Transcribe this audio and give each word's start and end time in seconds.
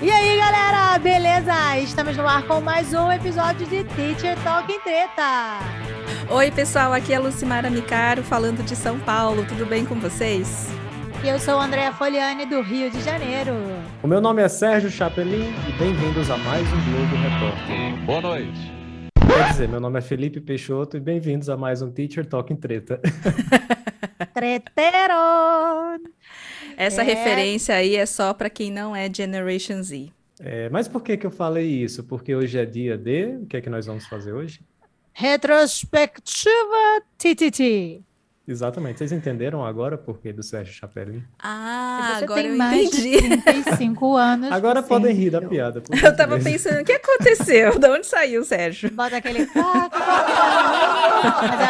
E 0.00 0.08
aí, 0.08 0.38
galera, 0.38 0.96
beleza? 1.00 1.76
Estamos 1.78 2.16
no 2.16 2.26
ar 2.26 2.46
com 2.46 2.60
mais 2.60 2.94
um 2.94 3.10
episódio 3.10 3.66
de 3.66 3.82
Teacher 3.82 4.38
Talking 4.44 4.78
Treta. 4.80 5.58
Oi, 6.30 6.52
pessoal, 6.52 6.92
aqui 6.92 7.12
é 7.12 7.18
Lucimara 7.18 7.68
Micaro 7.68 8.22
falando 8.22 8.62
de 8.62 8.76
São 8.76 9.00
Paulo. 9.00 9.44
Tudo 9.44 9.66
bem 9.66 9.84
com 9.84 9.96
vocês? 9.96 10.68
E 11.24 11.28
eu 11.28 11.40
sou 11.40 11.58
Andréa 11.58 11.92
Foliani 11.92 12.46
do 12.46 12.62
Rio 12.62 12.88
de 12.92 13.00
Janeiro. 13.00 13.52
O 14.00 14.06
meu 14.06 14.20
nome 14.20 14.40
é 14.40 14.48
Sérgio 14.48 14.88
Chapelin 14.88 15.52
e 15.68 15.72
bem-vindos 15.72 16.30
a 16.30 16.36
mais 16.36 16.64
um 16.68 16.92
Globo 16.92 17.16
Repórter. 17.16 18.06
Boa 18.06 18.20
noite. 18.20 18.72
Quer 19.26 19.50
dizer, 19.50 19.68
meu 19.68 19.80
nome 19.80 19.98
é 19.98 20.02
Felipe 20.02 20.40
Peixoto 20.40 20.96
e 20.96 21.00
bem-vindos 21.00 21.50
a 21.50 21.56
mais 21.56 21.82
um 21.82 21.90
Teacher 21.90 22.24
Talking 22.24 22.54
Treta. 22.54 23.00
Treteiro! 24.32 25.14
Essa 26.78 27.02
É. 27.02 27.04
referência 27.04 27.74
aí 27.74 27.96
é 27.96 28.06
só 28.06 28.32
para 28.32 28.48
quem 28.48 28.70
não 28.70 28.94
é 28.94 29.12
Generation 29.12 29.82
Z. 29.82 30.10
É, 30.40 30.68
mas 30.68 30.86
por 30.86 31.02
que 31.02 31.16
que 31.16 31.26
eu 31.26 31.30
falei 31.30 31.66
isso? 31.66 32.04
Porque 32.04 32.34
hoje 32.34 32.56
é 32.58 32.64
dia 32.64 32.96
de... 32.96 33.36
O 33.42 33.46
que 33.46 33.56
é 33.56 33.60
que 33.60 33.68
nós 33.68 33.86
vamos 33.86 34.06
fazer 34.06 34.32
hoje? 34.32 34.60
Retrospectiva 35.12 37.02
TTT. 37.18 38.02
Exatamente. 38.48 38.96
Vocês 38.98 39.12
entenderam 39.12 39.62
agora 39.62 39.98
por 39.98 40.18
que 40.18 40.32
do 40.32 40.42
Sérgio 40.42 40.72
Chapelin? 40.72 41.22
Ah, 41.38 42.14
Você 42.18 42.24
agora 42.24 42.42
tem 42.42 42.50
eu 42.52 42.56
mais 42.56 42.86
entendi. 42.88 43.20
de 43.20 43.36
35 43.42 44.16
anos. 44.16 44.50
Agora 44.50 44.82
podem 44.82 45.14
rir 45.14 45.28
da 45.28 45.42
piada. 45.42 45.82
por 45.82 45.94
Eu 45.94 46.16
tava 46.16 46.36
gentileza. 46.38 46.70
pensando, 46.70 46.80
o 46.80 46.84
que 46.86 46.92
aconteceu? 46.92 47.78
De 47.78 47.88
onde 47.90 48.06
saiu, 48.06 48.42
Sérgio? 48.44 48.90
Bota 48.92 49.18
aquele. 49.18 49.46
Mas 49.54 49.92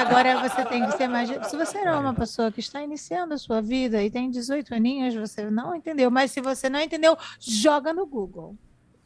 agora 0.00 0.48
você 0.48 0.64
tem 0.66 0.84
que 0.86 0.96
ser 0.96 1.08
mais. 1.08 1.28
Se 1.48 1.56
você 1.56 1.78
não 1.84 1.92
é 1.94 1.98
uma 1.98 2.14
pessoa 2.14 2.50
que 2.52 2.60
está 2.60 2.80
iniciando 2.82 3.34
a 3.34 3.38
sua 3.38 3.60
vida 3.60 4.02
e 4.02 4.10
tem 4.10 4.30
18 4.30 4.74
aninhos, 4.74 5.14
você 5.14 5.50
não 5.50 5.74
entendeu. 5.74 6.10
Mas 6.10 6.30
se 6.30 6.40
você 6.40 6.68
não 6.70 6.80
entendeu, 6.80 7.16
joga 7.40 7.92
no 7.92 8.06
Google. 8.06 8.56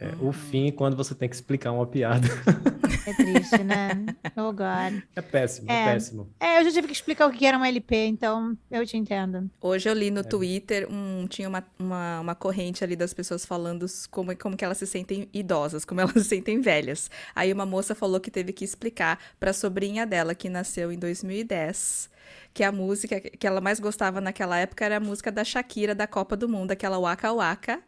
É, 0.02 0.14
o 0.20 0.32
fim 0.32 0.70
quando 0.72 0.96
você 0.96 1.14
tem 1.14 1.28
que 1.28 1.34
explicar 1.34 1.72
uma 1.72 1.86
piada. 1.86 2.26
É 3.04 3.12
triste, 3.14 3.64
né? 3.64 4.06
Oh, 4.36 4.52
God. 4.52 5.02
É 5.16 5.20
péssimo, 5.20 5.68
é, 5.68 5.74
É. 5.88 5.92
péssimo. 5.92 6.30
É, 6.38 6.60
eu 6.60 6.64
já 6.64 6.70
tive 6.70 6.86
que 6.86 6.92
explicar 6.92 7.26
o 7.26 7.32
que 7.32 7.44
era 7.44 7.56
uma 7.56 7.66
LP, 7.66 7.96
então 8.06 8.56
eu 8.70 8.86
te 8.86 8.96
entendo. 8.96 9.50
Hoje 9.60 9.88
eu 9.88 9.92
li 9.92 10.06
É. 10.06 10.10
no 10.10 10.22
Twitter, 10.22 10.86
um, 10.88 11.26
tinha 11.26 11.48
uma, 11.48 11.64
uma, 11.76 12.20
uma 12.20 12.34
corrente 12.36 12.84
ali 12.84 12.94
das 12.94 13.12
pessoas 13.12 13.44
falando 13.44 13.86
como, 14.08 14.36
como 14.36 14.56
que 14.56 14.64
elas 14.64 14.78
se 14.78 14.86
sentem 14.86 15.28
idosas, 15.32 15.84
como 15.84 16.00
elas 16.00 16.12
se 16.12 16.24
sentem 16.24 16.60
velhas. 16.60 17.10
Aí 17.34 17.52
uma 17.52 17.66
moça 17.66 17.92
falou 17.92 18.20
que 18.20 18.30
teve 18.30 18.52
que 18.52 18.64
explicar 18.64 19.18
pra 19.40 19.52
sobrinha 19.52 20.06
dela, 20.06 20.32
que 20.32 20.48
nasceu 20.48 20.92
em 20.92 20.98
2010, 20.98 22.08
que 22.54 22.62
a 22.62 22.70
música 22.70 23.18
que 23.20 23.46
ela 23.46 23.60
mais 23.60 23.80
gostava 23.80 24.20
naquela 24.20 24.58
época 24.58 24.84
era 24.84 24.98
a 24.98 25.00
música 25.00 25.32
da 25.32 25.42
Shakira 25.42 25.92
da 25.92 26.06
Copa 26.06 26.36
do 26.36 26.48
Mundo, 26.48 26.70
aquela 26.70 26.98
Waka 27.00 27.32
Waka. 27.32 27.80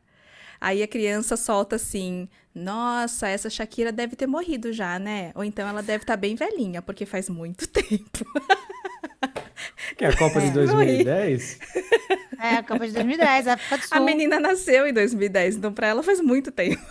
Aí 0.60 0.82
a 0.82 0.88
criança 0.88 1.36
solta 1.36 1.76
assim: 1.76 2.28
Nossa, 2.54 3.28
essa 3.28 3.48
Shakira 3.50 3.92
deve 3.92 4.16
ter 4.16 4.26
morrido 4.26 4.72
já, 4.72 4.98
né? 4.98 5.30
Ou 5.34 5.44
então 5.44 5.66
ela 5.68 5.82
deve 5.82 6.02
estar 6.04 6.16
bem 6.16 6.34
velhinha, 6.34 6.80
porque 6.82 7.04
faz 7.06 7.28
muito 7.28 7.66
tempo. 7.68 8.24
Que 9.96 10.04
é 10.04 10.08
a 10.08 10.16
Copa 10.16 10.40
de 10.40 10.48
É. 10.48 10.50
2010? 10.50 11.58
É, 12.40 12.56
a 12.56 12.62
Copa 12.62 12.86
de 12.86 12.92
2010, 12.92 13.46
a 13.48 13.58
A 13.92 14.00
menina 14.00 14.38
nasceu 14.40 14.86
em 14.86 14.92
2010, 14.92 15.56
então 15.56 15.72
pra 15.72 15.86
ela 15.86 16.02
faz 16.02 16.20
muito 16.20 16.50
tempo. 16.50 16.82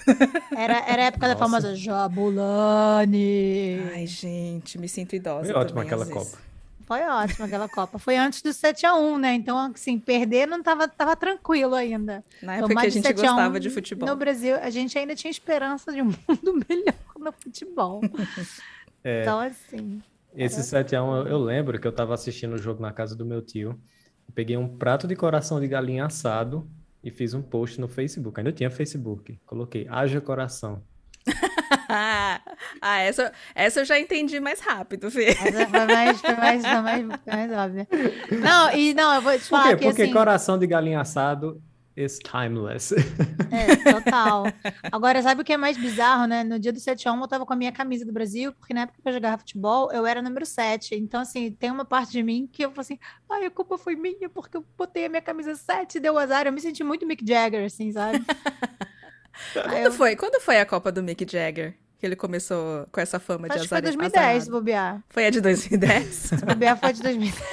Era, 0.55 0.77
era 0.87 1.03
a 1.03 1.05
época 1.05 1.27
da 1.27 1.33
Nossa. 1.33 1.39
famosa 1.45 1.75
Jabulani. 1.75 3.81
Ai, 3.93 4.07
gente, 4.07 4.79
me 4.79 4.87
sinto 4.89 5.15
idosa. 5.15 5.51
Foi 5.51 5.61
ótima 5.61 5.83
aquela 5.83 6.03
às 6.03 6.09
vezes. 6.09 6.31
Copa. 6.31 6.41
Foi 6.85 7.01
ótima 7.01 7.45
aquela 7.45 7.69
Copa. 7.69 7.97
Foi 7.97 8.17
antes 8.17 8.41
do 8.41 8.49
7x1, 8.49 9.17
né? 9.17 9.33
Então, 9.33 9.57
assim, 9.57 9.97
perder 9.97 10.47
não 10.47 10.61
tava, 10.61 10.87
tava 10.87 11.15
tranquilo 11.15 11.75
ainda. 11.75 12.23
Na 12.41 12.57
época 12.57 12.75
que 12.75 12.85
a 12.85 12.89
gente 12.89 13.03
7 13.03 13.19
a 13.19 13.23
1 13.23 13.35
gostava 13.35 13.59
de 13.59 13.69
futebol. 13.69 14.07
No 14.07 14.15
Brasil, 14.15 14.55
a 14.55 14.69
gente 14.69 14.97
ainda 14.97 15.15
tinha 15.15 15.31
esperança 15.31 15.91
de 15.91 16.01
um 16.01 16.05
mundo 16.27 16.65
melhor 16.67 16.95
no 17.17 17.31
futebol. 17.31 18.01
É. 19.05 19.21
Então, 19.23 19.37
assim. 19.41 20.01
Esse 20.33 20.61
7x1, 20.61 21.25
eu, 21.25 21.27
eu 21.27 21.37
lembro 21.37 21.77
que 21.77 21.85
eu 21.85 21.91
tava 21.91 22.13
assistindo 22.13 22.53
o 22.53 22.57
jogo 22.57 22.81
na 22.81 22.89
casa 22.89 23.13
do 23.17 23.25
meu 23.25 23.41
tio. 23.41 23.77
Peguei 24.33 24.55
um 24.55 24.77
prato 24.77 25.05
de 25.05 25.13
coração 25.13 25.59
de 25.59 25.67
galinha 25.67 26.05
assado 26.05 26.65
e 27.03 27.11
fiz 27.11 27.33
um 27.33 27.41
post 27.41 27.81
no 27.81 27.89
Facebook. 27.89 28.39
Ainda 28.39 28.53
tinha 28.53 28.71
Facebook. 28.71 29.37
Coloquei, 29.45 29.85
haja 29.89 30.21
coração. 30.21 30.81
ah, 31.89 32.99
essa, 32.99 33.31
essa 33.55 33.81
eu 33.81 33.85
já 33.85 33.99
entendi 33.99 34.39
mais 34.39 34.59
rápido, 34.59 35.09
Fê. 35.11 35.25
Essa 35.29 35.67
foi 35.67 35.85
mais, 35.85 36.21
foi 36.21 36.35
mais, 36.35 36.61
foi 36.65 36.81
mais, 36.81 37.05
foi 37.05 37.33
mais 37.33 37.51
óbvia. 37.51 37.87
Não, 38.31 38.71
e 38.75 38.93
não, 38.93 39.13
eu 39.13 39.21
vou 39.21 39.33
te 39.33 39.39
Por 39.39 39.45
falar 39.49 39.69
quê? 39.69 39.75
que 39.77 39.85
Porque 39.85 40.03
assim. 40.03 40.13
coração 40.13 40.57
de 40.57 40.67
galinha 40.67 41.01
assado 41.01 41.61
is 41.95 42.17
timeless. 42.19 42.91
É, 43.51 43.75
total. 43.91 44.45
Agora, 44.91 45.21
sabe 45.21 45.41
o 45.41 45.45
que 45.45 45.53
é 45.53 45.57
mais 45.57 45.77
bizarro, 45.77 46.25
né? 46.25 46.43
No 46.43 46.57
dia 46.57 46.73
do 46.73 46.79
7x1, 46.79 47.21
eu 47.21 47.27
tava 47.27 47.45
com 47.45 47.53
a 47.53 47.55
minha 47.55 47.71
camisa 47.71 48.03
do 48.03 48.11
Brasil, 48.11 48.51
porque 48.53 48.73
na 48.73 48.81
época 48.81 48.99
que 49.01 49.07
eu 49.07 49.13
jogava 49.13 49.37
futebol, 49.37 49.91
eu 49.91 50.03
era 50.05 50.19
número 50.21 50.43
7. 50.45 50.95
Então, 50.95 51.21
assim, 51.21 51.51
tem 51.51 51.69
uma 51.69 51.85
parte 51.85 52.11
de 52.11 52.23
mim 52.23 52.49
que 52.51 52.65
eu 52.65 52.69
falo 52.71 52.81
assim, 52.81 52.97
ai, 53.29 53.45
a 53.45 53.51
culpa 53.51 53.77
foi 53.77 53.95
minha, 53.95 54.27
porque 54.27 54.57
eu 54.57 54.65
botei 54.75 55.05
a 55.05 55.09
minha 55.09 55.21
camisa 55.21 55.53
7 55.53 55.95
e 55.95 55.99
deu 55.99 56.17
azar. 56.17 56.47
Eu 56.47 56.51
me 56.53 56.61
senti 56.61 56.83
muito 56.83 57.05
Mick 57.05 57.23
Jagger, 57.27 57.65
assim, 57.65 57.91
sabe? 57.91 58.25
Quando 59.53 59.73
eu, 59.77 59.91
foi? 59.91 60.15
Quando 60.15 60.41
foi 60.41 60.59
a 60.59 60.65
Copa 60.65 60.91
do 60.91 61.03
Mick 61.03 61.25
Jagger? 61.29 61.75
Que 61.99 62.05
ele 62.05 62.15
começou 62.15 62.85
com 62.91 62.99
essa 62.99 63.19
fama 63.19 63.47
de 63.47 63.55
acho 63.55 63.63
que 63.63 63.69
foi 63.69 63.77
azar 63.77 63.91
2010, 63.91 64.11
se 64.13 64.19
azarado? 64.19 64.51
bobear. 64.51 65.03
Foi 65.09 65.25
a 65.25 65.29
de 65.29 65.41
2010? 65.41 66.05
Se 66.13 66.45
bobear 66.45 66.77
foi 66.79 66.93
de 66.93 67.01
2010. 67.01 67.43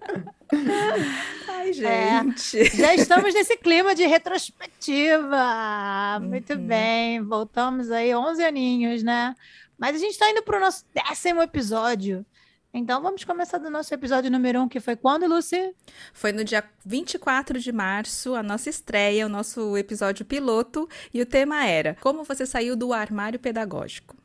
Ai, 1.48 1.70
É. 1.70 1.72
gente. 1.72 2.76
Já 2.76 2.94
estamos 2.94 3.34
nesse 3.34 3.56
clima 3.56 3.94
de 3.94 4.06
retrospectiva. 4.06 6.18
Muito 6.22 6.54
Uhum. 6.54 6.66
bem, 6.66 7.22
voltamos 7.22 7.90
aí 7.90 8.14
11 8.14 8.42
aninhos, 8.44 9.02
né? 9.02 9.34
Mas 9.78 9.96
a 9.96 9.98
gente 9.98 10.12
está 10.12 10.30
indo 10.30 10.42
para 10.42 10.58
o 10.58 10.60
nosso 10.60 10.84
décimo 10.94 11.42
episódio. 11.42 12.24
Então 12.72 13.02
vamos 13.02 13.24
começar 13.24 13.58
do 13.58 13.68
nosso 13.68 13.92
episódio 13.92 14.30
número 14.30 14.60
1, 14.60 14.62
um, 14.62 14.68
que 14.68 14.78
foi 14.78 14.94
quando, 14.94 15.26
Lucy? 15.26 15.74
Foi 16.12 16.30
no 16.30 16.44
dia 16.44 16.62
24 16.86 17.58
de 17.58 17.72
março, 17.72 18.36
a 18.36 18.44
nossa 18.44 18.70
estreia, 18.70 19.26
o 19.26 19.28
nosso 19.28 19.76
episódio 19.76 20.24
piloto, 20.24 20.88
e 21.12 21.20
o 21.20 21.26
tema 21.26 21.66
era 21.66 21.96
Como 22.00 22.22
você 22.22 22.46
saiu 22.46 22.76
do 22.76 22.92
armário 22.92 23.40
pedagógico. 23.40 24.16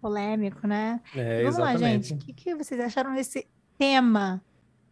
Polêmico, 0.00 0.66
né? 0.66 1.00
É, 1.14 1.44
Vamos 1.44 1.58
lá, 1.58 1.74
exatamente. 1.74 2.08
gente. 2.08 2.22
O 2.22 2.26
que, 2.26 2.32
que 2.32 2.54
vocês 2.56 2.80
acharam 2.80 3.14
desse 3.14 3.46
tema? 3.78 4.42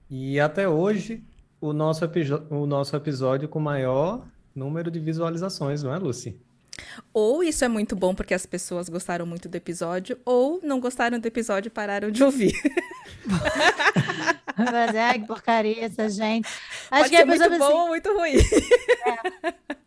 E 0.09 0.39
até 0.39 0.69
hoje, 0.69 1.25
o 1.61 1.73
nosso, 1.73 2.05
o 2.51 2.67
nosso 2.67 2.95
episódio 2.95 3.49
com 3.49 3.59
maior 3.59 4.25
número 4.55 4.93
de 4.93 5.01
visualizações, 5.01 5.83
não 5.83 5.93
é, 5.93 5.99
Lucy? 5.99 6.41
Ou 7.13 7.43
isso 7.43 7.65
é 7.65 7.69
muito 7.69 7.95
bom 7.97 8.15
porque 8.15 8.35
as 8.35 8.47
pessoas 8.47 8.89
gostaram 8.89 9.27
muito 9.27 9.49
do 9.49 9.55
episódio, 9.57 10.19
ou 10.25 10.61
não 10.63 10.79
gostaram 10.81 11.19
do 11.19 11.27
episódio 11.27 11.69
e 11.69 11.71
pararam 11.71 12.11
de 12.11 12.23
ouvir. 12.23 12.53
Mas, 14.57 14.95
ai, 14.97 15.19
que 15.21 15.27
porcaria 15.27 15.85
essa 15.87 16.09
gente. 16.09 16.47
Acho 16.91 17.05
Pode 17.05 17.11
que 17.17 17.27
pessoa 17.27 17.49
muito 17.49 17.59
bom 17.59 17.79
ou 17.83 17.89
muito 17.89 18.13
ruim. 18.17 18.35
assim, 18.37 18.67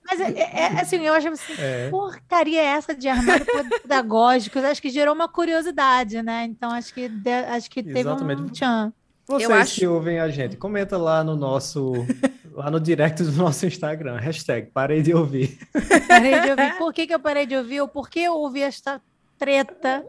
Mas 0.06 0.20
é, 0.20 0.32
é- 0.40 0.60
é 0.76 0.82
assim, 0.82 0.98
eu 1.06 1.14
acho 1.14 1.28
assim, 1.30 1.54
É. 1.60 1.90
porcaria 1.90 2.62
é 2.62 2.66
essa 2.66 2.96
de 2.96 3.08
armário 3.08 3.46
pedagógico? 3.82 4.58
Eu 4.60 4.66
acho 4.68 4.82
que 4.82 4.90
gerou 4.90 5.14
uma 5.14 5.28
curiosidade, 5.28 6.22
né? 6.22 6.46
Então 6.46 6.72
acho 6.72 6.94
que, 6.94 7.08
de- 7.08 7.30
acho 7.30 7.70
que 7.70 7.84
teve 7.84 7.98
um 7.98 8.02
Exatamente. 8.02 8.52
tchan. 8.54 8.92
Vocês 9.28 9.50
acho- 9.50 9.76
que 9.76 9.88
ouvem 9.88 10.20
a 10.20 10.28
gente, 10.30 10.58
comenta 10.58 10.98
lá 10.98 11.24
no 11.24 11.36
nosso, 11.36 11.94
lá 12.54 12.70
no 12.70 12.80
direct 12.80 13.24
do 13.24 13.32
nosso 13.32 13.66
Instagram, 13.66 14.18
hashtag 14.18 14.70
parei 14.72 15.02
de 15.02 15.14
ouvir. 15.14 15.58
Parei 16.08 16.40
de 16.42 16.50
ouvir. 16.52 16.78
Por 16.78 16.94
que, 16.94 17.08
que 17.08 17.14
eu 17.14 17.20
parei 17.20 17.46
de 17.46 17.56
ouvir? 17.56 17.82
Ou 17.82 17.88
por 17.88 18.10
que 18.10 18.20
eu 18.20 18.34
ouvi 18.34 18.62
esta 18.62 19.02
treta 19.38 20.06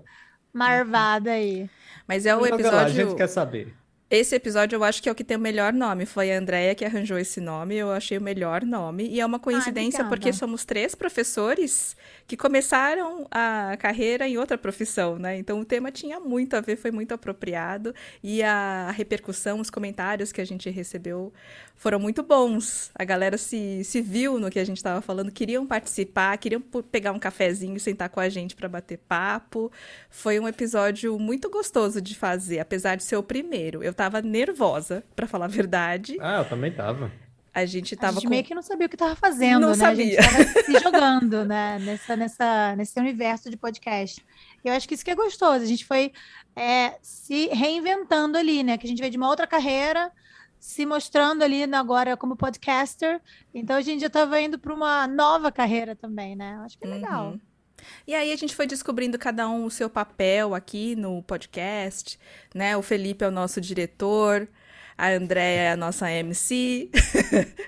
marvada 0.52 1.32
aí? 1.32 1.68
Mas 2.06 2.26
é 2.26 2.36
o 2.36 2.46
Joga 2.46 2.70
lá, 2.70 2.82
a 2.82 2.88
gente 2.88 2.98
episódio. 2.98 3.16
quer 3.16 3.28
saber. 3.28 3.74
Esse 4.10 4.36
episódio 4.36 4.76
eu 4.76 4.84
acho 4.84 5.02
que 5.02 5.08
é 5.08 5.12
o 5.12 5.14
que 5.14 5.24
tem 5.24 5.36
o 5.36 5.40
melhor 5.40 5.72
nome. 5.72 6.06
Foi 6.06 6.30
a 6.30 6.38
Andrea 6.38 6.74
que 6.74 6.84
arranjou 6.84 7.18
esse 7.18 7.40
nome, 7.40 7.74
eu 7.74 7.90
achei 7.90 8.18
o 8.18 8.20
melhor 8.20 8.62
nome. 8.62 9.08
E 9.08 9.20
é 9.20 9.26
uma 9.26 9.38
coincidência 9.38 10.00
obrigada. 10.00 10.08
porque 10.08 10.32
somos 10.32 10.64
três 10.64 10.94
professores 10.94 11.96
que 12.26 12.36
começaram 12.36 13.26
a 13.30 13.76
carreira 13.78 14.26
em 14.26 14.38
outra 14.38 14.56
profissão, 14.56 15.18
né? 15.18 15.36
Então 15.36 15.60
o 15.60 15.64
tema 15.64 15.90
tinha 15.90 16.18
muito 16.18 16.54
a 16.54 16.60
ver, 16.60 16.76
foi 16.76 16.90
muito 16.90 17.12
apropriado. 17.12 17.94
E 18.22 18.42
a 18.42 18.90
repercussão, 18.90 19.60
os 19.60 19.70
comentários 19.70 20.32
que 20.32 20.40
a 20.40 20.44
gente 20.44 20.70
recebeu 20.70 21.32
foram 21.76 21.98
muito 21.98 22.22
bons. 22.22 22.90
A 22.94 23.04
galera 23.04 23.36
se, 23.36 23.84
se 23.84 24.00
viu 24.00 24.38
no 24.38 24.50
que 24.50 24.58
a 24.58 24.64
gente 24.64 24.78
estava 24.78 25.00
falando, 25.00 25.30
queriam 25.30 25.66
participar, 25.66 26.36
queriam 26.38 26.62
pegar 26.90 27.12
um 27.12 27.18
cafezinho 27.18 27.76
e 27.76 27.80
sentar 27.80 28.08
com 28.08 28.20
a 28.20 28.28
gente 28.28 28.56
para 28.56 28.68
bater 28.68 28.98
papo. 28.98 29.70
Foi 30.08 30.40
um 30.40 30.48
episódio 30.48 31.18
muito 31.18 31.50
gostoso 31.50 32.00
de 32.00 32.16
fazer, 32.16 32.60
apesar 32.60 32.96
de 32.96 33.04
ser 33.04 33.16
o 33.16 33.22
primeiro. 33.22 33.82
Eu 33.82 33.92
tava 33.92 34.22
nervosa, 34.22 35.04
para 35.14 35.26
falar 35.26 35.46
a 35.46 35.48
verdade. 35.48 36.16
Ah, 36.20 36.38
eu 36.38 36.44
também 36.48 36.72
tava. 36.72 37.10
A 37.54 37.64
gente 37.64 37.94
A 37.94 37.98
tava 37.98 38.14
gente 38.14 38.24
com... 38.24 38.30
meio 38.30 38.42
que 38.42 38.54
não 38.54 38.62
sabia 38.62 38.86
o 38.86 38.88
que 38.88 38.96
estava 38.96 39.14
fazendo, 39.14 39.60
Não 39.60 39.68
né? 39.68 39.74
sabia. 39.74 40.18
A 40.18 40.22
gente 40.22 40.40
estava 40.40 40.62
se 40.66 40.78
jogando, 40.80 41.44
né? 41.44 41.78
Nessa, 41.78 42.16
nessa, 42.16 42.76
nesse 42.76 42.98
universo 42.98 43.48
de 43.48 43.56
podcast. 43.56 44.24
Eu 44.64 44.72
acho 44.72 44.88
que 44.88 44.94
isso 44.94 45.04
que 45.04 45.10
é 45.10 45.14
gostoso. 45.14 45.62
A 45.62 45.66
gente 45.66 45.84
foi 45.84 46.12
é, 46.56 46.98
se 47.00 47.46
reinventando 47.48 48.36
ali, 48.36 48.64
né? 48.64 48.76
Que 48.76 48.86
a 48.86 48.88
gente 48.88 48.98
veio 48.98 49.12
de 49.12 49.16
uma 49.16 49.28
outra 49.28 49.46
carreira, 49.46 50.10
se 50.58 50.84
mostrando 50.84 51.44
ali 51.44 51.62
agora 51.72 52.16
como 52.16 52.36
podcaster. 52.36 53.20
Então 53.54 53.76
a 53.76 53.82
gente 53.82 54.00
já 54.00 54.08
estava 54.08 54.40
indo 54.40 54.58
para 54.58 54.74
uma 54.74 55.06
nova 55.06 55.52
carreira 55.52 55.94
também, 55.94 56.34
né? 56.34 56.60
Acho 56.64 56.76
que 56.76 56.84
é 56.84 56.90
legal. 56.90 57.32
Uhum. 57.32 57.40
E 58.06 58.14
aí 58.14 58.32
a 58.32 58.36
gente 58.36 58.56
foi 58.56 58.66
descobrindo 58.66 59.18
cada 59.18 59.48
um 59.48 59.64
o 59.64 59.70
seu 59.70 59.88
papel 59.88 60.54
aqui 60.54 60.96
no 60.96 61.22
podcast, 61.22 62.18
né? 62.54 62.76
O 62.76 62.82
Felipe 62.82 63.24
é 63.24 63.28
o 63.28 63.30
nosso 63.30 63.60
diretor, 63.60 64.48
a 64.96 65.10
Andréia 65.10 65.60
é 65.60 65.70
a 65.72 65.76
nossa 65.76 66.10
MC. 66.10 66.90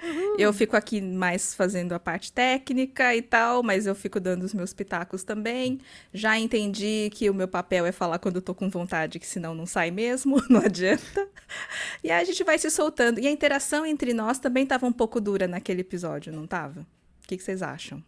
Uhum. 0.03 0.37
eu 0.39 0.53
fico 0.53 0.77
aqui 0.77 1.01
mais 1.01 1.55
fazendo 1.55 1.93
a 1.93 1.99
parte 1.99 2.33
técnica 2.33 3.15
e 3.15 3.23
tal, 3.23 3.63
mas 3.63 3.87
eu 3.87 3.95
fico 3.95 4.21
dando 4.21 4.45
os 4.45 4.55
meus 4.55 4.73
pitacos 4.73 5.23
também. 5.25 5.81
Já 6.13 6.39
entendi 6.39 7.11
que 7.13 7.29
o 7.29 7.35
meu 7.35 7.49
papel 7.49 7.85
é 7.87 7.93
falar 7.93 8.19
quando 8.19 8.37
eu 8.37 8.43
tô 8.43 8.55
com 8.55 8.71
vontade, 8.71 9.19
que 9.19 9.27
senão 9.27 9.55
não 9.55 9.67
sai 9.67 9.91
mesmo, 9.91 10.43
não 10.49 10.61
adianta. 10.61 11.29
E 12.03 12.11
aí 12.11 12.23
a 12.23 12.25
gente 12.25 12.43
vai 12.45 12.59
se 12.59 12.71
soltando. 12.71 13.21
E 13.21 13.27
a 13.27 13.31
interação 13.31 13.85
entre 13.85 14.13
nós 14.15 14.39
também 14.39 14.65
tava 14.65 14.87
um 14.87 14.93
pouco 14.93 15.21
dura 15.21 15.49
naquele 15.49 15.81
episódio, 15.81 16.33
não 16.33 16.47
tava? 16.47 16.81
O 16.81 17.29
que, 17.29 17.37
que 17.37 17.43
vocês 17.43 17.63
acham? 17.63 18.03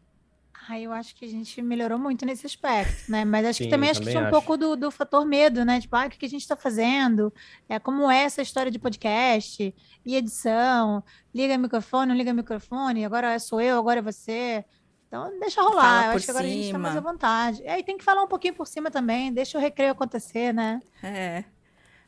Ah, 0.66 0.78
eu 0.78 0.92
acho 0.92 1.14
que 1.14 1.24
a 1.24 1.28
gente 1.28 1.60
melhorou 1.62 1.98
muito 1.98 2.26
nesse 2.26 2.46
aspecto, 2.46 3.10
né? 3.10 3.24
Mas 3.24 3.46
acho 3.46 3.58
Sim, 3.58 3.64
que 3.64 3.70
também 3.70 3.90
acho 3.90 4.00
que 4.00 4.08
tinha 4.10 4.26
um 4.26 4.30
pouco 4.30 4.56
do, 4.56 4.76
do 4.76 4.90
fator 4.90 5.24
medo, 5.24 5.64
né? 5.64 5.80
Tipo, 5.80 5.96
ah, 5.96 6.06
o 6.06 6.10
que 6.10 6.26
a 6.26 6.28
gente 6.28 6.42
está 6.42 6.56
fazendo? 6.56 7.32
É, 7.68 7.78
como 7.78 8.10
é 8.10 8.24
essa 8.24 8.42
história 8.42 8.70
de 8.70 8.78
podcast 8.78 9.74
e 10.04 10.16
edição? 10.16 11.02
Liga 11.34 11.54
o 11.54 11.58
microfone, 11.58 12.08
não 12.08 12.16
liga 12.16 12.32
o 12.32 12.34
microfone, 12.34 13.04
agora 13.04 13.38
sou 13.38 13.60
eu, 13.60 13.78
agora 13.78 14.00
é 14.00 14.02
você. 14.02 14.64
Então, 15.06 15.38
deixa 15.38 15.62
rolar. 15.62 15.82
Fala 15.82 16.04
eu 16.06 16.16
acho 16.16 16.24
que 16.24 16.30
agora 16.30 16.44
cima. 16.44 16.54
a 16.54 16.56
gente 16.56 16.66
está 16.66 16.78
mais 16.78 16.96
à 16.96 17.00
vontade. 17.00 17.62
E 17.62 17.68
aí 17.68 17.82
tem 17.82 17.96
que 17.96 18.04
falar 18.04 18.22
um 18.22 18.28
pouquinho 18.28 18.54
por 18.54 18.66
cima 18.66 18.90
também, 18.90 19.32
deixa 19.32 19.56
o 19.56 19.60
recreio 19.60 19.92
acontecer, 19.92 20.52
né? 20.52 20.80
É. 21.02 21.44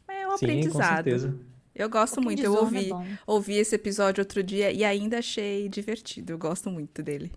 É 0.08 0.26
um 0.26 0.36
Sim, 0.36 0.46
aprendizado. 0.46 1.04
Com 1.04 1.10
certeza. 1.10 1.40
Eu 1.74 1.88
gosto 1.88 2.20
um 2.20 2.24
muito, 2.24 2.42
eu 2.42 2.52
ouvi, 2.52 2.90
é 2.92 3.18
ouvi 3.26 3.54
esse 3.54 3.74
episódio 3.74 4.20
outro 4.20 4.42
dia 4.42 4.70
e 4.70 4.84
ainda 4.84 5.20
achei 5.20 5.68
divertido. 5.68 6.32
Eu 6.32 6.38
gosto 6.38 6.68
muito 6.68 7.02
dele. 7.02 7.32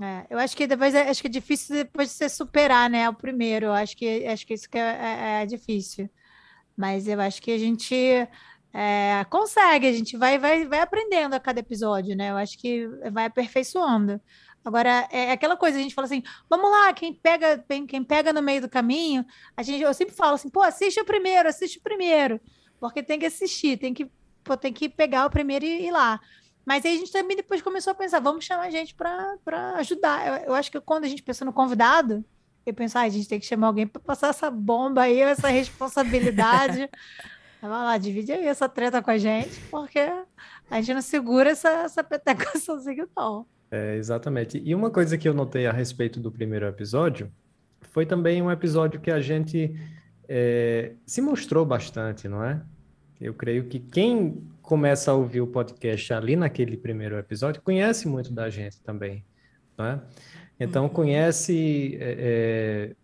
É, 0.00 0.26
eu 0.30 0.38
acho 0.38 0.56
que 0.56 0.66
depois 0.66 0.94
é, 0.94 1.08
acho 1.08 1.20
que 1.20 1.26
é 1.26 1.30
difícil 1.30 1.76
depois 1.76 2.08
de 2.08 2.14
você 2.14 2.28
superar, 2.28 2.88
né? 2.88 3.08
O 3.08 3.14
primeiro. 3.14 3.66
Eu 3.66 3.72
acho 3.72 3.96
que 3.96 4.26
acho 4.26 4.46
que 4.46 4.54
isso 4.54 4.68
que 4.68 4.78
é, 4.78 4.80
é, 4.80 5.42
é 5.42 5.46
difícil. 5.46 6.08
Mas 6.76 7.08
eu 7.08 7.20
acho 7.20 7.42
que 7.42 7.50
a 7.50 7.58
gente 7.58 7.94
é, 8.72 9.24
consegue, 9.30 9.86
a 9.86 9.92
gente 9.92 10.16
vai, 10.16 10.38
vai, 10.38 10.66
vai 10.66 10.80
aprendendo 10.80 11.34
a 11.34 11.40
cada 11.40 11.60
episódio, 11.60 12.16
né? 12.16 12.30
Eu 12.30 12.36
acho 12.36 12.58
que 12.58 12.86
vai 13.10 13.26
aperfeiçoando. 13.26 14.20
Agora, 14.64 15.08
é 15.10 15.32
aquela 15.32 15.56
coisa, 15.56 15.78
a 15.78 15.82
gente 15.82 15.94
fala 15.94 16.06
assim, 16.06 16.22
vamos 16.48 16.70
lá, 16.70 16.92
quem 16.92 17.14
pega, 17.14 17.64
quem 17.88 18.04
pega 18.04 18.32
no 18.32 18.42
meio 18.42 18.60
do 18.60 18.68
caminho, 18.68 19.24
a 19.56 19.62
gente, 19.62 19.82
eu 19.82 19.94
sempre 19.94 20.14
falo 20.14 20.34
assim, 20.34 20.50
pô, 20.50 20.60
assiste 20.60 21.00
o 21.00 21.04
primeiro, 21.04 21.48
assiste 21.48 21.78
o 21.78 21.82
primeiro, 21.82 22.40
porque 22.78 23.02
tem 23.02 23.18
que 23.18 23.26
assistir, 23.26 23.78
tem 23.78 23.94
que, 23.94 24.10
pô, 24.44 24.56
tem 24.56 24.72
que 24.72 24.88
pegar 24.88 25.26
o 25.26 25.30
primeiro 25.30 25.64
e 25.64 25.86
ir 25.86 25.90
lá. 25.90 26.20
Mas 26.68 26.84
aí 26.84 26.96
a 26.96 26.98
gente 26.98 27.10
também 27.10 27.34
depois 27.34 27.62
começou 27.62 27.92
a 27.92 27.94
pensar, 27.94 28.20
vamos 28.20 28.44
chamar 28.44 28.64
a 28.64 28.70
gente 28.70 28.94
para 28.94 29.38
ajudar. 29.76 30.42
Eu, 30.42 30.48
eu, 30.48 30.54
acho 30.54 30.70
que 30.70 30.78
quando 30.78 31.04
a 31.04 31.08
gente 31.08 31.22
pensou 31.22 31.46
no 31.46 31.52
convidado, 31.52 32.22
eu 32.66 32.74
pensei, 32.74 33.00
ah, 33.00 33.04
a 33.04 33.08
gente 33.08 33.26
tem 33.26 33.40
que 33.40 33.46
chamar 33.46 33.68
alguém 33.68 33.86
para 33.86 34.02
passar 34.02 34.28
essa 34.28 34.50
bomba 34.50 35.00
aí, 35.00 35.18
essa 35.18 35.48
responsabilidade. 35.48 36.90
Vai 37.62 37.70
lá, 37.70 37.96
divide 37.96 38.32
aí 38.32 38.44
essa 38.44 38.68
treta 38.68 39.00
com 39.00 39.10
a 39.10 39.16
gente, 39.16 39.58
porque 39.70 39.98
a 40.70 40.78
gente 40.78 40.92
não 40.92 41.00
segura 41.00 41.48
essa, 41.48 41.70
essa 41.70 42.04
peteca 42.04 42.58
sozinho, 42.60 43.08
não. 43.16 43.46
É, 43.70 43.96
exatamente. 43.96 44.60
E 44.62 44.74
uma 44.74 44.90
coisa 44.90 45.16
que 45.16 45.26
eu 45.26 45.32
notei 45.32 45.66
a 45.66 45.72
respeito 45.72 46.20
do 46.20 46.30
primeiro 46.30 46.66
episódio 46.66 47.32
foi 47.80 48.04
também 48.04 48.42
um 48.42 48.50
episódio 48.50 49.00
que 49.00 49.10
a 49.10 49.22
gente 49.22 49.74
é, 50.28 50.92
se 51.06 51.22
mostrou 51.22 51.64
bastante, 51.64 52.28
não 52.28 52.44
é? 52.44 52.60
Eu 53.18 53.32
creio 53.32 53.64
que 53.64 53.80
quem 53.80 54.46
começa 54.68 55.10
a 55.10 55.14
ouvir 55.14 55.40
o 55.40 55.46
podcast 55.46 56.12
ali 56.12 56.36
naquele 56.36 56.76
primeiro 56.76 57.16
episódio 57.16 57.62
conhece 57.62 58.06
muito 58.06 58.30
da 58.30 58.50
gente 58.50 58.78
também, 58.82 59.24
né? 59.78 60.02
Então 60.60 60.82
uhum. 60.82 60.88
conhece, 60.90 61.96
é, 61.98 62.16
é, 62.18 62.96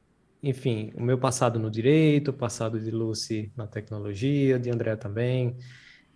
enfim, 0.42 0.92
o 0.94 1.02
meu 1.02 1.16
passado 1.16 1.58
no 1.58 1.70
direito, 1.70 2.32
o 2.32 2.34
passado 2.34 2.78
de 2.78 2.90
Lucy 2.90 3.50
na 3.56 3.66
tecnologia, 3.66 4.58
de 4.58 4.68
André 4.70 4.94
também. 4.96 5.56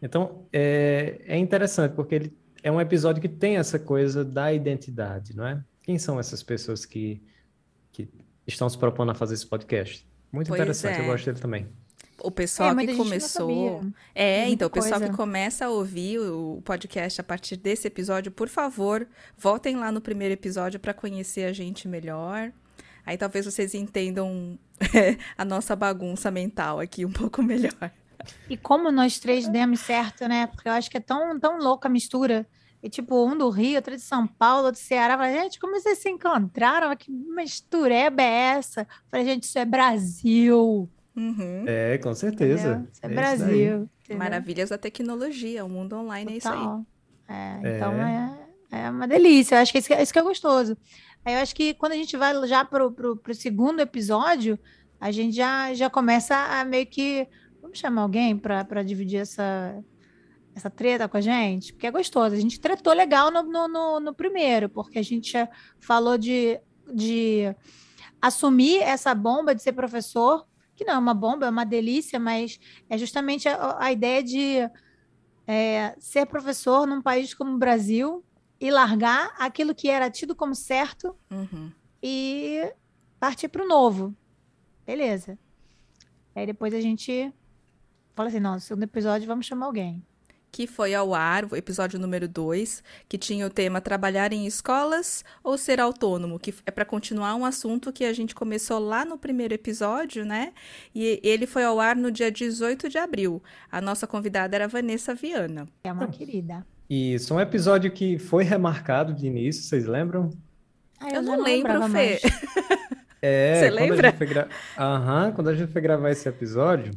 Então 0.02 0.46
é, 0.52 1.22
é 1.24 1.38
interessante 1.38 1.94
porque 1.94 2.14
ele 2.14 2.36
é 2.62 2.70
um 2.70 2.78
episódio 2.78 3.22
que 3.22 3.28
tem 3.28 3.56
essa 3.56 3.78
coisa 3.78 4.22
da 4.22 4.52
identidade, 4.52 5.34
não 5.34 5.46
é? 5.46 5.64
Quem 5.80 5.98
são 5.98 6.20
essas 6.20 6.42
pessoas 6.42 6.84
que, 6.84 7.22
que 7.90 8.06
estão 8.46 8.68
se 8.68 8.76
propondo 8.76 9.12
a 9.12 9.14
fazer 9.14 9.32
esse 9.32 9.46
podcast? 9.46 10.06
Muito 10.30 10.48
pois 10.48 10.60
interessante, 10.60 10.98
é. 10.98 11.00
eu 11.00 11.06
gosto 11.06 11.24
dele 11.24 11.40
também 11.40 11.87
o 12.20 12.30
pessoal 12.30 12.78
é, 12.78 12.86
que 12.86 12.96
começou. 12.96 13.82
É, 14.14 14.48
então, 14.48 14.68
o 14.68 14.70
pessoal 14.70 15.00
coisa. 15.00 15.10
que 15.10 15.16
começa 15.16 15.66
a 15.66 15.70
ouvir 15.70 16.18
o 16.18 16.60
podcast 16.64 17.20
a 17.20 17.24
partir 17.24 17.56
desse 17.56 17.86
episódio, 17.86 18.32
por 18.32 18.48
favor, 18.48 19.06
voltem 19.36 19.76
lá 19.76 19.92
no 19.92 20.00
primeiro 20.00 20.34
episódio 20.34 20.80
para 20.80 20.92
conhecer 20.92 21.44
a 21.44 21.52
gente 21.52 21.86
melhor. 21.86 22.52
Aí 23.06 23.16
talvez 23.16 23.46
vocês 23.46 23.74
entendam 23.74 24.58
a 25.36 25.44
nossa 25.44 25.74
bagunça 25.74 26.30
mental 26.30 26.80
aqui 26.80 27.04
um 27.04 27.12
pouco 27.12 27.42
melhor. 27.42 27.90
E 28.50 28.56
como 28.56 28.90
nós 28.90 29.18
três 29.18 29.48
demos 29.48 29.80
certo, 29.80 30.28
né? 30.28 30.46
Porque 30.46 30.68
eu 30.68 30.72
acho 30.72 30.90
que 30.90 30.96
é 30.96 31.00
tão, 31.00 31.38
tão 31.38 31.58
louca 31.58 31.88
a 31.88 31.90
mistura. 31.90 32.46
E 32.82 32.88
tipo, 32.88 33.26
um 33.26 33.36
do 33.36 33.48
Rio, 33.48 33.76
outro 33.76 33.96
de 33.96 34.02
São 34.02 34.26
Paulo, 34.26 34.66
outro 34.66 34.80
do 34.80 34.84
Ceará. 34.84 35.14
Eu 35.14 35.18
falei, 35.18 35.40
gente, 35.40 35.58
como 35.58 35.80
vocês 35.80 35.98
se 35.98 36.08
encontraram? 36.10 36.94
Que 36.96 37.10
mistureba 37.10 38.22
é 38.22 38.56
essa? 38.58 38.82
Eu 38.82 38.86
falei, 39.10 39.26
gente, 39.26 39.44
isso 39.44 39.58
é 39.58 39.64
Brasil. 39.64 40.88
Uhum. 41.18 41.64
É, 41.66 41.98
com 41.98 42.14
certeza. 42.14 42.86
Isso 42.92 43.00
é, 43.04 43.10
é 43.10 43.14
Brasil. 43.14 43.90
Maravilhas 44.16 44.70
da 44.70 44.78
tecnologia, 44.78 45.64
o 45.64 45.68
mundo 45.68 45.96
online 45.96 46.38
Total. 46.38 46.54
é 46.54 46.56
isso 46.56 46.68
aí. 47.28 47.36
É, 47.36 47.76
então 47.76 47.92
é. 47.92 48.38
é, 48.70 48.80
é 48.82 48.90
uma 48.90 49.08
delícia. 49.08 49.56
Eu 49.56 49.60
acho 49.60 49.72
que 49.72 49.78
isso, 49.78 49.92
isso 49.92 50.12
que 50.12 50.18
é 50.18 50.22
gostoso. 50.22 50.76
Aí 51.24 51.34
eu 51.34 51.40
acho 51.40 51.54
que 51.54 51.74
quando 51.74 51.92
a 51.92 51.96
gente 51.96 52.16
vai 52.16 52.34
já 52.46 52.64
para 52.64 52.86
o 52.86 53.20
segundo 53.34 53.80
episódio, 53.80 54.58
a 55.00 55.10
gente 55.10 55.36
já, 55.36 55.74
já 55.74 55.90
começa 55.90 56.36
a 56.36 56.64
meio 56.64 56.86
que. 56.86 57.26
Vamos 57.60 57.78
chamar 57.78 58.02
alguém 58.02 58.38
para 58.38 58.82
dividir 58.82 59.18
essa, 59.18 59.76
essa 60.54 60.70
treta 60.70 61.08
com 61.08 61.16
a 61.16 61.20
gente? 61.20 61.72
Porque 61.72 61.88
é 61.88 61.90
gostoso. 61.90 62.34
A 62.34 62.40
gente 62.40 62.60
tretou 62.60 62.92
legal 62.92 63.30
no, 63.30 63.42
no, 63.42 63.68
no, 63.68 64.00
no 64.00 64.14
primeiro, 64.14 64.68
porque 64.68 65.00
a 65.00 65.04
gente 65.04 65.32
falou 65.80 66.16
de, 66.16 66.58
de 66.94 67.54
assumir 68.22 68.80
essa 68.80 69.14
bomba 69.14 69.54
de 69.54 69.62
ser 69.62 69.72
professor 69.72 70.47
que 70.78 70.84
não 70.84 70.94
é 70.94 70.98
uma 70.98 71.12
bomba, 71.12 71.46
é 71.46 71.50
uma 71.50 71.66
delícia, 71.66 72.18
mas 72.18 72.60
é 72.88 72.96
justamente 72.96 73.48
a, 73.48 73.76
a 73.78 73.92
ideia 73.92 74.22
de 74.22 74.58
é, 75.46 75.96
ser 75.98 76.24
professor 76.26 76.86
num 76.86 77.02
país 77.02 77.34
como 77.34 77.52
o 77.52 77.58
Brasil 77.58 78.24
e 78.60 78.70
largar 78.70 79.34
aquilo 79.38 79.74
que 79.74 79.88
era 79.88 80.08
tido 80.08 80.34
como 80.34 80.54
certo 80.54 81.16
uhum. 81.30 81.72
e 82.00 82.72
partir 83.18 83.48
para 83.48 83.64
o 83.64 83.68
novo. 83.68 84.14
Beleza. 84.86 85.36
Aí 86.34 86.46
depois 86.46 86.72
a 86.72 86.80
gente 86.80 87.34
fala 88.14 88.28
assim: 88.28 88.40
não, 88.40 88.54
no 88.54 88.60
segundo 88.60 88.84
episódio 88.84 89.26
vamos 89.26 89.46
chamar 89.46 89.66
alguém 89.66 90.02
que 90.50 90.66
foi 90.66 90.94
ao 90.94 91.14
ar, 91.14 91.44
o 91.50 91.56
episódio 91.56 91.98
número 91.98 92.26
2, 92.26 92.82
que 93.08 93.18
tinha 93.18 93.46
o 93.46 93.50
tema 93.50 93.80
Trabalhar 93.80 94.32
em 94.32 94.46
escolas 94.46 95.24
ou 95.42 95.56
ser 95.58 95.80
autônomo, 95.80 96.38
que 96.38 96.54
é 96.66 96.70
para 96.70 96.84
continuar 96.84 97.34
um 97.34 97.44
assunto 97.44 97.92
que 97.92 98.04
a 98.04 98.12
gente 98.12 98.34
começou 98.34 98.78
lá 98.78 99.04
no 99.04 99.18
primeiro 99.18 99.54
episódio, 99.54 100.24
né? 100.24 100.52
E 100.94 101.20
ele 101.22 101.46
foi 101.46 101.64
ao 101.64 101.80
ar 101.80 101.96
no 101.96 102.10
dia 102.10 102.30
18 102.30 102.88
de 102.88 102.98
abril. 102.98 103.42
A 103.70 103.80
nossa 103.80 104.06
convidada 104.06 104.56
era 104.56 104.68
Vanessa 104.68 105.14
Viana. 105.14 105.68
É 105.84 105.92
uma 105.92 106.08
querida. 106.08 106.66
Isso, 106.88 107.34
um 107.34 107.40
episódio 107.40 107.90
que 107.90 108.18
foi 108.18 108.44
remarcado 108.44 109.12
de 109.12 109.26
início, 109.26 109.62
vocês 109.62 109.86
lembram? 109.86 110.30
Ah, 110.98 111.10
eu, 111.10 111.16
eu 111.16 111.22
não, 111.22 111.36
não 111.36 111.44
lembro, 111.44 111.88
Fê. 111.90 112.20
É, 113.20 113.60
Você 113.60 113.70
lembra? 113.70 114.12
Gra... 114.12 114.48
Aham, 114.78 115.32
quando 115.32 115.48
a 115.48 115.54
gente 115.54 115.72
foi 115.72 115.82
gravar 115.82 116.10
esse 116.10 116.28
episódio, 116.28 116.92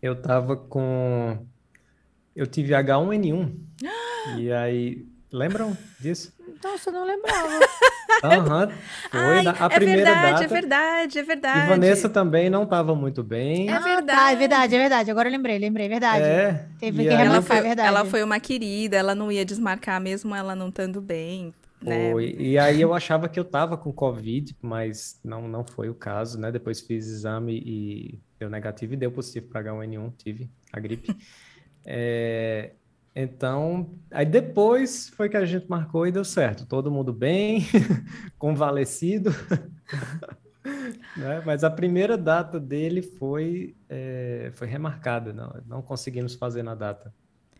eu 0.00 0.14
tava 0.14 0.56
com 0.56 1.44
eu 2.36 2.46
tive 2.46 2.74
H1N1. 2.74 3.52
e 4.38 4.52
aí, 4.52 5.06
lembram 5.32 5.76
disso? 5.98 6.32
Nossa, 6.62 6.90
eu 6.90 6.94
não 6.94 7.04
lembrava. 7.04 7.48
Aham, 8.22 8.70
foi 9.10 9.20
Ai, 9.20 9.42
na, 9.42 9.50
a 9.52 9.66
é 9.66 9.68
primeira 9.68 10.04
verdade, 10.04 10.32
data. 10.32 10.44
É 10.44 10.46
verdade, 10.46 11.18
é 11.18 11.22
verdade. 11.22 11.58
E 11.58 11.68
Vanessa 11.68 12.08
também 12.08 12.48
não 12.48 12.62
estava 12.62 12.94
muito 12.94 13.22
bem. 13.22 13.68
É 13.68 13.78
verdade. 13.78 14.10
Ah, 14.10 14.24
tá, 14.24 14.32
é 14.32 14.36
verdade, 14.36 14.74
é 14.74 14.78
verdade. 14.78 15.10
Agora 15.10 15.28
eu 15.28 15.32
lembrei, 15.32 15.58
lembrei, 15.58 15.86
é 15.86 15.88
verdade. 15.88 16.24
É, 16.24 16.66
Teve 16.78 17.02
que 17.02 17.08
ela 17.08 17.42
foi, 17.42 17.56
é 17.58 17.62
verdade. 17.62 17.88
Ela 17.88 18.04
foi 18.04 18.22
uma 18.22 18.40
querida, 18.40 18.96
ela 18.96 19.14
não 19.14 19.30
ia 19.30 19.44
desmarcar 19.44 20.00
mesmo 20.00 20.34
ela 20.34 20.54
não 20.54 20.68
estando 20.68 21.00
bem. 21.00 21.52
Né? 21.82 22.10
Foi. 22.10 22.34
E 22.38 22.58
aí 22.58 22.80
eu 22.80 22.94
achava 22.94 23.28
que 23.28 23.38
eu 23.38 23.44
tava 23.44 23.76
com 23.76 23.92
Covid, 23.92 24.56
mas 24.62 25.20
não, 25.22 25.46
não 25.46 25.64
foi 25.64 25.90
o 25.90 25.94
caso, 25.94 26.38
né? 26.38 26.50
Depois 26.50 26.80
fiz 26.80 27.06
exame 27.06 27.58
e 27.64 28.18
deu 28.38 28.48
negativo 28.48 28.94
e 28.94 28.96
deu 28.96 29.10
positivo 29.12 29.48
para 29.48 29.62
H1N1, 29.62 30.12
tive 30.16 30.50
a 30.72 30.80
gripe. 30.80 31.14
É, 31.86 32.72
então, 33.14 33.94
aí 34.10 34.26
depois 34.26 35.08
foi 35.08 35.28
que 35.28 35.36
a 35.36 35.44
gente 35.46 35.70
marcou 35.70 36.06
e 36.06 36.12
deu 36.12 36.24
certo. 36.24 36.66
Todo 36.66 36.90
mundo 36.90 37.12
bem, 37.12 37.64
convalescido. 38.36 39.30
né? 41.16 41.42
Mas 41.46 41.64
a 41.64 41.70
primeira 41.70 42.18
data 42.18 42.60
dele 42.60 43.00
foi, 43.00 43.76
é, 43.88 44.50
foi 44.54 44.66
remarcada, 44.66 45.32
não, 45.32 45.54
não 45.66 45.80
conseguimos 45.82 46.34
fazer 46.34 46.62
na 46.62 46.74
data. 46.74 47.14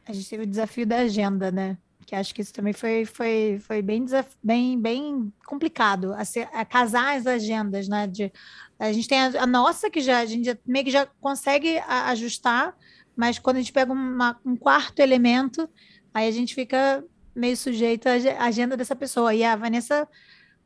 A 0.06 0.12
gente 0.12 0.28
teve 0.28 0.42
o 0.42 0.46
desafio 0.46 0.86
da 0.86 0.98
agenda, 0.98 1.50
né? 1.50 1.78
Que 2.04 2.14
acho 2.14 2.34
que 2.34 2.40
isso 2.40 2.52
também 2.52 2.72
foi, 2.72 3.04
foi, 3.04 3.58
foi 3.60 3.82
bem, 3.82 4.04
bem, 4.42 4.80
bem 4.80 5.32
complicado, 5.44 6.12
a, 6.12 6.24
ser, 6.24 6.48
a 6.52 6.64
casar 6.64 7.16
as 7.16 7.26
agendas, 7.26 7.88
né? 7.88 8.06
De, 8.06 8.32
a 8.78 8.92
gente 8.92 9.08
tem 9.08 9.18
a, 9.18 9.42
a, 9.42 9.46
nossa, 9.46 9.90
que 9.90 10.00
já, 10.00 10.18
a 10.18 10.26
gente 10.26 10.44
já, 10.44 10.58
meio 10.64 10.84
que 10.84 10.90
já 10.90 11.06
consegue 11.20 11.78
a, 11.78 12.10
ajustar, 12.10 12.76
mas 13.16 13.38
quando 13.38 13.56
a 13.56 13.60
gente 13.60 13.72
pega 13.72 13.92
uma, 13.92 14.38
um 14.44 14.54
quarto 14.54 15.00
elemento, 15.00 15.68
aí 16.12 16.28
a 16.28 16.30
gente 16.30 16.54
fica 16.54 17.02
meio 17.34 17.56
sujeito 17.56 18.06
à 18.06 18.44
agenda 18.44 18.76
dessa 18.76 18.94
pessoa. 18.94 19.34
E 19.34 19.42
a 19.42 19.56
Vanessa, 19.56 20.06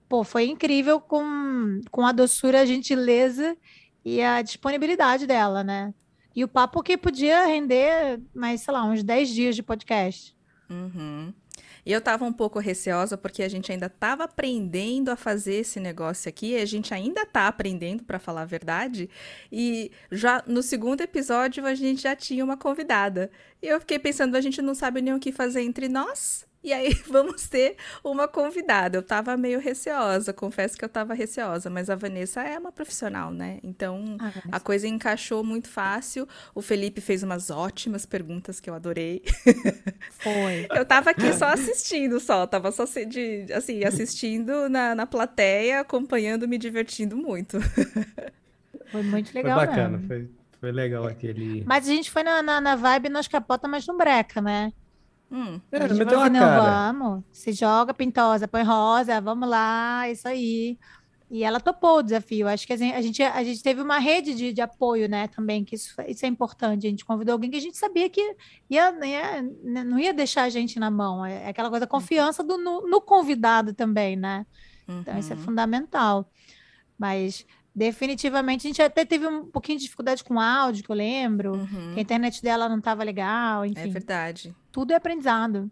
pô, 0.08 0.24
foi 0.24 0.46
incrível 0.46 1.00
com, 1.00 1.80
com 1.90 2.04
a 2.04 2.12
doçura, 2.12 2.60
a 2.60 2.66
gentileza 2.66 3.56
e 4.04 4.20
a 4.20 4.42
disponibilidade 4.42 5.26
dela, 5.26 5.62
né? 5.62 5.94
E 6.34 6.44
o 6.44 6.48
papo 6.48 6.82
que 6.82 6.96
podia 6.96 7.46
render 7.46 8.20
mais, 8.34 8.62
sei 8.62 8.72
lá, 8.72 8.84
uns 8.84 9.02
10 9.02 9.28
dias 9.28 9.56
de 9.56 9.62
podcast. 9.62 10.36
Uhum. 10.68 11.32
E 11.84 11.92
eu 11.92 12.00
tava 12.00 12.24
um 12.24 12.32
pouco 12.32 12.58
receosa 12.58 13.16
porque 13.16 13.42
a 13.42 13.48
gente 13.48 13.72
ainda 13.72 13.88
tava 13.88 14.24
aprendendo 14.24 15.10
a 15.10 15.16
fazer 15.16 15.54
esse 15.54 15.80
negócio 15.80 16.28
aqui, 16.28 16.56
a 16.56 16.66
gente 16.66 16.92
ainda 16.92 17.24
tá 17.24 17.46
aprendendo, 17.48 18.04
para 18.04 18.18
falar 18.18 18.42
a 18.42 18.46
verdade. 18.46 19.08
E 19.50 19.90
já 20.10 20.42
no 20.46 20.62
segundo 20.62 21.00
episódio 21.00 21.64
a 21.66 21.74
gente 21.74 22.02
já 22.02 22.14
tinha 22.16 22.44
uma 22.44 22.56
convidada. 22.56 23.30
E 23.62 23.66
eu 23.66 23.80
fiquei 23.80 23.98
pensando, 23.98 24.36
a 24.36 24.40
gente 24.40 24.60
não 24.62 24.74
sabe 24.74 25.00
nem 25.00 25.14
o 25.14 25.20
que 25.20 25.32
fazer 25.32 25.62
entre 25.62 25.88
nós. 25.88 26.49
E 26.62 26.72
aí 26.72 26.92
vamos 27.08 27.48
ter 27.48 27.76
uma 28.04 28.28
convidada. 28.28 28.98
Eu 28.98 29.02
tava 29.02 29.36
meio 29.36 29.58
receosa, 29.58 30.32
confesso 30.32 30.76
que 30.76 30.84
eu 30.84 30.88
tava 30.88 31.14
receosa, 31.14 31.70
mas 31.70 31.88
a 31.88 31.94
Vanessa 31.94 32.42
é 32.42 32.58
uma 32.58 32.70
profissional, 32.70 33.30
né? 33.30 33.58
Então 33.62 34.16
ah, 34.20 34.32
a 34.52 34.60
coisa 34.60 34.86
encaixou 34.86 35.42
muito 35.42 35.68
fácil. 35.68 36.28
O 36.54 36.60
Felipe 36.60 37.00
fez 37.00 37.22
umas 37.22 37.50
ótimas 37.50 38.04
perguntas 38.04 38.60
que 38.60 38.68
eu 38.68 38.74
adorei. 38.74 39.22
Foi. 40.18 40.66
eu 40.76 40.84
tava 40.84 41.10
aqui 41.10 41.32
só 41.32 41.46
assistindo, 41.46 42.20
só, 42.20 42.46
tava 42.46 42.70
só 42.70 42.84
de, 42.84 43.46
assim, 43.52 43.84
assistindo 43.84 44.68
na, 44.68 44.94
na 44.94 45.06
plateia, 45.06 45.80
acompanhando, 45.80 46.46
me 46.46 46.58
divertindo 46.58 47.16
muito. 47.16 47.58
Foi 48.90 49.02
muito 49.02 49.32
legal. 49.32 49.58
Foi 49.58 49.66
bacana, 49.66 50.02
foi, 50.06 50.30
foi 50.60 50.72
legal 50.72 51.06
aquele. 51.06 51.64
Mas 51.64 51.88
a 51.88 51.92
gente 51.92 52.10
foi 52.10 52.22
na, 52.22 52.42
na, 52.42 52.60
na 52.60 52.76
vibe 52.76 53.08
nós 53.08 53.28
capota, 53.28 53.66
mas 53.68 53.86
não 53.86 53.96
breca, 53.96 54.40
né? 54.40 54.72
Hum, 55.30 55.60
é, 55.70 55.88
meteu 55.94 56.18
uma 56.18 56.28
não, 56.28 56.40
cara. 56.40 56.92
vamos, 56.92 57.24
se 57.30 57.52
joga 57.52 57.94
pintosa, 57.94 58.48
põe 58.48 58.64
rosa, 58.64 59.20
vamos 59.20 59.48
lá, 59.48 60.08
isso 60.10 60.26
aí. 60.26 60.76
E 61.30 61.44
ela 61.44 61.60
topou 61.60 61.98
o 61.98 62.02
desafio. 62.02 62.48
Acho 62.48 62.66
que 62.66 62.72
a 62.72 62.76
gente, 62.76 63.22
a 63.22 63.44
gente 63.44 63.62
teve 63.62 63.80
uma 63.80 63.98
rede 63.98 64.34
de, 64.34 64.52
de 64.52 64.60
apoio, 64.60 65.08
né, 65.08 65.28
também, 65.28 65.64
que 65.64 65.76
isso, 65.76 65.94
isso 66.08 66.26
é 66.26 66.28
importante. 66.28 66.88
A 66.88 66.90
gente 66.90 67.04
convidou 67.04 67.34
alguém 67.34 67.48
que 67.48 67.56
a 67.56 67.60
gente 67.60 67.78
sabia 67.78 68.10
que 68.10 68.34
ia, 68.68 68.92
ia, 69.06 69.42
não 69.84 69.96
ia 69.96 70.12
deixar 70.12 70.42
a 70.42 70.48
gente 70.48 70.80
na 70.80 70.90
mão. 70.90 71.24
É, 71.24 71.44
é 71.44 71.48
aquela 71.50 71.70
coisa, 71.70 71.86
confiança 71.86 72.42
do, 72.42 72.58
no, 72.58 72.88
no 72.88 73.00
convidado 73.00 73.72
também, 73.72 74.16
né? 74.16 74.44
Então, 74.88 75.16
isso 75.16 75.32
é 75.32 75.36
uhum. 75.36 75.42
fundamental. 75.42 76.28
Mas 76.98 77.46
Definitivamente, 77.80 78.66
a 78.66 78.68
gente 78.68 78.82
até 78.82 79.06
teve 79.06 79.26
um 79.26 79.46
pouquinho 79.46 79.78
de 79.78 79.84
dificuldade 79.84 80.22
com 80.22 80.38
áudio, 80.38 80.84
que 80.84 80.92
eu 80.92 80.94
lembro, 80.94 81.54
uhum. 81.54 81.94
que 81.94 81.98
a 81.98 82.02
internet 82.02 82.42
dela 82.42 82.68
não 82.68 82.76
estava 82.76 83.02
legal, 83.02 83.64
é 83.64 83.68
enfim. 83.68 83.88
É 83.88 83.90
verdade. 83.90 84.54
Tudo 84.70 84.92
é 84.92 84.96
aprendizado. 84.96 85.70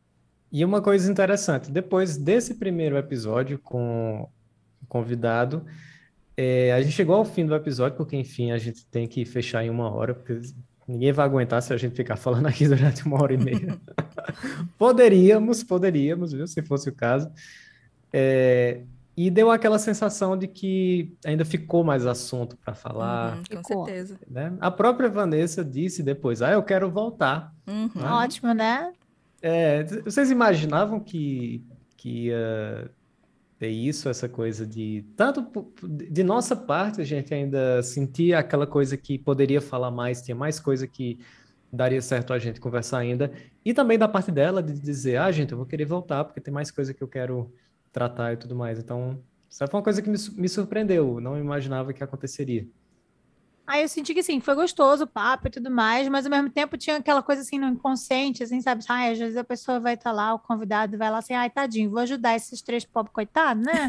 E 0.50 0.64
uma 0.64 0.80
coisa 0.80 1.12
interessante, 1.12 1.70
depois 1.70 2.16
desse 2.16 2.54
primeiro 2.54 2.96
episódio 2.96 3.58
com 3.58 4.26
o 4.82 4.86
convidado, 4.86 5.66
é, 6.34 6.72
a 6.72 6.80
gente 6.80 6.94
chegou 6.94 7.14
ao 7.14 7.26
fim 7.26 7.44
do 7.44 7.54
episódio, 7.54 7.98
porque 7.98 8.16
enfim, 8.16 8.52
a 8.52 8.58
gente 8.58 8.86
tem 8.86 9.06
que 9.06 9.26
fechar 9.26 9.62
em 9.62 9.68
uma 9.68 9.92
hora, 9.92 10.14
porque 10.14 10.40
ninguém 10.88 11.12
vai 11.12 11.26
aguentar 11.26 11.60
se 11.60 11.74
a 11.74 11.76
gente 11.76 11.94
ficar 11.94 12.16
falando 12.16 12.46
aqui 12.46 12.66
durante 12.72 13.04
uma 13.04 13.22
hora 13.22 13.34
e 13.34 13.36
meia. 13.36 13.78
poderíamos, 14.78 15.62
poderíamos, 15.62 16.32
viu, 16.32 16.46
se 16.46 16.62
fosse 16.62 16.88
o 16.88 16.94
caso. 16.94 17.30
É, 18.10 18.80
e 19.20 19.32
deu 19.32 19.50
aquela 19.50 19.80
sensação 19.80 20.38
de 20.38 20.46
que 20.46 21.12
ainda 21.26 21.44
ficou 21.44 21.82
mais 21.82 22.06
assunto 22.06 22.56
para 22.56 22.72
falar. 22.72 23.38
Uhum, 23.38 23.42
com 23.42 23.56
ficou. 23.56 23.84
certeza. 23.84 24.20
Né? 24.30 24.56
A 24.60 24.70
própria 24.70 25.08
Vanessa 25.08 25.64
disse 25.64 26.04
depois: 26.04 26.40
Ah, 26.40 26.52
eu 26.52 26.62
quero 26.62 26.88
voltar. 26.88 27.52
Uhum. 27.66 27.90
Né? 27.96 28.08
Ótimo, 28.12 28.54
né? 28.54 28.92
É, 29.42 29.82
vocês 30.04 30.30
imaginavam 30.30 31.00
que, 31.00 31.66
que 31.96 32.26
ia 32.26 32.92
ter 33.58 33.70
isso, 33.70 34.08
essa 34.08 34.28
coisa 34.28 34.64
de. 34.64 35.04
Tanto 35.16 35.44
de 35.82 36.22
nossa 36.22 36.54
parte, 36.54 37.00
a 37.00 37.04
gente 37.04 37.34
ainda 37.34 37.82
sentia 37.82 38.38
aquela 38.38 38.68
coisa 38.68 38.96
que 38.96 39.18
poderia 39.18 39.60
falar 39.60 39.90
mais, 39.90 40.22
tinha 40.22 40.36
mais 40.36 40.60
coisa 40.60 40.86
que 40.86 41.18
daria 41.72 42.00
certo 42.00 42.32
a 42.32 42.38
gente 42.38 42.60
conversar 42.60 42.98
ainda. 42.98 43.32
E 43.64 43.74
também 43.74 43.98
da 43.98 44.06
parte 44.06 44.30
dela 44.30 44.62
de 44.62 44.74
dizer: 44.78 45.16
Ah, 45.16 45.32
gente, 45.32 45.50
eu 45.50 45.58
vou 45.58 45.66
querer 45.66 45.86
voltar, 45.86 46.22
porque 46.22 46.40
tem 46.40 46.54
mais 46.54 46.70
coisa 46.70 46.94
que 46.94 47.02
eu 47.02 47.08
quero 47.08 47.52
tratar 47.98 48.32
e 48.32 48.36
tudo 48.36 48.54
mais. 48.54 48.78
Então, 48.78 49.18
isso 49.50 49.66
foi 49.66 49.78
uma 49.78 49.82
coisa 49.82 50.00
que 50.00 50.08
me, 50.08 50.16
me 50.36 50.48
surpreendeu, 50.48 51.20
não 51.20 51.36
imaginava 51.36 51.92
que 51.92 52.04
aconteceria. 52.04 52.66
Aí 53.68 53.82
eu 53.82 53.88
senti 53.88 54.14
que, 54.14 54.20
assim, 54.20 54.40
foi 54.40 54.54
gostoso 54.54 55.04
o 55.04 55.06
papo 55.06 55.46
e 55.46 55.50
tudo 55.50 55.70
mais, 55.70 56.08
mas 56.08 56.24
ao 56.24 56.30
mesmo 56.30 56.48
tempo 56.48 56.78
tinha 56.78 56.96
aquela 56.96 57.22
coisa, 57.22 57.42
assim, 57.42 57.58
no 57.58 57.68
inconsciente, 57.68 58.42
assim, 58.42 58.62
sabe? 58.62 58.82
Ai, 58.88 59.12
às 59.12 59.18
vezes 59.18 59.36
a 59.36 59.44
pessoa 59.44 59.78
vai 59.78 59.92
estar 59.92 60.08
tá 60.08 60.16
lá, 60.16 60.32
o 60.32 60.38
convidado 60.38 60.96
vai 60.96 61.10
lá 61.10 61.18
assim, 61.18 61.34
ai, 61.34 61.50
tadinho, 61.50 61.90
vou 61.90 61.98
ajudar 61.98 62.34
esses 62.34 62.62
três 62.62 62.86
pobres 62.86 63.12
coitados, 63.12 63.62
né? 63.62 63.88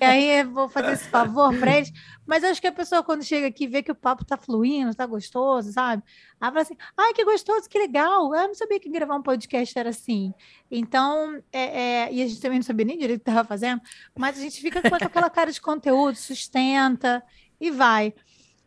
e 0.00 0.04
aí 0.04 0.40
eu 0.42 0.50
vou 0.52 0.68
fazer 0.68 0.92
esse 0.92 1.08
favor 1.08 1.52
para 1.58 1.76
eles. 1.76 1.92
Mas 2.24 2.44
acho 2.44 2.60
que 2.60 2.68
a 2.68 2.72
pessoa, 2.72 3.02
quando 3.02 3.24
chega 3.24 3.48
aqui, 3.48 3.66
vê 3.66 3.82
que 3.82 3.90
o 3.90 3.96
papo 3.96 4.24
tá 4.24 4.36
fluindo, 4.36 4.94
tá 4.94 5.04
gostoso, 5.04 5.72
sabe? 5.72 6.04
Ela 6.40 6.52
fala 6.52 6.62
assim, 6.62 6.76
ai, 6.96 7.12
que 7.12 7.24
gostoso, 7.24 7.68
que 7.68 7.80
legal. 7.80 8.32
Eu 8.32 8.46
não 8.46 8.54
sabia 8.54 8.78
que 8.78 8.88
gravar 8.88 9.16
um 9.16 9.22
podcast 9.22 9.76
era 9.76 9.90
assim. 9.90 10.32
Então, 10.70 11.42
é, 11.52 11.80
é... 11.80 12.12
e 12.12 12.22
a 12.22 12.28
gente 12.28 12.40
também 12.40 12.60
não 12.60 12.64
sabia 12.64 12.86
nem 12.86 12.96
direito 12.96 13.22
o 13.22 13.24
que 13.24 13.30
estava 13.30 13.46
fazendo, 13.46 13.82
mas 14.16 14.38
a 14.38 14.40
gente 14.40 14.60
fica 14.60 14.88
com 14.88 14.94
aquela 14.94 15.28
cara 15.28 15.50
de 15.50 15.60
conteúdo, 15.60 16.14
sustenta 16.14 17.24
e 17.60 17.72
vai. 17.72 18.14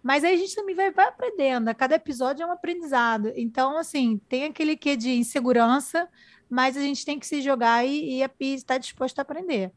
Mas 0.01 0.24
aí 0.24 0.34
a 0.34 0.38
gente 0.38 0.56
também 0.56 0.75
vai, 0.75 0.91
vai 0.91 1.08
aprendendo, 1.08 1.68
a 1.68 1.74
cada 1.74 1.96
episódio 1.96 2.44
é 2.44 2.46
um 2.46 2.51
aprendizado. 2.51 3.34
Então, 3.36 3.77
assim, 3.77 4.18
tem 4.29 4.46
aquele 4.46 4.77
quê 4.77 4.96
de 4.96 5.12
insegurança, 5.12 6.08
mas 6.50 6.77
a 6.77 6.82
gente 6.82 7.06
tem 7.06 7.20
que 7.20 7.27
se 7.27 7.41
jogar 7.41 7.86
e, 7.86 8.22
e, 8.22 8.29
e 8.39 8.53
estar 8.53 8.77
disposto 8.77 9.20
a 9.20 9.22
aprender. 9.24 9.72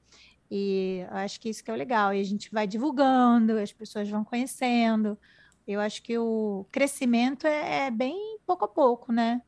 E 0.51 1.05
acho 1.11 1.41
que 1.41 1.49
isso 1.49 1.65
que 1.65 1.71
é 1.71 1.75
o 1.75 1.77
legal. 1.77 2.15
E 2.15 2.21
a 2.21 2.25
gente 2.25 2.51
vai 2.53 2.67
divulgando, 2.67 3.59
as 3.59 3.73
pessoas 3.73 4.09
vão 4.09 4.23
conhecendo. 4.23 5.19
Eu 5.67 5.81
acho 5.81 6.03
que 6.03 6.19
o 6.19 6.67
crescimento 6.71 7.47
é, 7.47 7.87
é 7.87 7.91
bem 7.91 8.39
pouco 8.47 8.65
a 8.65 8.69
pouco, 8.69 9.13
né? 9.13 9.41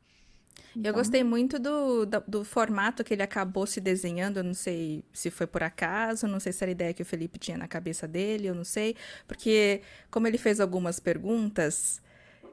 Então... 0.77 0.91
Eu 0.91 0.95
gostei 0.95 1.23
muito 1.23 1.59
do, 1.59 2.05
do, 2.05 2.23
do, 2.27 2.45
formato 2.45 3.05
que 3.05 3.15
ele 3.15 3.23
acabou 3.23 3.67
se 3.67 3.81
desenhando. 3.81 4.39
Eu 4.39 4.45
não 4.45 4.55
sei 4.55 5.05
se 5.13 5.31
foi 5.31 5.47
por 5.47 5.63
acaso, 5.63 6.27
não 6.27 6.41
sei 6.41 6.53
se 6.53 6.65
era 6.65 6.71
a 6.71 6.73
ideia 6.73 6.95
que 6.95 7.03
o 7.03 7.07
Felipe 7.07 7.39
tinha 7.39 7.57
na 7.57 7.69
cabeça 7.69 8.09
dele, 8.09 8.49
eu 8.49 8.55
não 8.55 8.65
sei. 8.65 8.97
Porque, 9.27 9.83
como 10.11 10.27
ele 10.27 10.39
fez 10.39 10.61
algumas 10.61 10.99
perguntas, 10.99 12.03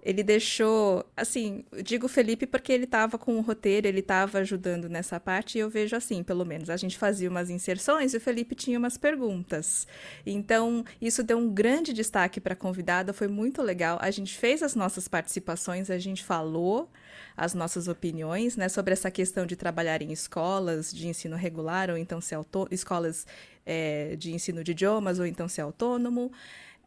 ele 0.02 0.24
deixou. 0.24 1.06
Assim, 1.16 1.64
digo 1.84 2.08
Felipe 2.08 2.46
porque 2.48 2.74
ele 2.74 2.86
estava 2.86 3.18
com 3.18 3.38
o 3.38 3.42
roteiro, 3.42 3.88
ele 3.88 4.00
estava 4.00 4.40
ajudando 4.40 4.90
nessa 4.90 5.20
parte, 5.20 5.58
e 5.58 5.62
eu 5.62 5.70
vejo 5.70 5.96
assim, 5.96 6.24
pelo 6.24 6.46
menos. 6.46 6.70
A 6.70 6.78
gente 6.78 6.98
fazia 6.98 7.30
umas 7.30 7.50
inserções 7.50 8.14
e 8.14 8.18
o 8.18 8.22
Felipe 8.22 8.56
tinha 8.56 8.80
umas 8.80 8.98
perguntas. 8.98 9.88
Então, 10.26 10.84
isso 11.00 11.24
deu 11.24 11.38
um 11.38 11.50
grande 11.50 11.94
destaque 11.94 12.40
para 12.40 12.54
a 12.54 12.56
convidada, 12.58 13.14
foi 13.14 13.28
muito 13.28 13.62
legal. 13.62 13.98
A 14.02 14.10
gente 14.10 14.36
fez 14.36 14.64
as 14.64 14.76
nossas 14.76 15.08
participações, 15.08 15.90
a 15.90 16.00
gente 16.00 16.24
falou 16.24 16.90
as 17.36 17.54
nossas 17.54 17.88
opiniões, 17.88 18.56
né, 18.56 18.68
sobre 18.70 18.94
essa 18.94 19.10
questão 19.10 19.46
de 19.46 19.56
trabalhar 19.56 20.02
em 20.02 20.12
escolas 20.12 20.92
de 20.92 21.08
ensino 21.08 21.36
regular 21.36 21.90
ou 21.90 21.98
então 21.98 22.20
ser 22.20 22.38
escolas 22.70 23.26
é, 23.66 24.16
de 24.16 24.34
ensino 24.34 24.64
de 24.64 24.72
idiomas 24.72 25.20
ou 25.20 25.26
então 25.26 25.48
ser 25.48 25.62
autônomo. 25.62 26.32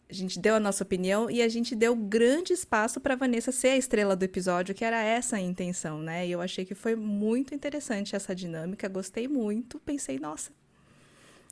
A 0.08 0.12
gente 0.12 0.38
deu 0.38 0.54
a 0.54 0.61
nossa 0.61 0.84
opinião 0.84 1.30
e 1.30 1.40
a 1.42 1.49
gente 1.49 1.75
deu 1.75 1.96
grande 1.96 2.52
espaço 2.52 3.00
para 3.00 3.16
Vanessa 3.16 3.50
ser 3.50 3.68
a 3.68 3.76
estrela 3.76 4.14
do 4.14 4.23
episódio, 4.23 4.75
que 4.75 4.84
era 4.84 5.02
essa 5.02 5.37
a 5.37 5.40
intenção, 5.40 5.99
né? 5.99 6.26
E 6.26 6.32
eu 6.32 6.40
achei 6.40 6.64
que 6.64 6.75
foi 6.75 6.94
muito 6.94 7.54
interessante 7.54 8.14
essa 8.14 8.34
dinâmica, 8.34 8.87
gostei 8.88 9.26
muito, 9.26 9.80
pensei, 9.80 10.18
nossa, 10.18 10.52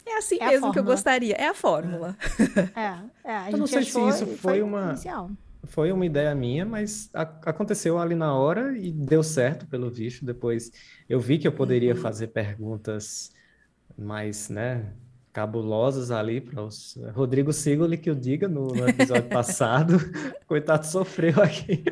é 0.04 0.18
assim 0.18 0.36
é 0.40 0.48
mesmo 0.48 0.72
que 0.72 0.78
eu 0.78 0.84
gostaria. 0.84 1.34
É 1.34 1.48
a 1.48 1.54
fórmula. 1.54 2.16
É, 2.76 3.30
é 3.30 3.36
a 3.36 3.50
eu 3.50 3.58
não 3.58 3.66
sei 3.66 3.84
se 3.84 3.98
isso 4.08 4.26
foi, 4.26 4.36
foi 4.36 4.62
uma. 4.62 4.90
Inicial 4.90 5.30
foi 5.64 5.92
uma 5.92 6.04
ideia 6.04 6.34
minha, 6.34 6.64
mas 6.64 7.08
a, 7.14 7.22
aconteceu 7.22 7.98
ali 7.98 8.14
na 8.14 8.34
hora 8.34 8.76
e 8.76 8.90
deu 8.90 9.22
certo, 9.22 9.66
pelo 9.66 9.90
visto. 9.90 10.24
Depois 10.24 10.72
eu 11.08 11.20
vi 11.20 11.38
que 11.38 11.46
eu 11.46 11.52
poderia 11.52 11.94
uhum. 11.94 12.00
fazer 12.00 12.28
perguntas 12.28 13.30
mais, 13.96 14.48
né, 14.48 14.92
cabulosas 15.32 16.10
ali 16.10 16.40
para 16.40 16.62
os 16.62 16.98
Rodrigo 17.14 17.52
Sigoli 17.52 17.96
que 17.96 18.10
eu 18.10 18.14
diga 18.14 18.46
no 18.48 18.68
episódio 18.88 19.28
passado. 19.28 19.98
Coitado 20.46 20.86
sofreu 20.86 21.42
aqui. 21.42 21.82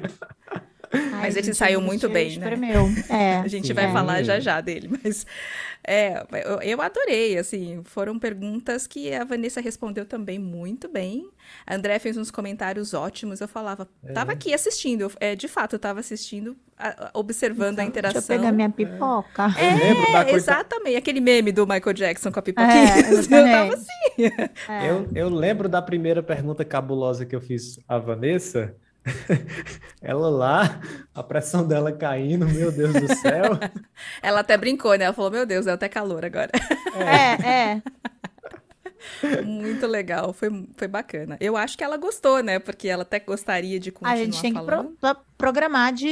Mas 1.21 1.37
ele 1.37 1.55
saiu 1.55 1.81
muito 1.81 2.09
bem, 2.09 2.39
né? 2.39 2.51
É, 3.09 3.37
a 3.37 3.49
gente 3.49 3.73
vai 3.73 3.87
é. 3.87 3.93
falar 3.93 4.23
já 4.23 4.41
já 4.41 4.61
dele, 4.61 4.91
mas 5.03 5.27
É, 5.87 6.23
eu, 6.63 6.81
adorei, 6.83 7.39
assim, 7.39 7.83
foram 7.85 8.19
perguntas 8.19 8.87
que 8.87 9.15
a 9.15 9.25
Vanessa 9.25 9.61
respondeu 9.61 10.05
também 10.05 10.39
muito 10.39 10.89
bem. 10.89 11.31
A 11.67 11.75
André 11.75 11.99
fez 11.99 12.19
uns 12.19 12.31
comentários 12.31 12.93
ótimos, 12.93 13.41
eu 13.41 13.49
falava, 13.49 13.89
é. 14.05 14.13
tava 14.13 14.33
aqui 14.33 14.53
assistindo, 14.53 15.11
é, 15.19 15.35
de 15.35 15.49
fato, 15.49 15.77
eu 15.77 15.79
tava 15.79 16.01
assistindo, 16.01 16.55
a, 16.79 17.11
observando 17.15 17.75
então, 17.75 17.85
a 17.85 17.89
interação. 17.89 18.21
Deixa 18.21 18.35
eu 18.35 18.39
pegar 18.39 18.53
minha 18.53 18.69
pipoca. 18.69 19.47
É, 19.59 20.33
exatamente, 20.33 20.97
aquele 20.97 21.21
meme 21.21 21.51
do 21.51 21.67
Michael 21.67 21.95
Jackson 21.95 22.31
com 22.31 22.39
a 22.39 22.43
pipoquinha, 22.43 22.73
é, 22.73 23.01
eu 23.15 23.27
tava 23.29 23.75
assim. 23.75 24.25
É. 24.69 24.91
Eu, 24.91 25.09
eu 25.15 25.29
lembro 25.31 25.69
da 25.69 25.81
primeira 25.81 26.23
pergunta 26.23 26.63
cabulosa 26.63 27.25
que 27.25 27.35
eu 27.35 27.41
fiz 27.41 27.81
à 27.89 27.99
Vanessa, 27.99 28.75
ela 30.03 30.29
lá, 30.29 30.81
a 31.15 31.23
pressão 31.23 31.67
dela 31.67 31.93
caindo, 31.93 32.47
meu 32.47 32.71
Deus 32.71 32.93
do 32.93 33.15
céu. 33.17 33.59
ela 34.23 34.41
até 34.41 34.57
brincou, 34.57 34.97
né? 34.97 35.05
Ela 35.07 35.15
falou, 35.15 35.31
meu 35.31 35.47
Deus, 35.47 35.67
é 35.67 35.73
até 35.73 35.89
calor 35.89 36.25
agora. 36.25 36.51
É, 36.95 37.49
é. 37.49 37.83
Muito 39.45 39.87
legal, 39.87 40.33
foi, 40.33 40.67
foi 40.77 40.89
bacana. 40.89 41.37
Eu 41.41 41.57
acho 41.57 41.77
que 41.77 41.85
ela 41.85 41.97
gostou, 41.97 42.43
né? 42.43 42.59
Porque 42.59 42.89
ela 42.89 43.03
até 43.03 43.19
gostaria 43.19 43.81
de 43.81 43.91
continuar 43.91 44.13
A 44.13 44.17
gente 44.17 44.41
tem 44.41 44.53
falando. 44.53 44.91
que 44.91 44.97
pro, 45.01 45.17
programar 45.37 45.93
de 45.93 46.09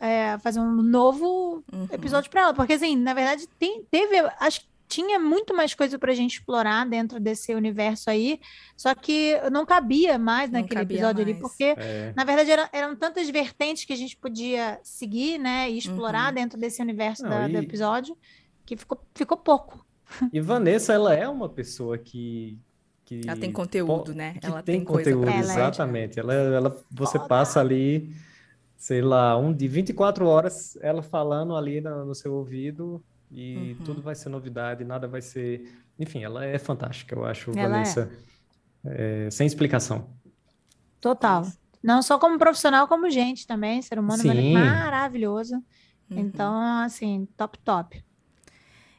é, 0.00 0.38
fazer 0.42 0.60
um 0.60 0.82
novo 0.82 1.64
uhum. 1.72 1.88
episódio 1.90 2.30
para 2.30 2.42
ela. 2.42 2.54
Porque, 2.54 2.74
assim, 2.74 2.96
na 2.96 3.14
verdade, 3.14 3.48
tem, 3.58 3.84
teve... 3.90 4.18
Acho 4.38 4.60
que 4.60 4.66
tinha 4.92 5.18
muito 5.18 5.56
mais 5.56 5.72
coisa 5.74 5.98
para 5.98 6.12
a 6.12 6.14
gente 6.14 6.34
explorar 6.34 6.86
dentro 6.86 7.18
desse 7.18 7.54
universo 7.54 8.10
aí, 8.10 8.38
só 8.76 8.94
que 8.94 9.34
não 9.50 9.64
cabia 9.64 10.18
mais 10.18 10.50
não 10.50 10.60
naquele 10.60 10.82
episódio 10.82 11.24
mais. 11.24 11.28
ali, 11.28 11.40
porque, 11.40 11.74
é. 11.78 12.12
na 12.14 12.24
verdade, 12.24 12.50
eram, 12.50 12.68
eram, 12.70 12.94
tantas 12.94 13.30
vertentes 13.30 13.86
que 13.86 13.92
a 13.94 13.96
gente 13.96 14.18
podia 14.18 14.78
seguir, 14.82 15.38
né, 15.38 15.70
e 15.70 15.78
explorar 15.78 16.28
uhum. 16.28 16.34
dentro 16.34 16.60
desse 16.60 16.82
universo 16.82 17.22
não, 17.22 17.30
da, 17.30 17.48
e... 17.48 17.52
do 17.52 17.58
episódio, 17.58 18.14
que 18.66 18.76
ficou, 18.76 19.00
ficou 19.14 19.36
pouco. 19.38 19.82
E 20.30 20.40
Vanessa, 20.42 20.92
ela 20.92 21.14
é 21.14 21.26
uma 21.26 21.48
pessoa 21.48 21.96
que. 21.96 22.58
que 23.02 23.22
ela 23.26 23.40
tem 23.40 23.50
conteúdo, 23.50 24.14
né? 24.14 24.36
ela 24.42 24.62
tem, 24.62 24.76
tem 24.76 24.84
conteúdo, 24.84 25.24
coisa 25.24 25.54
pra... 25.54 25.54
exatamente. 25.54 26.20
Ela, 26.20 26.34
é 26.34 26.54
ela, 26.54 26.84
você 26.90 27.18
passa 27.18 27.60
ali, 27.60 28.14
sei 28.76 29.00
lá, 29.00 29.38
um 29.38 29.54
de 29.54 29.66
24 29.66 30.26
horas 30.26 30.76
ela 30.82 31.02
falando 31.02 31.56
ali 31.56 31.80
no, 31.80 32.04
no 32.04 32.14
seu 32.14 32.34
ouvido 32.34 33.02
e 33.32 33.76
uhum. 33.78 33.84
tudo 33.84 34.02
vai 34.02 34.14
ser 34.14 34.28
novidade, 34.28 34.84
nada 34.84 35.08
vai 35.08 35.22
ser. 35.22 35.72
Enfim, 35.98 36.22
ela 36.22 36.44
é 36.44 36.58
fantástica, 36.58 37.14
eu 37.14 37.24
acho, 37.24 37.50
ela 37.56 37.68
Vanessa, 37.68 38.10
é. 38.84 39.26
É, 39.26 39.30
sem 39.30 39.46
explicação. 39.46 40.10
Total. 41.00 41.46
Não 41.82 42.02
só 42.02 42.18
como 42.18 42.38
profissional, 42.38 42.86
como 42.86 43.10
gente 43.10 43.46
também, 43.46 43.82
ser 43.82 43.98
humano 43.98 44.22
Sim. 44.22 44.52
maravilhoso. 44.52 45.56
Uhum. 46.10 46.18
Então, 46.18 46.60
assim, 46.60 47.26
top, 47.36 47.58
top. 47.58 48.04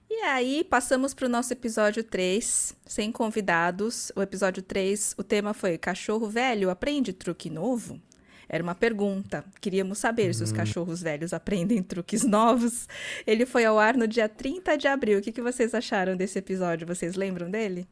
E 0.09 0.21
aí, 0.21 0.63
passamos 0.63 1.13
para 1.13 1.25
o 1.25 1.29
nosso 1.29 1.53
episódio 1.53 2.03
3, 2.03 2.75
sem 2.85 3.11
convidados. 3.11 4.11
O 4.15 4.21
episódio 4.21 4.61
3, 4.61 5.15
o 5.17 5.23
tema 5.23 5.53
foi 5.53 5.77
Cachorro 5.77 6.27
Velho 6.27 6.69
aprende 6.69 7.13
truque 7.13 7.49
novo? 7.49 7.99
Era 8.47 8.63
uma 8.63 8.75
pergunta. 8.75 9.43
Queríamos 9.59 9.97
saber 9.97 10.27
uhum. 10.27 10.33
se 10.33 10.43
os 10.43 10.51
uhum. 10.51 10.57
cachorros 10.57 11.01
velhos 11.01 11.33
aprendem 11.33 11.81
truques 11.81 12.23
novos. 12.23 12.87
Ele 13.25 13.45
foi 13.45 13.65
ao 13.65 13.79
ar 13.79 13.95
no 13.95 14.07
dia 14.07 14.29
30 14.29 14.77
de 14.77 14.87
abril. 14.87 15.19
O 15.19 15.21
que, 15.21 15.31
que 15.31 15.41
vocês 15.41 15.73
acharam 15.73 16.15
desse 16.15 16.39
episódio? 16.39 16.87
Vocês 16.87 17.15
lembram 17.15 17.49
dele? 17.49 17.87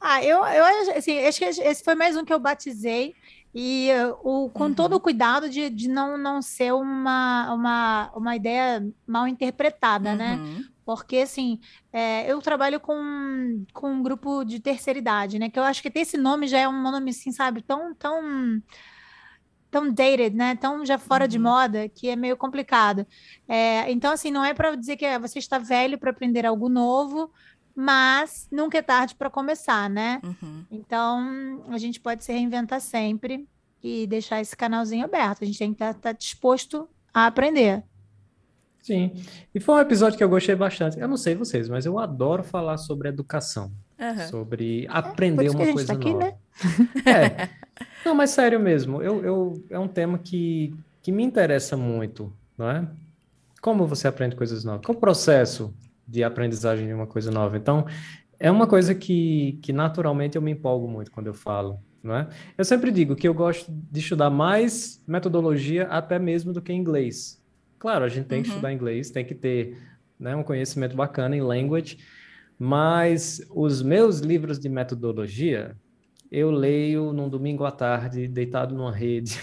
Ah, 0.00 0.22
eu, 0.24 0.44
eu 0.44 0.64
assim, 0.96 1.18
acho 1.20 1.38
que 1.38 1.44
esse 1.44 1.84
foi 1.84 1.94
mais 1.94 2.16
um 2.16 2.24
que 2.24 2.32
eu 2.32 2.40
batizei. 2.40 3.14
E 3.54 3.88
o, 4.22 4.48
com 4.48 4.64
uhum. 4.64 4.74
todo 4.74 4.94
o 4.94 5.00
cuidado 5.00 5.48
de, 5.48 5.68
de 5.68 5.88
não, 5.88 6.16
não 6.16 6.40
ser 6.40 6.72
uma, 6.72 7.52
uma, 7.52 8.12
uma 8.16 8.34
ideia 8.34 8.82
mal 9.06 9.28
interpretada, 9.28 10.14
né? 10.14 10.36
uhum. 10.36 10.54
né? 10.54 10.64
Porque, 10.84 11.18
assim, 11.18 11.60
é, 11.92 12.30
eu 12.30 12.40
trabalho 12.40 12.80
com, 12.80 13.64
com 13.72 13.92
um 13.92 14.02
grupo 14.02 14.42
de 14.44 14.58
terceira 14.58 14.98
idade, 14.98 15.38
né? 15.38 15.48
Que 15.48 15.58
eu 15.58 15.62
acho 15.62 15.80
que 15.80 15.90
ter 15.90 16.00
esse 16.00 16.16
nome 16.16 16.48
já 16.48 16.58
é 16.58 16.68
um 16.68 16.82
nome, 16.82 17.10
assim, 17.10 17.30
sabe? 17.30 17.62
Tão, 17.62 17.94
tão 17.94 18.60
tão 19.72 19.90
dated, 19.90 20.36
né? 20.36 20.54
Tão 20.54 20.84
já 20.84 20.98
fora 20.98 21.24
uhum. 21.24 21.28
de 21.28 21.38
moda 21.38 21.88
que 21.88 22.10
é 22.10 22.14
meio 22.14 22.36
complicado. 22.36 23.06
É, 23.48 23.90
então, 23.90 24.12
assim, 24.12 24.30
não 24.30 24.44
é 24.44 24.52
para 24.52 24.76
dizer 24.76 24.96
que 24.96 25.18
você 25.18 25.38
está 25.38 25.58
velho 25.58 25.98
para 25.98 26.10
aprender 26.10 26.44
algo 26.44 26.68
novo, 26.68 27.32
mas 27.74 28.46
nunca 28.52 28.76
é 28.76 28.82
tarde 28.82 29.14
para 29.14 29.30
começar, 29.30 29.88
né? 29.88 30.20
Uhum. 30.22 30.66
Então, 30.70 31.64
a 31.70 31.78
gente 31.78 31.98
pode 31.98 32.22
se 32.22 32.30
reinventar 32.30 32.82
sempre 32.82 33.48
e 33.82 34.06
deixar 34.06 34.42
esse 34.42 34.54
canalzinho 34.54 35.06
aberto. 35.06 35.42
A 35.42 35.46
gente 35.46 35.58
tem 35.58 35.72
que 35.72 35.82
estar 35.82 35.94
tá, 35.94 36.00
tá 36.00 36.12
disposto 36.12 36.86
a 37.12 37.26
aprender. 37.26 37.82
Sim. 38.82 39.14
E 39.54 39.60
foi 39.60 39.76
um 39.76 39.80
episódio 39.80 40.18
que 40.18 40.24
eu 40.24 40.28
gostei 40.28 40.54
bastante. 40.54 41.00
Eu 41.00 41.08
não 41.08 41.16
sei 41.16 41.34
vocês, 41.34 41.66
mas 41.66 41.86
eu 41.86 41.98
adoro 41.98 42.44
falar 42.44 42.76
sobre 42.76 43.08
educação. 43.08 43.72
Uhum. 43.98 44.28
Sobre 44.28 44.86
aprender 44.90 45.46
é, 45.46 45.50
uma 45.50 45.72
coisa 45.72 45.86
tá 45.86 45.92
aqui, 45.94 46.12
nova. 46.12 46.26
Né? 46.26 46.36
É. 47.06 47.48
Não, 48.04 48.14
mas 48.14 48.30
sério 48.30 48.58
mesmo, 48.58 49.02
eu, 49.02 49.24
eu, 49.24 49.64
é 49.70 49.78
um 49.78 49.88
tema 49.88 50.18
que, 50.18 50.74
que 51.00 51.12
me 51.12 51.22
interessa 51.22 51.76
muito, 51.76 52.32
não 52.56 52.70
é? 52.70 52.88
Como 53.60 53.86
você 53.86 54.08
aprende 54.08 54.34
coisas 54.34 54.64
novas? 54.64 54.84
Qual 54.84 54.96
o 54.96 55.00
processo 55.00 55.74
de 56.06 56.24
aprendizagem 56.24 56.86
de 56.86 56.92
uma 56.92 57.06
coisa 57.06 57.30
nova? 57.30 57.56
Então, 57.56 57.86
é 58.38 58.50
uma 58.50 58.66
coisa 58.66 58.92
que, 58.92 59.58
que 59.62 59.72
naturalmente 59.72 60.36
eu 60.36 60.42
me 60.42 60.50
empolgo 60.50 60.88
muito 60.88 61.12
quando 61.12 61.28
eu 61.28 61.34
falo, 61.34 61.78
não 62.02 62.16
é? 62.16 62.28
Eu 62.58 62.64
sempre 62.64 62.90
digo 62.90 63.14
que 63.14 63.28
eu 63.28 63.32
gosto 63.32 63.70
de 63.70 64.00
estudar 64.00 64.30
mais 64.30 65.00
metodologia 65.06 65.86
até 65.86 66.18
mesmo 66.18 66.52
do 66.52 66.60
que 66.60 66.72
inglês. 66.72 67.40
Claro, 67.78 68.04
a 68.04 68.08
gente 68.08 68.26
tem 68.26 68.42
que 68.42 68.48
uhum. 68.48 68.56
estudar 68.56 68.72
inglês, 68.72 69.10
tem 69.10 69.24
que 69.24 69.34
ter 69.34 69.78
né, 70.18 70.34
um 70.34 70.42
conhecimento 70.42 70.96
bacana 70.96 71.36
em 71.36 71.40
language, 71.40 71.98
mas 72.58 73.40
os 73.50 73.82
meus 73.82 74.18
livros 74.18 74.58
de 74.58 74.68
metodologia, 74.68 75.76
eu 76.32 76.50
leio 76.50 77.12
num 77.12 77.28
domingo 77.28 77.62
à 77.66 77.70
tarde, 77.70 78.26
deitado 78.26 78.74
numa 78.74 78.90
rede. 78.90 79.38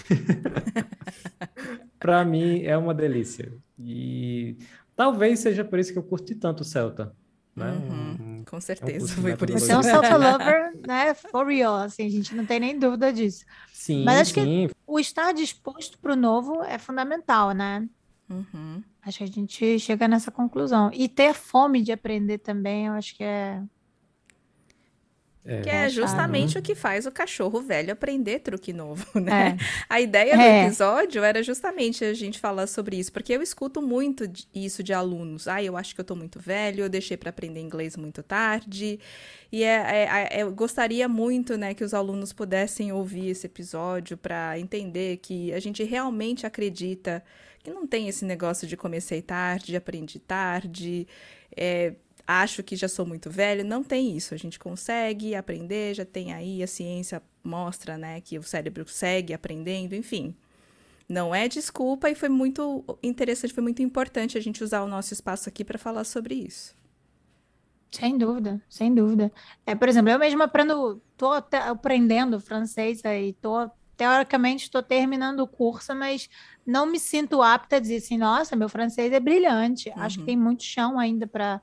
Para 2.00 2.24
mim 2.24 2.64
é 2.64 2.76
uma 2.76 2.92
delícia. 2.92 3.52
E 3.78 4.56
talvez 4.96 5.38
seja 5.38 5.64
por 5.64 5.78
isso 5.78 5.92
que 5.92 5.98
eu 6.00 6.02
curti 6.02 6.34
tanto 6.34 6.62
o 6.62 6.64
Celta. 6.64 7.14
Né? 7.54 7.70
Uhum, 7.70 8.44
com 8.44 8.60
certeza, 8.60 9.06
é 9.14 9.18
um 9.18 9.22
foi 9.22 9.36
por 9.36 9.48
isso. 9.50 9.60
Você 9.60 9.72
é 9.72 9.78
um 9.78 9.82
Celta 9.84 10.16
lover, 10.16 10.72
né? 10.84 11.14
For 11.14 11.46
real, 11.46 11.76
assim, 11.76 12.06
a 12.06 12.10
gente 12.10 12.34
não 12.34 12.44
tem 12.44 12.58
nem 12.58 12.76
dúvida 12.76 13.12
disso. 13.12 13.44
Sim, 13.72 14.02
Mas 14.04 14.22
acho 14.22 14.34
sim. 14.34 14.66
que 14.68 14.74
o 14.84 14.98
estar 14.98 15.32
disposto 15.32 15.96
para 15.96 16.14
o 16.14 16.16
novo 16.16 16.64
é 16.64 16.76
fundamental, 16.76 17.52
né? 17.52 17.88
Uhum. 18.28 18.82
Acho 19.02 19.18
que 19.18 19.24
a 19.24 19.28
gente 19.28 19.78
chega 19.78 20.08
nessa 20.08 20.32
conclusão. 20.32 20.90
E 20.92 21.08
ter 21.08 21.34
fome 21.34 21.82
de 21.82 21.92
aprender 21.92 22.38
também, 22.38 22.86
eu 22.86 22.94
acho 22.94 23.16
que 23.16 23.22
é 23.22 23.62
é. 25.44 25.62
Que 25.62 25.70
é 25.70 25.88
justamente 25.88 26.58
o 26.58 26.62
que 26.62 26.74
faz 26.74 27.06
o 27.06 27.10
cachorro 27.10 27.62
velho 27.62 27.92
aprender 27.92 28.40
truque 28.40 28.74
novo, 28.74 29.06
né? 29.18 29.56
É. 29.58 29.84
A 29.88 30.00
ideia 30.00 30.36
do 30.36 30.42
é. 30.42 30.66
episódio 30.66 31.24
era 31.24 31.42
justamente 31.42 32.04
a 32.04 32.12
gente 32.12 32.38
falar 32.38 32.66
sobre 32.66 32.96
isso, 32.98 33.10
porque 33.10 33.32
eu 33.32 33.42
escuto 33.42 33.80
muito 33.80 34.30
isso 34.54 34.82
de 34.82 34.92
alunos. 34.92 35.48
Ah, 35.48 35.62
eu 35.62 35.78
acho 35.78 35.94
que 35.94 36.00
eu 36.00 36.04
tô 36.04 36.14
muito 36.14 36.38
velho, 36.38 36.84
eu 36.84 36.88
deixei 36.90 37.16
para 37.16 37.30
aprender 37.30 37.60
inglês 37.60 37.96
muito 37.96 38.22
tarde. 38.22 39.00
E 39.50 39.64
é, 39.64 39.68
é, 39.68 40.28
é, 40.30 40.42
eu 40.42 40.52
gostaria 40.52 41.08
muito, 41.08 41.56
né, 41.56 41.72
que 41.72 41.82
os 41.82 41.94
alunos 41.94 42.32
pudessem 42.32 42.92
ouvir 42.92 43.30
esse 43.30 43.46
episódio 43.46 44.18
para 44.18 44.58
entender 44.58 45.16
que 45.18 45.52
a 45.54 45.58
gente 45.58 45.82
realmente 45.84 46.46
acredita 46.46 47.24
que 47.62 47.70
não 47.70 47.86
tem 47.86 48.08
esse 48.08 48.24
negócio 48.24 48.66
de 48.68 48.76
comecei 48.76 49.22
tarde, 49.22 49.74
aprendi 49.74 50.18
tarde. 50.18 51.06
É, 51.56 51.94
acho 52.30 52.62
que 52.62 52.76
já 52.76 52.86
sou 52.86 53.04
muito 53.04 53.28
velho. 53.28 53.64
Não 53.64 53.82
tem 53.82 54.16
isso. 54.16 54.34
A 54.34 54.36
gente 54.36 54.58
consegue 54.58 55.34
aprender, 55.34 55.94
já 55.94 56.04
tem 56.04 56.32
aí 56.32 56.62
a 56.62 56.66
ciência 56.66 57.22
mostra, 57.42 57.98
né, 57.98 58.20
que 58.20 58.38
o 58.38 58.42
cérebro 58.42 58.86
segue 58.86 59.34
aprendendo, 59.34 59.94
enfim. 59.94 60.34
Não 61.08 61.34
é 61.34 61.48
desculpa 61.48 62.08
e 62.08 62.14
foi 62.14 62.28
muito 62.28 62.84
interessante, 63.02 63.52
foi 63.52 63.62
muito 63.62 63.82
importante 63.82 64.38
a 64.38 64.40
gente 64.40 64.62
usar 64.62 64.82
o 64.82 64.86
nosso 64.86 65.12
espaço 65.12 65.48
aqui 65.48 65.64
para 65.64 65.78
falar 65.78 66.04
sobre 66.04 66.34
isso. 66.34 66.74
Sem 67.90 68.16
dúvida, 68.16 68.62
sem 68.68 68.94
dúvida. 68.94 69.32
É, 69.66 69.74
por 69.74 69.88
exemplo, 69.88 70.10
eu 70.10 70.18
mesma 70.18 70.44
aprendo, 70.44 71.02
tô 71.16 71.32
aprendendo 71.32 72.38
francês 72.38 73.04
aí, 73.04 73.32
tô 73.32 73.68
teoricamente 73.96 74.64
estou 74.64 74.82
terminando 74.82 75.40
o 75.40 75.48
curso, 75.48 75.94
mas 75.94 76.30
não 76.64 76.86
me 76.86 76.98
sinto 77.00 77.42
apta 77.42 77.76
a 77.76 77.80
dizer 77.80 77.96
assim, 77.96 78.16
nossa, 78.16 78.54
meu 78.54 78.68
francês 78.68 79.12
é 79.12 79.18
brilhante. 79.18 79.90
Uhum. 79.90 80.02
Acho 80.02 80.16
que 80.16 80.20
uhum. 80.20 80.26
tem 80.26 80.36
muito 80.36 80.62
chão 80.62 80.98
ainda 80.98 81.26
para 81.26 81.60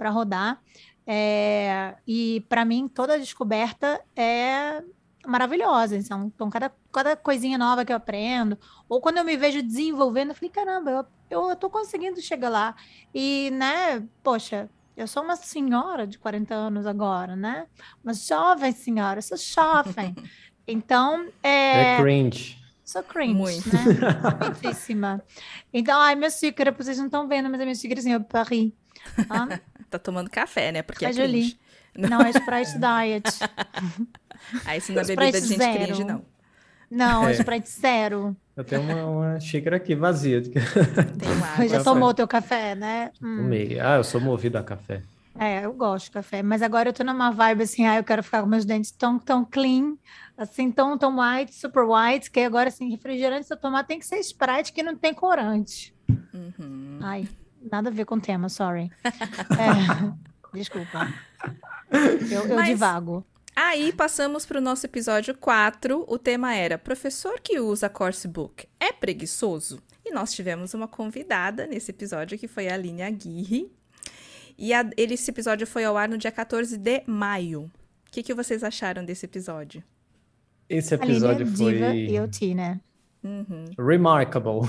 para 0.00 0.08
rodar. 0.08 0.58
É, 1.06 1.94
e 2.06 2.42
para 2.48 2.64
mim, 2.64 2.88
toda 2.88 3.18
descoberta 3.18 4.00
é 4.16 4.82
maravilhosa. 5.26 5.94
Então, 5.94 6.32
então 6.34 6.48
cada, 6.48 6.72
cada 6.90 7.14
coisinha 7.14 7.58
nova 7.58 7.84
que 7.84 7.92
eu 7.92 7.96
aprendo, 7.96 8.56
ou 8.88 8.98
quando 8.98 9.18
eu 9.18 9.24
me 9.24 9.36
vejo 9.36 9.62
desenvolvendo, 9.62 10.30
eu 10.30 10.34
falei, 10.34 10.48
caramba, 10.48 10.90
eu, 10.90 11.06
eu, 11.28 11.50
eu 11.50 11.56
tô 11.56 11.68
conseguindo 11.68 12.18
chegar 12.22 12.48
lá. 12.48 12.74
E, 13.14 13.50
né, 13.52 14.02
poxa, 14.22 14.70
eu 14.96 15.06
sou 15.06 15.22
uma 15.22 15.36
senhora 15.36 16.06
de 16.06 16.18
40 16.18 16.54
anos 16.54 16.86
agora, 16.86 17.36
né? 17.36 17.66
Uma 18.02 18.14
jovem 18.14 18.72
senhora, 18.72 19.18
eu 19.18 19.22
sou 19.22 19.36
jovem. 19.36 20.14
Então, 20.72 21.26
é... 21.42 21.94
É 21.94 21.96
cringe. 21.96 22.56
Sou 22.84 23.02
cringe, 23.02 23.34
Muito. 23.34 23.68
né? 23.74 23.82
Muitíssima. 24.62 25.20
Então, 25.72 26.00
ai, 26.00 26.14
minha 26.14 26.30
xícara, 26.30 26.70
vocês 26.70 26.96
não 26.96 27.06
estão 27.06 27.26
vendo, 27.26 27.50
mas 27.50 27.60
a 27.60 27.64
minha 27.64 27.74
xícara, 27.74 27.98
assim, 27.98 28.12
eu 28.12 28.22
Paris 28.22 28.72
Ah, 29.28 29.58
tá 29.90 29.98
tomando 29.98 30.30
café, 30.30 30.72
né? 30.72 30.82
Porque 30.82 31.04
a 31.04 31.10
é 31.10 31.12
Jolie. 31.12 31.58
Não, 31.96 32.20
é 32.20 32.30
Sprite 32.30 32.78
Diet. 32.78 33.40
Ah, 34.64 34.76
isso 34.76 34.92
não 34.92 35.02
é 35.02 35.04
bebida 35.04 35.40
de 35.40 35.46
gente 35.46 35.58
zero. 35.58 35.84
cringe, 35.84 36.04
não. 36.04 36.24
Não, 36.90 37.28
é 37.28 37.32
É. 37.32 37.34
Sprite 37.34 37.68
zero. 37.68 38.36
Eu 38.56 38.64
tenho 38.64 38.82
uma, 38.82 39.04
uma 39.04 39.40
xícara 39.40 39.76
aqui 39.76 39.94
vazia. 39.94 40.42
Tem 40.42 40.52
água. 40.52 41.68
Já 41.68 41.84
tomou 41.84 42.08
o 42.08 42.14
teu 42.14 42.26
café, 42.26 42.74
né? 42.74 43.12
Hum. 43.22 43.36
Tomei. 43.38 43.78
Ah, 43.78 43.96
eu 43.96 44.04
sou 44.04 44.20
movido 44.20 44.58
a 44.58 44.62
café. 44.62 45.02
É, 45.38 45.64
eu 45.64 45.72
gosto 45.72 46.06
de 46.06 46.10
café, 46.10 46.42
mas 46.42 46.60
agora 46.60 46.88
eu 46.88 46.92
tô 46.92 47.04
numa 47.04 47.30
vibe 47.30 47.62
assim, 47.62 47.86
ah, 47.86 47.96
eu 47.96 48.04
quero 48.04 48.22
ficar 48.22 48.42
com 48.42 48.48
meus 48.48 48.64
dentes 48.64 48.90
tão, 48.90 49.18
tão 49.18 49.44
clean, 49.44 49.96
assim, 50.36 50.70
tão, 50.70 50.98
tão 50.98 51.16
white, 51.18 51.54
super 51.54 51.84
white, 51.84 52.30
que 52.30 52.40
agora, 52.40 52.68
assim, 52.68 52.90
refrigerante, 52.90 53.46
se 53.46 53.54
eu 53.54 53.56
tomar, 53.56 53.84
tem 53.84 53.98
que 53.98 54.06
ser 54.06 54.18
Sprite 54.18 54.72
que 54.72 54.82
não 54.82 54.96
tem 54.96 55.14
corante. 55.14 55.94
Uhum. 56.34 56.98
Ai, 57.00 57.28
nada 57.70 57.88
a 57.90 57.92
ver 57.92 58.04
com 58.04 58.16
o 58.16 58.20
tema, 58.20 58.48
sorry. 58.48 58.90
É, 59.04 60.56
desculpa. 60.56 61.12
Eu, 62.30 62.46
eu 62.48 62.56
Mas- 62.56 62.68
divago. 62.68 63.24
Aí 63.54 63.92
passamos 63.92 64.46
para 64.46 64.58
o 64.58 64.60
nosso 64.60 64.86
episódio 64.86 65.34
4. 65.36 66.04
O 66.08 66.18
tema 66.18 66.54
era 66.54 66.78
Professor 66.78 67.38
que 67.40 67.58
usa 67.60 67.88
Coursebook 67.90 68.66
é 68.78 68.92
preguiçoso? 68.92 69.82
E 70.04 70.12
nós 70.12 70.32
tivemos 70.32 70.72
uma 70.72 70.88
convidada 70.88 71.66
nesse 71.66 71.90
episódio 71.90 72.38
que 72.38 72.48
foi 72.48 72.68
a 72.68 72.74
Aline 72.74 73.02
Aguirre. 73.02 73.70
E 74.56 74.72
a- 74.72 74.88
ele- 74.96 75.14
esse 75.14 75.30
episódio 75.30 75.66
foi 75.66 75.84
ao 75.84 75.96
ar 75.96 76.08
no 76.08 76.16
dia 76.16 76.30
14 76.32 76.76
de 76.78 77.02
maio. 77.06 77.62
O 78.08 78.10
que, 78.10 78.22
que 78.22 78.32
vocês 78.34 78.64
acharam 78.64 79.04
desse 79.04 79.26
episódio? 79.26 79.82
Esse 80.68 80.94
A 80.94 80.96
Aline 80.98 81.12
é 81.12 81.14
episódio 81.16 81.44
diva 81.46 81.56
foi 81.56 81.96
e 81.96 82.16
eu 82.16 82.28
Ti, 82.30 82.54
né? 82.54 82.80
Uhum. 83.22 83.64
remarkable. 83.78 84.60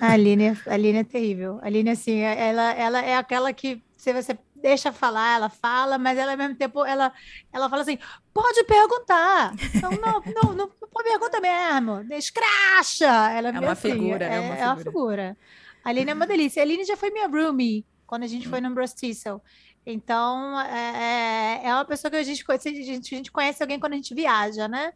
A 0.00 0.12
Aline, 0.12 0.44
é- 0.48 0.56
a 0.70 0.74
Aline 0.74 0.98
é 0.98 1.04
terrível. 1.04 1.58
A 1.62 1.66
Aline, 1.66 1.90
assim, 1.90 2.18
ela, 2.20 2.72
ela 2.74 3.00
é 3.02 3.16
aquela 3.16 3.52
que, 3.52 3.82
se 3.96 4.12
você 4.12 4.38
deixa 4.56 4.92
falar, 4.92 5.36
ela 5.36 5.48
fala, 5.48 5.96
mas 5.96 6.18
ela, 6.18 6.32
ao 6.32 6.38
mesmo 6.38 6.54
tempo, 6.56 6.84
ela, 6.84 7.10
ela 7.52 7.70
fala 7.70 7.82
assim, 7.82 7.98
pode 8.34 8.62
perguntar. 8.64 9.54
Não, 9.82 9.90
não, 9.92 10.22
não, 10.34 10.54
não 10.54 10.68
pode 10.92 11.08
perguntar 11.08 11.40
mesmo. 11.40 12.12
Escracha! 12.14 13.06
Ela 13.32 13.48
É 13.48 13.52
meio 13.52 13.62
uma 13.64 13.72
assim, 13.72 13.92
figura, 13.92 14.26
é 14.26 14.34
é, 14.34 14.40
uma 14.40 14.54
é 14.56 14.64
uma 14.66 14.76
figura. 14.76 14.84
figura. 14.90 15.36
A 15.82 15.88
Aline 15.88 16.10
é 16.10 16.14
uma 16.14 16.26
delícia. 16.26 16.60
A 16.62 16.64
Aline 16.64 16.84
já 16.84 16.96
foi 16.98 17.10
minha 17.10 17.26
roomie, 17.28 17.86
quando 18.06 18.24
a 18.24 18.26
gente 18.26 18.46
foi 18.46 18.60
no 18.60 18.74
Brustiçel. 18.74 19.42
Então, 19.86 20.60
é, 20.60 21.60
é 21.64 21.68
é 21.68 21.74
uma 21.74 21.86
pessoa 21.86 22.10
que 22.10 22.16
a 22.18 22.22
gente, 22.22 22.44
conhece- 22.44 22.68
a 22.68 22.72
gente, 22.72 23.14
a 23.14 23.16
gente 23.16 23.32
conhece 23.32 23.62
alguém 23.62 23.80
quando 23.80 23.94
a 23.94 23.96
gente 23.96 24.14
viaja, 24.14 24.68
né? 24.68 24.92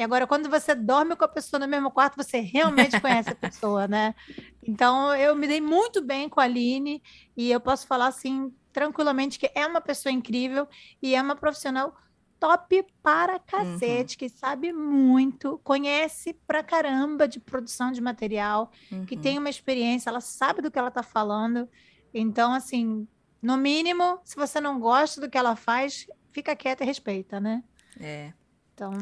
E 0.00 0.02
agora, 0.02 0.26
quando 0.26 0.48
você 0.48 0.74
dorme 0.74 1.14
com 1.14 1.26
a 1.26 1.28
pessoa 1.28 1.60
no 1.60 1.68
mesmo 1.68 1.90
quarto, 1.90 2.16
você 2.16 2.40
realmente 2.40 2.98
conhece 3.02 3.34
a 3.34 3.36
pessoa, 3.36 3.86
né? 3.86 4.14
Então, 4.62 5.14
eu 5.14 5.36
me 5.36 5.46
dei 5.46 5.60
muito 5.60 6.02
bem 6.02 6.26
com 6.26 6.40
a 6.40 6.44
Aline 6.44 7.02
e 7.36 7.50
eu 7.50 7.60
posso 7.60 7.86
falar, 7.86 8.06
assim, 8.06 8.50
tranquilamente 8.72 9.38
que 9.38 9.50
é 9.54 9.66
uma 9.66 9.82
pessoa 9.82 10.10
incrível 10.10 10.66
e 11.02 11.14
é 11.14 11.20
uma 11.20 11.36
profissional 11.36 11.94
top 12.38 12.82
para 13.02 13.38
cacete, 13.40 14.16
que 14.16 14.30
sabe 14.30 14.72
muito, 14.72 15.58
conhece 15.62 16.32
pra 16.46 16.62
caramba 16.62 17.28
de 17.28 17.38
produção 17.38 17.92
de 17.92 18.00
material, 18.00 18.70
que 19.06 19.16
Uhum. 19.16 19.20
tem 19.20 19.38
uma 19.38 19.50
experiência, 19.50 20.08
ela 20.08 20.22
sabe 20.22 20.62
do 20.62 20.70
que 20.70 20.78
ela 20.78 20.88
está 20.88 21.02
falando. 21.02 21.68
Então, 22.14 22.54
assim, 22.54 23.06
no 23.42 23.58
mínimo, 23.58 24.18
se 24.24 24.34
você 24.34 24.62
não 24.62 24.80
gosta 24.80 25.20
do 25.20 25.28
que 25.28 25.36
ela 25.36 25.54
faz, 25.56 26.06
fica 26.32 26.56
quieta 26.56 26.84
e 26.84 26.86
respeita, 26.86 27.38
né? 27.38 27.62
É. 28.00 28.32
Então, 28.72 28.92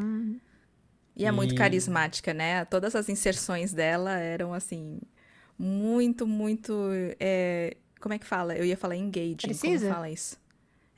E 1.19 1.27
é 1.27 1.33
muito 1.33 1.55
E- 1.55 1.57
carismática, 1.57 2.35
né? 2.35 2.65
Todas 2.67 2.97
as 2.97 3.09
inserções 3.11 3.75
dela 3.75 4.13
eram, 4.19 4.55
assim, 4.55 5.01
muito, 5.59 6.27
muito. 6.27 6.73
é, 7.21 7.77
Como 8.01 8.15
é 8.15 8.19
que 8.19 8.27
fala? 8.27 8.57
Eu 8.57 8.65
ia 8.65 8.77
falar 8.77 8.97
engaging. 8.97 9.37
Precisa? 9.41 9.87
Como 9.87 9.95
fala 9.97 10.11
isso? 10.11 10.39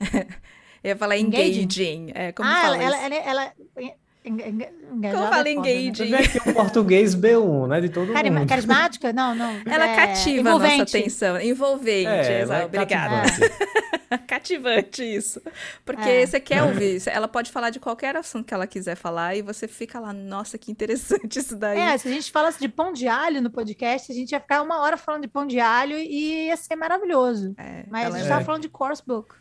eu 0.85 0.91
ia 0.91 0.97
falar 0.97 1.19
Engaging? 1.19 1.63
engaging. 1.63 2.13
É, 2.15 2.33
como 2.33 2.49
ah, 2.49 2.55
fala 2.55 2.79
ela, 2.79 2.97
isso? 2.97 2.97
ela, 2.97 3.17
ela, 3.17 3.55
ela- 3.77 3.95
en- 4.25 4.41
en- 4.41 4.69
engajada 4.93 5.31
fala 5.31 5.49
é 5.49 5.55
foda, 5.55 5.63
né? 5.67 5.73
engaging? 5.83 6.11
Vê 6.11 6.17
aqui 6.17 6.39
o 6.51 6.55
português 6.55 7.15
B1, 7.15 7.67
né? 7.69 7.81
De 7.81 7.89
todo 7.89 8.13
Carima- 8.13 8.41
mundo. 8.41 8.49
Carismática? 8.49 9.13
Não, 9.13 9.35
não. 9.35 9.51
Ela 9.67 9.89
é, 9.91 9.97
cativa 9.97 10.41
a 10.41 10.53
nossa 10.53 10.67
envolvente. 10.67 10.97
atenção. 10.97 11.41
Envolvente, 11.41 12.07
É, 12.09 12.33
ela 12.41 12.43
exato. 12.43 12.61
é 12.63 12.65
Obrigada. 12.67 13.23
cativante. 13.31 13.71
Cativante, 14.27 15.03
isso. 15.05 15.41
Porque 15.85 16.09
É. 16.09 16.27
você 16.27 16.41
quer 16.41 16.63
ouvir. 16.65 17.01
Ela 17.07 17.29
pode 17.29 17.51
falar 17.53 17.71
de 17.71 17.79
qualquer 17.79 18.17
assunto 18.17 18.45
que 18.47 18.53
ela 18.55 18.67
quiser 18.67 18.97
falar 18.97 19.37
e 19.37 19.43
você 19.43 19.69
fica 19.69 20.01
lá, 20.01 20.13
nossa, 20.13 20.59
que 20.59 20.71
interessante 20.71 21.39
isso 21.39 21.57
daí. 21.57 21.79
É, 21.79 21.97
se 21.97 22.09
a 22.09 22.11
gente 22.11 22.31
falasse 22.33 22.59
de 22.59 22.69
pão 22.69 22.93
de 22.93 23.07
alho 23.07 23.41
no 23.41 23.51
podcast, 23.51 24.11
a 24.11 24.15
gente 24.15 24.33
ia 24.33 24.41
ficar 24.41 24.63
uma 24.63 24.81
hora 24.81 24.97
falando 24.97 25.23
de 25.23 25.29
pão 25.29 25.47
de 25.47 25.61
alho 25.61 25.97
e 25.97 26.47
ia 26.49 26.57
ser 26.57 26.75
maravilhoso. 26.77 27.55
É, 27.57 27.85
Mas 27.89 28.07
a 28.07 28.17
é 28.17 28.21
gente 28.21 28.29
tava 28.29 28.41
É. 28.41 28.45
falando 28.45 28.63
de 28.63 28.69
course 28.69 29.03
book. 29.07 29.35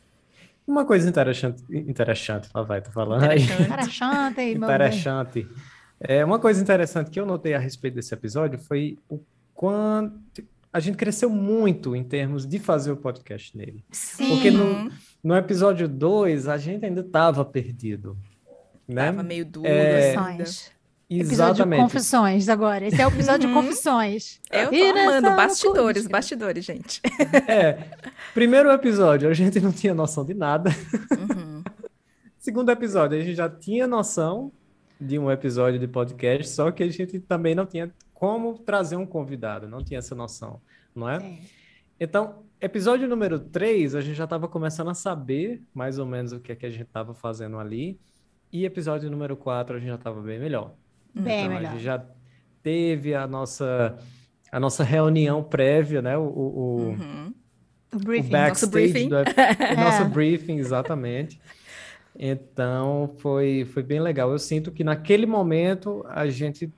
Uma 0.70 0.86
coisa 0.86 1.10
interessante, 1.10 1.64
interessante, 1.72 2.48
lá 2.54 2.62
vai, 2.62 2.80
tô 2.80 2.92
falando 2.92 3.24
aí. 3.24 3.42
interessante. 3.42 4.54
Interessante. 4.54 5.48
É, 6.00 6.24
uma 6.24 6.38
coisa 6.38 6.62
interessante 6.62 7.10
que 7.10 7.20
eu 7.20 7.26
notei 7.26 7.56
a 7.56 7.60
respeito 7.60 7.96
desse 7.96 8.14
episódio 8.14 8.60
foi 8.60 8.96
o 9.10 9.20
quanto 9.56 10.44
a 10.72 10.80
gente 10.80 10.96
cresceu 10.96 11.28
muito 11.28 11.96
em 11.96 12.04
termos 12.04 12.46
de 12.46 12.60
fazer 12.60 12.92
o 12.92 12.98
podcast 12.98 13.58
nele. 13.58 13.84
Sim. 13.92 14.30
Porque 14.30 14.52
no, 14.52 14.92
no 15.24 15.36
episódio 15.36 15.88
2 15.88 16.48
a 16.48 16.60
gente 16.60 16.86
ainda 16.86 17.02
estava 17.02 17.44
perdido, 17.44 18.16
né? 18.88 19.08
Tava 19.08 19.24
meio 19.24 19.46
duro 19.46 19.68
É, 19.68 20.14
Confissões. 21.10 21.28
Episódio 21.28 21.54
de 21.56 21.62
Exatamente. 21.62 21.82
confissões 21.82 22.50
agora. 22.50 22.86
Esse 22.88 23.02
é 23.02 23.08
o 23.08 23.10
episódio 23.10 23.40
de 23.40 23.48
Uhum. 23.48 23.54
confissões. 23.64 24.40
Eu 24.52 24.70
tô 24.70 24.76
E 24.76 24.94
nessa 24.94 25.18
amando 25.18 25.36
bastidores, 25.36 25.88
acústica. 26.06 26.10
bastidores, 26.12 26.66
gente. 26.66 27.02
É, 27.50 27.90
primeiro 28.34 28.72
episódio 28.72 29.28
a 29.28 29.34
gente 29.34 29.60
não 29.60 29.72
tinha 29.72 29.94
noção 29.94 30.24
de 30.24 30.36
nada. 30.36 30.70
Uhum. 31.18 31.64
Segundo 32.38 32.72
episódio 32.72 33.18
a 33.18 33.22
gente 33.22 33.36
já 33.36 33.50
tinha 33.50 33.88
noção 33.88 34.52
de 35.02 35.18
um 35.18 35.32
episódio 35.32 35.80
de 35.80 35.88
podcast, 35.88 36.48
só 36.52 36.70
que 36.72 36.84
a 36.84 36.92
gente 36.92 37.20
também 37.22 37.56
não 37.56 37.66
tinha 37.66 37.92
como 38.14 38.60
trazer 38.60 38.96
um 38.96 39.06
convidado, 39.06 39.68
não 39.68 39.84
tinha 39.84 39.98
essa 39.98 40.14
noção, 40.14 40.62
não 40.94 41.10
é? 41.10 41.20
Sim. 41.20 41.40
Então, 42.00 42.44
episódio 42.62 43.08
número 43.08 43.40
3, 43.40 43.96
a 43.96 44.02
gente 44.02 44.16
já 44.16 44.26
estava 44.26 44.48
começando 44.48 44.90
a 44.90 44.94
saber 44.94 45.62
mais 45.74 45.98
ou 45.98 46.06
menos 46.06 46.34
o 46.34 46.40
que 46.40 46.52
é 46.52 46.56
que 46.56 46.66
a 46.66 46.70
gente 46.70 46.84
estava 46.84 47.14
fazendo 47.16 47.58
ali. 47.58 48.00
E 48.52 48.64
episódio 48.66 49.10
número 49.10 49.36
4 49.36 49.76
a 49.76 49.80
gente 49.80 49.90
já 49.90 49.96
estava 49.96 50.22
bem 50.22 50.40
melhor. 50.40 50.74
Bem 51.14 51.46
então, 51.46 51.56
melhor. 51.56 51.70
a 51.70 51.74
gente 51.74 51.84
já 51.84 52.06
teve 52.62 53.16
a 53.16 53.26
nossa, 53.28 53.98
a 54.52 54.60
nossa 54.60 54.84
reunião 54.84 55.44
prévia, 55.44 56.02
né? 56.02 56.18
O, 56.18 56.22
o, 56.24 56.28
o- 56.28 56.78
Uhum. 56.90 57.34
O 57.92 57.98
o 57.98 58.00
briefing. 58.00 58.30
backstage 58.30 58.72
briefing. 58.72 59.10
do 59.10 59.16
o 59.18 59.22
nosso 59.84 60.02
É. 60.04 60.06
briefing, 60.06 60.58
exatamente. 60.60 61.42
Então, 62.18 63.14
foi, 63.18 63.66
foi 63.66 63.82
bem 63.84 64.00
legal. 64.00 64.32
Eu 64.32 64.40
sinto 64.40 64.72
que 64.72 64.84
naquele 64.84 65.26
momento 65.26 66.04
a 66.10 66.28
gente 66.28 66.72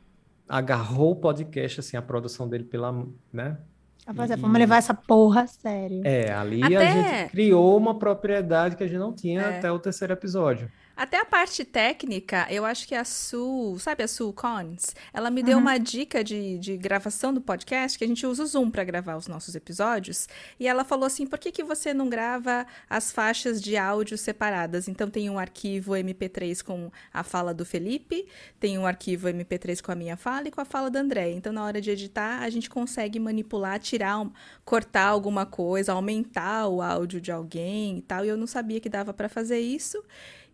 agarrou 0.47 1.11
o 1.11 1.15
podcast, 1.15 1.79
assim, 1.79 1.97
a 1.97 2.01
produção 2.01 2.47
dele 2.47 2.63
pela, 2.63 2.91
né? 3.31 3.57
Rapaziada, 4.05 4.39
E- 4.39 4.41
Vamos 4.41 4.57
levar 4.59 4.77
essa 4.77 4.93
porra 4.93 5.41
a 5.41 5.47
sério. 5.47 6.01
É, 6.05 6.31
ali 6.33 6.61
Até- 6.63 6.77
a 6.77 6.91
gente 7.21 7.31
criou 7.31 7.77
uma 7.77 7.97
propriedade 7.97 8.75
que 8.75 8.83
a 8.83 8.87
gente 8.87 8.99
não 8.99 9.13
tinha 9.13 9.41
É. 9.41 9.57
até 9.57 9.71
o 9.71 9.79
terceiro 9.79 10.13
episódio. 10.13 10.69
Até 11.03 11.19
a 11.19 11.25
parte 11.25 11.65
técnica, 11.65 12.45
eu 12.51 12.63
acho 12.63 12.87
que 12.87 12.93
a 12.93 13.03
Su, 13.03 13.75
sabe 13.79 14.03
a 14.03 14.07
Su 14.07 14.31
Cons? 14.33 14.95
Ela 15.11 15.31
me 15.31 15.41
deu 15.41 15.55
Uhum. 15.57 15.63
uma 15.63 15.79
dica 15.79 16.23
de, 16.23 16.59
de 16.59 16.77
gravação 16.77 17.33
do 17.33 17.41
podcast, 17.41 17.97
que 17.97 18.03
a 18.03 18.07
gente 18.07 18.23
usa 18.27 18.43
o 18.43 18.45
Zoom 18.45 18.69
para 18.69 18.83
gravar 18.83 19.15
os 19.17 19.25
nossos 19.27 19.55
episódios. 19.55 20.29
E 20.59 20.67
ela 20.67 20.83
falou 20.83 21.07
assim: 21.07 21.25
por 21.25 21.39
que, 21.39 21.51
que 21.51 21.63
você 21.63 21.91
não 21.91 22.07
grava 22.07 22.67
as 22.87 23.11
faixas 23.11 23.59
de 23.59 23.75
áudio 23.77 24.15
separadas? 24.15 24.87
Então 24.87 25.09
tem 25.09 25.27
um 25.27 25.39
arquivo 25.39 25.93
MP3 25.93 26.61
com 26.63 26.91
a 27.11 27.23
fala 27.23 27.51
do 27.51 27.65
Felipe, 27.65 28.27
tem 28.59 28.77
um 28.77 28.85
arquivo 28.85 29.27
MP3 29.27 29.81
com 29.81 29.91
a 29.91 29.95
minha 29.95 30.15
fala 30.15 30.49
e 30.49 30.51
com 30.51 30.61
a 30.61 30.65
fala 30.65 30.91
da 30.91 30.99
André. 30.99 31.31
Então 31.31 31.51
na 31.51 31.63
hora 31.65 31.81
de 31.81 31.89
editar, 31.89 32.43
a 32.43 32.49
gente 32.51 32.69
consegue 32.69 33.19
manipular, 33.19 33.79
tirar, 33.79 34.19
um- 34.19 34.31
cortar 34.63 35.07
alguma 35.07 35.47
coisa, 35.47 35.93
aumentar 35.93 36.67
o 36.67 36.79
áudio 36.79 37.19
de 37.19 37.31
alguém 37.31 37.97
e 37.97 38.01
tal. 38.03 38.23
E 38.23 38.27
eu 38.27 38.37
não 38.37 38.45
sabia 38.45 38.79
que 38.79 38.87
dava 38.87 39.11
para 39.11 39.27
fazer 39.27 39.57
isso. 39.59 39.99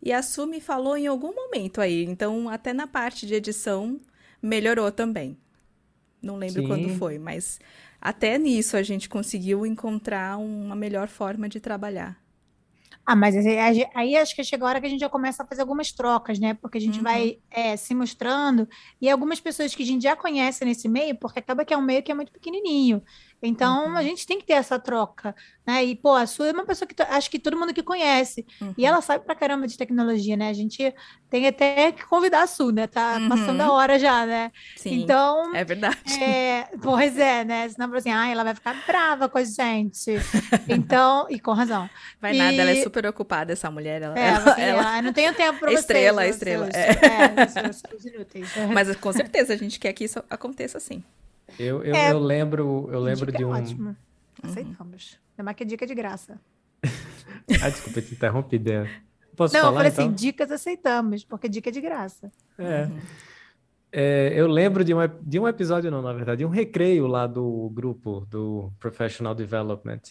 E 0.02 0.14
a 0.14 0.22
Su 0.22 0.46
me 0.48 0.62
falou 0.62 0.98
em 0.98 1.08
algum 1.08 1.34
momento 1.34 1.82
aí. 1.82 2.04
Então, 2.06 2.50
até 2.50 2.74
na 2.74 2.88
parte 2.88 3.26
de 3.26 3.36
edição, 3.36 4.00
melhorou 4.42 4.92
também. 4.92 5.38
Não 6.22 6.38
lembro 6.38 6.64
Sim. 6.64 6.64
quando 6.64 6.90
foi, 6.90 7.20
mas 7.20 7.60
até 8.02 8.38
nisso 8.38 8.78
a 8.78 8.84
gente 8.84 9.10
conseguiu 9.10 9.66
encontrar 9.66 10.38
uma 10.40 10.76
melhor 10.76 11.08
forma 11.10 11.50
de 11.50 11.60
trabalhar. 11.60 12.22
Ah, 13.06 13.16
mas 13.16 13.36
aí, 13.38 13.86
aí- 13.96 14.16
acho 14.18 14.36
que 14.36 14.44
chega 14.44 14.66
a 14.66 14.68
hora 14.70 14.82
que 14.82 14.88
a 14.88 14.90
gente 14.90 15.00
já 15.00 15.10
começa 15.10 15.42
a 15.44 15.48
fazer 15.48 15.62
algumas 15.62 15.92
trocas, 15.94 16.40
né? 16.40 16.54
Porque 16.56 16.78
a 16.78 16.82
gente 16.82 17.02
Uhum. 17.02 17.02
vai 17.02 17.38
é, 17.50 17.78
se 17.78 17.96
mostrando, 17.96 18.68
e 19.02 19.10
algumas 19.10 19.40
pessoas 19.40 19.74
que 19.74 19.84
a 19.84 19.86
gente 19.86 20.04
já 20.04 20.16
conhece 20.16 20.66
nesse 20.66 20.90
meio, 20.90 21.18
porque 21.18 21.40
acaba 21.40 21.64
que 21.64 21.74
é 21.74 21.78
um 21.78 21.82
meio 21.82 22.04
que 22.04 22.12
é 22.12 22.16
muito 22.16 22.32
pequenininho. 22.32 23.02
Então, 23.42 23.90
Uhum. 23.90 23.96
a 23.98 24.02
gente 24.02 24.26
tem 24.26 24.40
que 24.40 24.46
ter 24.48 24.54
essa 24.54 24.80
troca, 24.80 25.36
né? 25.66 25.86
E, 25.86 25.96
pô, 25.96 26.16
a 26.16 26.26
Su 26.26 26.44
é 26.44 26.52
uma 26.52 26.66
pessoa 26.66 26.88
que 26.88 27.00
acho 27.04 27.30
que 27.30 27.38
todo 27.38 27.56
mundo 27.56 27.72
que 27.74 27.84
conhece. 27.84 28.44
Uhum. 28.60 28.74
E 28.76 28.84
ela 28.86 29.00
sabe 29.00 29.24
pra 29.26 29.36
caramba 29.36 29.68
de 29.68 29.78
tecnologia, 29.78 30.36
né? 30.36 30.50
A 30.50 30.54
gente 30.54 30.94
tem 31.30 31.46
até 31.48 31.92
que 31.92 32.04
convidar 32.08 32.42
a 32.42 32.48
Su, 32.48 32.72
né? 32.72 32.88
Tá 32.88 33.18
Uhum. 33.20 33.30
passando 33.30 33.62
a 33.62 33.72
hora 33.72 34.00
já, 34.00 34.26
né? 34.26 34.52
Sim, 34.76 35.02
Então, 35.04 35.54
é 35.56 35.64
verdade. 35.64 35.98
é, 36.24 36.68
pois 36.82 37.18
é, 37.20 37.44
né? 37.44 37.70
Senão, 37.70 37.94
assim, 37.94 38.10
ah, 38.12 38.28
ela 38.28 38.44
vai 38.44 38.56
ficar 38.56 38.76
brava 38.88 39.30
com 39.30 39.38
a 39.38 39.44
gente. 39.44 40.16
Então, 40.68 41.28
e 41.30 41.40
com 41.40 41.52
razão. 41.54 41.88
Vai 42.20 42.34
nada, 42.34 42.54
ela 42.60 42.72
é 42.72 42.76
e- 42.80 42.84
super 42.84 43.06
ocupada, 43.06 43.54
essa 43.54 43.70
mulher. 43.70 44.02
Ela, 44.02 44.18
É, 44.20 44.28
ela- 44.30 44.52
assim, 44.52 44.62
ela- 44.62 45.02
não 45.04 45.14
tenho 45.14 45.34
tempo 45.36 45.60
pra 45.60 45.68
vocês. 45.70 45.82
Estrela, 45.82 46.28
estrela, 46.28 46.70
seus- 46.72 46.76
é. 46.76 46.90
é, 47.42 47.46
os 47.46 47.52
seus- 47.54 47.84
seus 48.02 48.06
inúteis. 48.06 48.50
Mas 48.74 48.96
com 48.96 49.14
certeza 49.14 49.54
a 49.54 49.58
gente 49.58 49.80
quer 49.80 49.94
que 49.94 50.04
isso 50.06 50.24
aconteça 50.30 50.80
sim. 50.80 51.04
Eu, 51.58 51.84
eu, 51.84 51.96
É. 51.96 52.12
eu 52.12 52.20
lembro, 52.20 52.90
eu 52.92 53.00
lembro 53.00 53.32
de 53.32 53.44
é 53.44 53.46
um. 53.46 53.52
ótimo. 53.52 53.96
Aceitamos. 54.44 55.20
Ainda 55.34 55.44
mais 55.44 55.58
que 55.58 55.64
é 55.64 55.66
dica 55.66 55.86
de 55.86 55.96
graça. 55.96 56.40
Ah, 57.62 57.70
desculpa, 57.70 58.00
eu 58.00 58.04
te 58.06 58.14
interrompi, 58.14 58.60
Dan. 58.60 58.86
Posso 59.36 59.54
não, 59.54 59.60
eu 59.62 59.66
falar 59.68 59.78
falei 59.78 59.92
então? 59.92 60.06
assim, 60.06 60.14
dicas 60.14 60.52
aceitamos, 60.52 61.24
porque 61.24 61.48
dica 61.48 61.70
é 61.70 61.72
de 61.72 61.80
graça. 61.80 62.32
É. 62.58 62.90
É, 63.92 64.34
eu 64.36 64.48
lembro 64.48 64.84
de 64.84 64.94
um, 64.94 64.98
de 65.22 65.40
um 65.40 65.48
episódio, 65.48 65.90
não, 65.90 66.02
na 66.02 66.12
verdade, 66.12 66.40
de 66.40 66.46
um 66.46 66.50
recreio 66.50 67.08
lá 67.08 67.26
do 67.26 67.70
grupo 67.74 68.26
do 68.30 68.70
Professional 68.80 69.34
Development, 69.34 70.02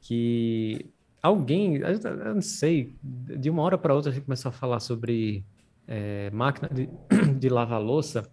que 0.00 0.86
alguém, 1.22 1.76
eu 1.76 1.98
eu 1.98 2.34
não 2.34 2.42
sei, 2.42 2.94
de 3.02 3.50
uma 3.50 3.62
hora 3.62 3.76
para 3.76 3.94
outra 3.94 4.10
a 4.12 4.14
gente 4.14 4.24
começou 4.24 4.50
a 4.50 4.52
falar 4.52 4.78
sobre 4.80 5.44
é, 5.86 6.30
máquina 6.30 6.68
de, 6.72 6.88
de 7.38 7.48
lavar 7.48 7.82
louça, 7.82 8.30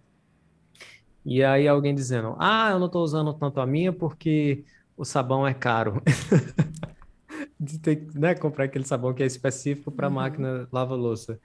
e 1.24 1.42
aí 1.44 1.68
alguém 1.68 1.94
dizendo, 1.94 2.34
ah, 2.38 2.70
eu 2.72 2.78
não 2.78 2.86
estou 2.86 3.02
usando 3.04 3.32
tanto 3.34 3.60
a 3.60 3.66
minha 3.66 3.92
porque 3.92 4.64
o 4.96 5.04
sabão 5.04 5.46
é 5.46 5.52
caro. 5.54 6.02
De 7.58 7.78
ter 7.78 7.96
que, 7.96 8.18
né, 8.18 8.34
comprar 8.34 8.64
aquele 8.64 8.84
sabão 8.86 9.12
que 9.14 9.22
é 9.22 9.26
específico 9.26 9.90
para 9.92 10.06
a 10.06 10.08
Uhum. 10.08 10.10
máquina 10.10 10.68
lava-louça. 10.72 11.38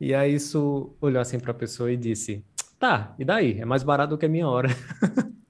E 0.00 0.14
aí 0.14 0.34
isso 0.34 0.94
olhou 1.00 1.20
assim 1.22 1.38
para 1.40 1.50
a 1.52 1.54
pessoa 1.54 1.90
e 1.92 1.96
disse: 1.96 2.44
Tá, 2.78 3.14
e 3.18 3.24
daí? 3.24 3.58
É 3.60 3.64
mais 3.64 3.82
barato 3.82 4.10
do 4.10 4.18
que 4.18 4.26
a 4.26 4.28
minha 4.28 4.48
hora. 4.48 4.68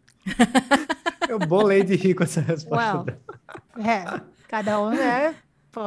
Eu 1.27 1.41
bolei 1.41 1.83
de 1.85 1.95
rir 1.97 2.15
com 2.15 2.25
essa 2.25 2.41
resposta. 2.41 2.99
Well, 2.99 3.07
é, 3.77 4.05
cada 4.49 4.81
um 4.81 5.01
é, 5.01 5.35
pô, 5.73 5.81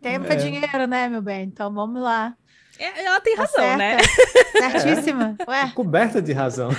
tempo 0.00 0.26
é 0.32 0.34
É. 0.34 0.36
dinheiro, 0.36 0.86
né, 0.86 1.08
meu 1.08 1.22
bem? 1.22 1.44
Então 1.44 1.72
vamos 1.72 2.00
lá. 2.02 2.36
É, 2.80 3.04
Ela 3.04 3.20
tem 3.20 3.36
Tá 3.36 3.42
razão, 3.42 3.76
né? 3.76 3.98
Certíssima. 4.52 5.36
Ué, 5.46 5.70
Coberta 5.74 6.22
de 6.22 6.32
razão. 6.32 6.70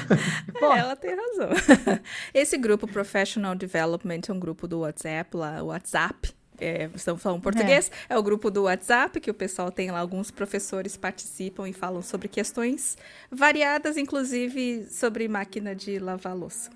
pô, 0.59 0.73
Ela 0.73 0.95
tem 0.95 1.15
razão. 1.15 1.49
Esse 2.33 2.57
grupo 2.57 2.87
Professional 2.87 3.53
Development 3.53 4.21
é 4.27 4.31
um 4.33 4.39
grupo 4.39 4.67
do 4.67 4.79
WhatsApp, 4.79 5.37
lá, 5.37 5.61
o 5.61 5.67
WhatsApp. 5.67 6.33
É, 6.59 6.89
estamos 6.93 7.23
falando 7.23 7.41
português, 7.41 7.91
é. 8.07 8.15
o 8.15 8.21
grupo 8.21 8.51
do 8.51 8.63
WhatsApp, 8.63 9.19
que 9.19 9.31
o 9.31 9.33
pessoal 9.33 9.71
tem 9.71 9.89
lá, 9.89 9.97
alguns 9.97 10.29
professores 10.29 10.95
participam 10.95 11.67
e 11.67 11.73
falam 11.73 12.03
sobre 12.03 12.27
questões 12.27 12.99
variadas, 13.31 13.97
inclusive 13.97 14.85
sobre 14.85 15.27
máquina 15.27 15.73
de 15.73 15.97
lavar 15.97 16.35
louça. 16.35 16.69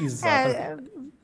Exatamente. 0.00 0.56
é, 0.56 0.76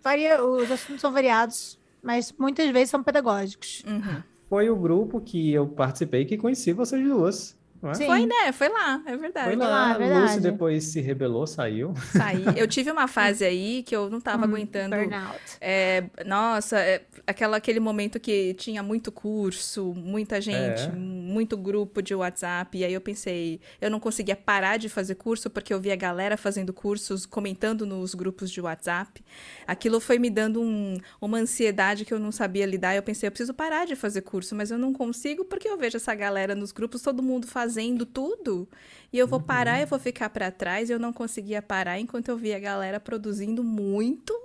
varia, 0.02 0.44
os 0.44 0.70
assuntos 0.70 1.00
são 1.00 1.10
variados, 1.10 1.78
mas 2.02 2.34
muitas 2.38 2.68
vezes 2.70 2.90
são 2.90 3.02
pedagógicos. 3.02 3.82
Uhum. 3.86 4.22
Foi 4.52 4.68
o 4.68 4.76
grupo 4.76 5.18
que 5.18 5.50
eu 5.50 5.66
participei 5.66 6.26
que 6.26 6.36
conheci 6.36 6.74
vocês 6.74 7.02
duas. 7.02 7.56
É? 7.82 7.94
Sim. 7.94 8.04
Foi, 8.04 8.26
né? 8.26 8.52
Foi 8.52 8.68
lá, 8.68 9.02
é 9.06 9.16
verdade. 9.16 9.46
Foi 9.46 9.56
lá, 9.56 9.66
lá, 9.66 9.94
é 9.94 9.98
verdade. 9.98 10.22
Lúcio 10.24 10.40
depois 10.42 10.84
se 10.84 11.00
rebelou, 11.00 11.46
saiu. 11.46 11.94
Saí. 12.12 12.44
Eu 12.54 12.68
tive 12.68 12.90
uma 12.90 13.08
fase 13.08 13.46
aí 13.46 13.82
que 13.82 13.96
eu 13.96 14.10
não 14.10 14.20
tava 14.20 14.44
aguentando. 14.44 14.94
Burnout. 14.94 15.40
É, 15.58 16.04
nossa, 16.26 16.78
é, 16.78 17.00
aquela, 17.26 17.56
aquele 17.56 17.80
momento 17.80 18.20
que 18.20 18.52
tinha 18.52 18.82
muito 18.82 19.10
curso, 19.10 19.94
muita 19.96 20.38
gente, 20.38 20.82
É. 20.82 20.92
muito 21.32 21.56
grupo 21.56 22.02
de 22.02 22.14
WhatsApp. 22.14 22.76
E 22.78 22.84
aí 22.84 22.92
eu 22.92 23.00
pensei, 23.00 23.60
eu 23.80 23.90
não 23.90 23.98
conseguia 23.98 24.36
parar 24.36 24.76
de 24.76 24.88
fazer 24.88 25.14
curso 25.16 25.48
porque 25.50 25.72
eu 25.72 25.80
via 25.80 25.94
a 25.94 25.96
galera 25.96 26.36
fazendo 26.36 26.72
cursos, 26.72 27.24
comentando 27.26 27.84
nos 27.86 28.14
grupos 28.14 28.50
de 28.50 28.60
WhatsApp. 28.60 29.24
Aquilo 29.66 29.98
foi 29.98 30.18
me 30.18 30.28
dando 30.30 30.60
um- 30.60 30.98
uma 31.20 31.38
ansiedade 31.38 32.04
que 32.04 32.12
eu 32.14 32.18
não 32.18 32.30
sabia 32.30 32.66
lidar. 32.66 32.94
Eu 32.94 33.02
pensei, 33.02 33.26
eu 33.26 33.32
preciso 33.32 33.54
parar 33.54 33.86
de 33.86 33.96
fazer 33.96 34.20
curso, 34.20 34.54
mas 34.54 34.70
eu 34.70 34.78
não 34.78 34.92
consigo 34.92 35.44
porque 35.44 35.66
eu 35.68 35.76
vejo 35.78 35.96
essa 35.96 36.14
galera 36.14 36.54
nos 36.54 36.70
grupos, 36.72 37.02
todo 37.02 37.22
mundo 37.22 37.46
fazendo 37.46 38.04
tudo. 38.04 38.68
E 39.12 39.18
eu 39.18 39.26
vou 39.26 39.40
parar, 39.40 39.80
eu 39.80 39.86
vou 39.86 39.98
ficar 39.98 40.28
para 40.30 40.50
trás. 40.50 40.88
E 40.88 40.92
eu 40.92 40.98
não 40.98 41.12
conseguia 41.12 41.60
parar 41.62 41.98
enquanto 41.98 42.28
eu 42.28 42.36
via 42.36 42.56
a 42.56 42.60
galera 42.60 43.00
produzindo 43.00 43.64
muito. 43.64 44.38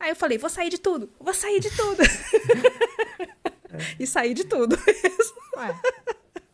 Aí 0.00 0.10
eu 0.10 0.16
falei, 0.16 0.36
vou 0.36 0.50
sair 0.50 0.68
de 0.68 0.78
tudo, 0.78 1.08
vou 1.18 1.32
sair 1.32 1.60
de 1.60 1.70
tudo. 1.70 2.02
e 3.98 4.06
saí 4.06 4.34
de 4.34 4.44
tudo. 4.44 4.76
Ué, 5.56 5.74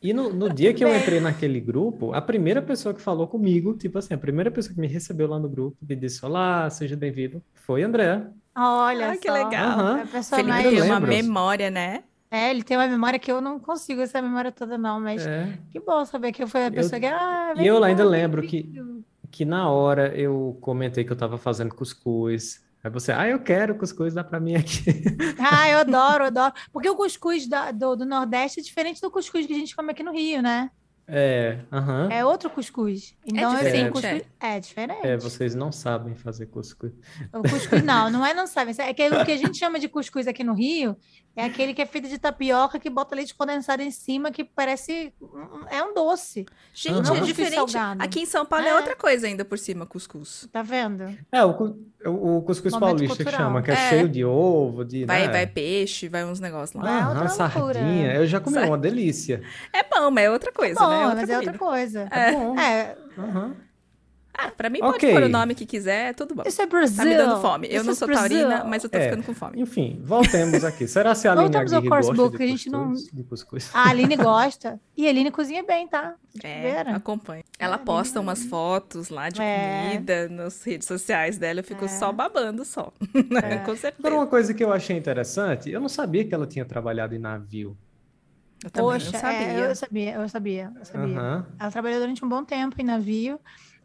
E 0.03 0.13
no, 0.13 0.33
no 0.33 0.49
dia 0.53 0.73
que 0.73 0.83
eu 0.85 0.95
entrei 0.95 1.21
naquele 1.21 1.61
grupo, 1.61 2.13
a 2.15 2.21
primeira 2.23 2.63
pessoa 2.63 2.95
que 2.95 3.01
falou 3.01 3.27
comigo, 3.29 3.75
tipo 3.77 3.99
assim, 3.99 4.15
a 4.15 4.19
primeira 4.19 4.51
pessoa 4.51 4.75
que 4.75 4.81
me 4.81 4.87
recebeu 4.87 5.29
lá 5.29 5.39
no 5.39 5.49
grupo 5.49 5.77
e 5.89 5.95
disse: 5.97 6.25
Olá, 6.25 6.69
seja 6.71 6.97
bem-vindo, 6.97 7.43
foi 7.55 7.83
André. 7.83 8.27
olha 8.57 9.13
Ah, 9.13 9.17
que 9.17 9.29
só. 9.29 9.35
legal. 9.35 9.97
É 9.99 10.03
a 10.03 10.07
pessoa 10.07 10.39
Felipe 10.39 10.49
mais... 10.49 10.65
eu 10.67 10.71
tem 10.73 10.83
uma 10.91 11.01
memória, 11.01 11.71
né? 11.71 12.05
É, 12.31 12.49
ele 12.51 12.63
tem 12.63 12.77
uma 12.77 12.87
memória 12.87 13.19
que 13.19 13.31
eu 13.31 13.41
não 13.41 13.59
consigo 13.59 14.01
essa 14.03 14.23
memória 14.23 14.53
toda, 14.53 14.79
não, 14.79 15.01
mas 15.01 15.27
É. 15.27 15.59
que 15.73 15.81
bom 15.81 16.05
saber 16.05 16.31
que 16.33 16.43
eu 16.43 16.47
fui 16.49 16.65
a 16.65 16.71
pessoa 16.71 17.01
que. 17.01 17.07
Ah, 17.07 17.55
E 17.57 17.67
eu 17.67 17.75
vem 17.81 17.85
ainda 17.91 18.05
lembro 18.05 18.43
que-. 18.43 18.71
Que 19.33 19.45
na 19.45 19.69
hora 19.71 20.15
eu 20.17 20.57
comentei 20.61 21.05
que 21.05 21.13
eu 21.13 21.17
tava 21.17 21.37
fazendo 21.39 21.75
cuscuz. 21.75 22.65
Aí 22.83 22.91
você, 22.91 23.13
ah, 23.13 23.29
eu 23.29 23.39
quero 23.41 23.75
cuscuz, 23.75 24.15
dá 24.15 24.25
pra 24.25 24.41
mim 24.41 24.55
aqui. 24.57 24.85
Ah, 25.39 25.69
eu 25.69 25.79
adoro, 25.79 26.25
eu 26.25 26.29
adoro. 26.29 26.55
Porque 26.73 26.89
o 26.89 26.95
cuscuz 26.97 27.47
da- 27.49 27.71
do, 27.73 27.97
do 27.97 28.05
Nordeste 28.07 28.61
é 28.61 28.63
diferente 28.63 29.01
do 29.01 29.11
cuscuz 29.11 29.47
que 29.47 29.53
a 29.53 29.57
gente 29.57 29.75
come 29.75 29.91
aqui 29.91 30.03
no 30.03 30.13
Rio, 30.13 30.43
né? 30.43 30.71
É, 31.13 31.59
aham. 31.73 32.09
É 32.11 32.25
outro 32.25 32.49
cuscuz. 32.49 33.17
Então, 33.27 33.51
assim, 33.51 33.65
diferente, 33.65 33.93
cuscuz... 33.93 34.23
é 34.39 34.61
diferente. 34.61 35.07
É, 35.07 35.17
vocês 35.17 35.55
não 35.57 35.73
sabem 35.73 36.15
fazer 36.15 36.47
cuscuz. 36.47 36.93
O 37.33 37.43
cuscuz, 37.43 37.83
não, 37.83 38.09
não 38.11 38.25
é 38.25 38.33
não 38.33 38.47
sabe. 38.47 38.73
É 38.79 38.95
que 38.95 39.09
o 39.09 39.25
que 39.25 39.33
a 39.33 39.37
gente 39.37 39.59
chama 39.59 39.81
de 39.81 39.89
cuscuz 39.89 40.29
aqui 40.29 40.45
no 40.45 40.55
Rio 40.55 40.97
é 41.41 41.45
aquele 41.45 41.75
que 41.75 41.83
é 41.83 41.87
feito 41.87 42.09
de 42.09 42.19
tapioca 42.19 42.79
que 42.79 42.89
bota 42.91 43.15
leite 43.15 43.35
condensado 43.35 43.83
em 43.83 43.91
cima, 43.91 44.31
que 44.31 44.45
parece. 44.45 45.13
um- 45.21 45.67
É 45.71 45.83
um 45.83 45.93
doce. 45.95 46.47
Gente, 46.73 46.97
é 46.99 47.01
Cuscuz 47.01 47.27
diferente. 47.27 47.55
salgado. 47.73 48.03
Aqui 48.03 48.21
em 48.21 48.27
São 48.27 48.45
Paulo 48.47 48.65
é. 48.67 48.69
É. 48.71 48.75
outra 48.75 48.95
coisa 48.97 49.27
ainda 49.27 49.45
por 49.45 49.59
cima, 49.59 49.85
cuscuz. 49.87 50.49
Tá 50.53 50.63
vendo? 50.63 51.05
É, 51.33 51.45
o, 51.45 51.51
o, 52.07 52.43
cuscuz 52.43 52.73
Momento 52.75 52.87
paulista 52.89 53.17
que 53.17 53.25
cultural. 53.25 53.49
chama, 53.49 53.63
que 53.63 53.71
é, 53.71 53.75
É. 53.75 53.89
cheio 53.91 54.09
de 54.09 54.25
ovo, 54.25 54.85
de, 54.85 55.05
Vai, 55.05 55.27
né? 55.27 55.33
vai 55.33 55.47
peixe, 55.47 56.09
vai 56.09 56.25
uns 56.25 56.41
negócios 56.41 56.83
lá. 56.83 56.91
É 56.91 57.07
outra 57.07 57.25
loucura. 57.25 57.75
sardinha. 57.75 58.15
Eu 58.15 58.27
já 58.27 58.41
comi 58.41 58.55
Sa- 58.55 58.67
uma 58.67 58.79
delícia. 58.79 59.43
É 59.73 59.83
bom, 59.83 60.11
mas 60.11 60.25
é 60.25 60.31
outra 60.31 60.53
coisa, 60.53 60.79
Bom, 60.79 60.89
né? 60.89 61.15
mas 61.15 61.29
é 61.31 61.37
outra 61.39 61.53
comida. 61.53 61.59
coisa. 61.59 62.09
É 62.11 62.33
bom. 62.33 62.59
É, 62.59 62.97
Aham. 63.19 63.55
Ah, 64.43 64.51
pra 64.57 64.71
mim 64.71 64.79
pode 64.81 64.99
pôr 65.07 65.23
o 65.25 65.29
nome 65.29 65.55
que 65.55 65.67
quiser, 65.67 66.15
tudo 66.15 66.35
bom. 66.35 66.43
isso 66.47 66.63
é 66.63 66.67
Brasil. 66.67 66.97
Tá 66.97 67.05
me 67.05 67.17
dando 67.17 67.41
fome. 67.41 67.67
Eu 67.67 67.79
This 67.79 67.87
não 67.87 67.95
sou 67.95 68.09
Brazil. 68.09 68.39
taurina, 68.49 68.65
mas 68.65 68.83
eu 68.85 68.91
tô 68.91 68.97
É. 68.99 69.05
ficando 69.05 69.23
com 69.25 69.35
fome. 69.35 69.61
Enfim, 69.61 70.01
voltemos 70.03 70.65
aqui. 70.65 70.89
Será 70.89 71.15
se 71.15 71.29
a 71.29 71.33
Aline 71.33 71.45
Voltamos 71.47 71.73
ao 71.73 71.79
Aguirre 71.79 71.91
course 71.91 72.09
gosta 72.09 72.23
book, 72.23 72.33
de 72.33 72.39
que 72.39 72.43
a 72.45 72.47
gente 72.47 72.71
não-? 72.71 72.93
De 72.95 73.23
cuscuz? 73.25 73.71
A 73.75 73.89
Aline 73.91 74.17
gosta. 74.17 74.81
E 74.97 75.07
a 75.07 75.11
Aline 75.11 75.31
cozinha 75.31 75.63
bem, 75.63 75.87
tá? 75.89 76.15
É, 76.43 76.63
Vera. 76.63 76.97
acompanho. 76.97 77.43
Ela 77.59 77.77
É, 77.77 77.79
posta 77.79 78.21
umas 78.21 78.43
fotos 78.45 79.09
lá 79.11 79.29
de 79.29 79.41
É. 79.43 79.91
comida 79.91 80.29
nas 80.29 80.63
redes 80.65 80.87
sociais 80.89 81.37
dela. 81.39 81.61
Eu 81.61 81.65
fico 81.65 81.85
É. 81.85 81.89
só 81.89 82.11
babando 82.13 82.65
só. 82.65 82.93
É. 83.03 83.13
com 83.59 83.73
Agora, 83.73 83.77
certeza. 83.77 84.15
uma 84.15 84.27
coisa 84.27 84.55
que 84.55 84.65
eu 84.65 84.73
achei 84.73 84.97
interessante, 84.97 85.71
eu 85.71 85.81
não 85.81 85.89
sabia 85.89 86.25
que 86.25 86.35
ela 86.35 86.47
tinha 86.47 86.65
trabalhado 86.65 87.15
em 87.15 87.19
navio. 87.19 87.77
Eu 88.63 88.71
também 88.71 88.91
Poxa, 88.93 89.11
não 89.11 89.19
é, 89.19 89.21
sabia. 89.23 89.59
eu 89.59 89.75
sabia, 89.75 90.13
eu 90.17 90.29
sabia, 90.29 90.73
eu 90.79 90.85
sabia. 90.85 91.19
Aham. 91.19 91.47
Ela 91.59 91.71
trabalhou 91.71 91.99
durante 92.01 92.23
um 92.25 92.29
bom 92.29 92.45
tempo 92.45 92.77
em 92.79 92.85
navio. 92.85 93.41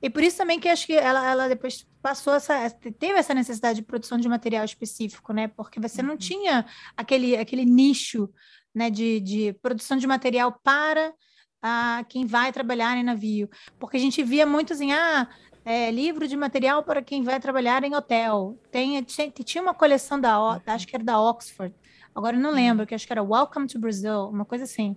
E 0.05 0.09
por 0.11 0.21
isso 0.21 0.37
também 0.37 0.59
que 0.59 0.69
acho 0.69 0.85
que 0.85 0.93
ela, 0.93 1.27
ela 1.31 1.47
depois 1.49 1.83
passou 1.99 2.35
essa, 2.35 2.69
teve 2.69 3.17
essa 3.17 3.33
necessidade 3.33 3.79
de 3.79 3.85
produção 3.87 4.19
de 4.19 4.29
material 4.29 4.63
específico, 4.63 5.33
né? 5.33 5.47
Porque 5.47 5.79
você 5.79 6.03
não 6.03 6.15
tinha 6.15 6.63
aquele, 6.95 7.35
aquele 7.35 7.65
nicho, 7.65 8.29
né, 8.71 8.91
de, 8.91 9.19
de 9.19 9.53
produção 9.63 9.97
de 9.97 10.05
material 10.05 10.59
para 10.63 11.11
ah, 11.59 12.05
quem 12.07 12.23
vai 12.23 12.51
trabalhar 12.53 12.95
em 12.95 13.01
navio. 13.03 13.49
Porque 13.79 13.97
a 13.97 13.99
gente 13.99 14.21
via 14.21 14.45
muito 14.45 14.73
assim, 14.73 14.91
ah, 14.93 15.27
é, 15.65 15.89
livro 15.89 16.27
de 16.27 16.37
material 16.37 16.83
para 16.83 17.01
quem 17.01 17.23
vai 17.23 17.39
trabalhar 17.39 17.83
em 17.83 17.95
hotel. 17.95 18.59
Tem, 18.71 19.01
tinha, 19.01 19.31
tinha 19.31 19.63
uma 19.63 19.73
coleção 19.73 20.21
da, 20.21 20.39
O- 20.39 20.61
acho 20.67 20.85
que 20.85 20.95
era 20.95 21.03
da 21.03 21.19
Oxford, 21.19 21.73
agora 22.13 22.37
não 22.37 22.51
lembro, 22.51 22.85
que 22.85 22.93
acho 22.93 23.07
que 23.07 23.13
era 23.13 23.23
Welcome 23.23 23.65
to 23.65 23.79
Brazil, 23.79 24.29
uma 24.29 24.45
coisa 24.45 24.65
assim. 24.65 24.95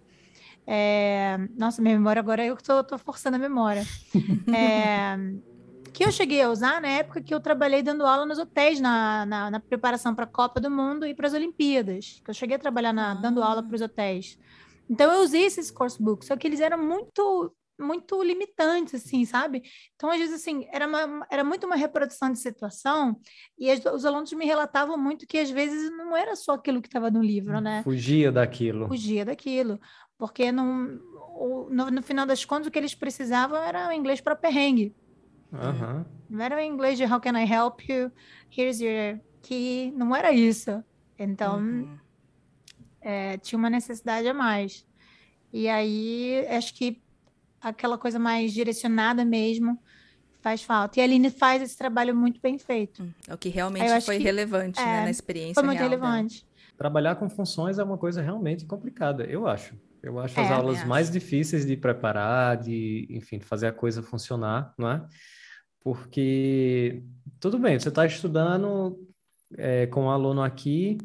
É, 0.70 1.38
nossa, 1.56 1.80
minha 1.80 1.96
memória 1.96 2.20
agora 2.20 2.44
eu 2.44 2.54
que 2.54 2.62
tô, 2.62 2.84
tô 2.84 2.98
forçando 2.98 3.36
a 3.36 3.38
memória. 3.38 3.82
É, 4.54 5.16
que 5.92 6.04
eu 6.04 6.12
cheguei 6.12 6.40
a 6.42 6.50
usar 6.50 6.80
na 6.80 6.88
época 6.88 7.22
que 7.22 7.34
eu 7.34 7.40
trabalhei 7.40 7.82
dando 7.82 8.06
aula 8.06 8.24
nos 8.24 8.38
hotéis 8.38 8.78
na, 8.80 9.26
na, 9.26 9.50
na 9.50 9.60
preparação 9.60 10.14
para 10.14 10.24
a 10.24 10.28
Copa 10.28 10.60
do 10.60 10.70
Mundo 10.70 11.06
e 11.06 11.14
para 11.14 11.26
as 11.26 11.34
Olimpíadas. 11.34 12.20
Que 12.24 12.30
eu 12.30 12.34
cheguei 12.34 12.56
a 12.56 12.58
trabalhar 12.58 12.92
na- 12.92 13.14
dando 13.14 13.42
aula 13.42 13.62
para 13.62 13.74
os 13.74 13.80
hotéis. 13.82 14.38
Então 14.88 15.10
eu 15.12 15.22
usei 15.22 15.44
esses 15.44 15.70
course 15.70 16.00
books, 16.02 16.28
só 16.28 16.36
que 16.36 16.46
eles 16.46 16.60
eram 16.60 16.78
muito 16.78 17.54
muito 17.80 18.20
limitantes, 18.24 18.92
assim, 18.94 19.24
sabe? 19.24 19.62
Então, 19.94 20.10
às 20.10 20.18
vezes, 20.18 20.34
assim, 20.34 20.66
era, 20.72 20.84
uma, 20.84 21.24
era 21.30 21.44
muito 21.44 21.64
uma 21.64 21.76
reprodução 21.76 22.32
de 22.32 22.40
situação 22.40 23.20
e 23.56 23.70
as, 23.70 23.84
os 23.84 24.04
alunos 24.04 24.32
me 24.32 24.44
relatavam 24.44 24.98
muito 24.98 25.24
que, 25.28 25.38
às 25.38 25.48
vezes, 25.48 25.88
não 25.92 26.16
era 26.16 26.34
só 26.34 26.54
aquilo 26.54 26.82
que 26.82 26.88
estava 26.88 27.08
no 27.08 27.22
livro, 27.22 27.60
né? 27.60 27.82
Fugia 27.84 28.32
daquilo. 28.32 28.88
Fugia 28.88 29.24
daquilo. 29.24 29.78
Porque, 30.18 30.50
não, 30.50 31.00
no, 31.70 31.90
no 31.90 32.02
final 32.02 32.26
das 32.26 32.44
contas, 32.44 32.66
o 32.66 32.70
que 32.70 32.78
eles 32.78 32.94
precisavam 32.94 33.56
era 33.62 33.88
o 33.88 33.92
inglês 33.92 34.20
para 34.20 34.34
perrengue. 34.34 34.94
Uhum. 35.52 36.04
Não 36.28 36.44
era 36.44 36.56
o 36.56 36.60
inglês 36.60 36.98
de 36.98 37.04
How 37.04 37.20
can 37.20 37.38
I 37.38 37.50
help 37.50 37.88
you? 37.88 38.10
Here's 38.54 38.80
your 38.80 39.20
key. 39.40 39.92
Não 39.96 40.14
era 40.14 40.32
isso. 40.32 40.82
Então, 41.18 41.58
uhum. 41.58 41.98
é, 43.00 43.38
tinha 43.38 43.58
uma 43.58 43.70
necessidade 43.70 44.28
a 44.28 44.34
mais. 44.34 44.84
E 45.52 45.68
aí, 45.68 46.44
acho 46.48 46.74
que 46.74 47.00
aquela 47.60 47.96
coisa 47.96 48.18
mais 48.18 48.52
direcionada 48.52 49.24
mesmo 49.24 49.78
faz 50.40 50.62
falta. 50.62 50.98
E 50.98 51.02
a 51.02 51.04
Aline 51.04 51.30
faz 51.30 51.62
esse 51.62 51.76
trabalho 51.76 52.14
muito 52.14 52.40
bem 52.40 52.58
feito. 52.58 53.02
Hum, 53.02 53.12
é 53.26 53.34
o 53.34 53.38
que 53.38 53.48
realmente 53.48 54.00
foi 54.02 54.18
que, 54.18 54.24
relevante 54.24 54.80
né, 54.80 54.86
é, 54.86 54.96
né, 54.98 55.04
na 55.04 55.10
experiência 55.10 55.54
Foi 55.54 55.62
muito 55.62 55.78
real 55.78 55.90
relevante. 55.90 56.42
Dela. 56.42 56.76
Trabalhar 56.76 57.16
com 57.16 57.28
funções 57.28 57.78
é 57.78 57.84
uma 57.84 57.98
coisa 57.98 58.22
realmente 58.22 58.64
complicada, 58.64 59.24
eu 59.24 59.46
acho. 59.48 59.74
Eu 60.02 60.18
acho 60.18 60.38
é, 60.38 60.44
as 60.44 60.50
aulas 60.50 60.84
mais 60.84 61.10
difíceis 61.10 61.66
de 61.66 61.76
preparar, 61.76 62.56
de, 62.56 63.06
enfim, 63.10 63.38
de 63.38 63.44
fazer 63.44 63.66
a 63.66 63.72
coisa 63.72 64.02
funcionar, 64.02 64.72
não 64.78 64.90
é? 64.90 65.06
Porque, 65.80 67.02
tudo 67.40 67.58
bem, 67.58 67.78
você 67.78 67.88
está 67.88 68.04
estudando 68.06 68.98
é, 69.56 69.86
com 69.86 70.02
o 70.02 70.04
um 70.04 70.10
aluno 70.10 70.42
aqui, 70.42 70.98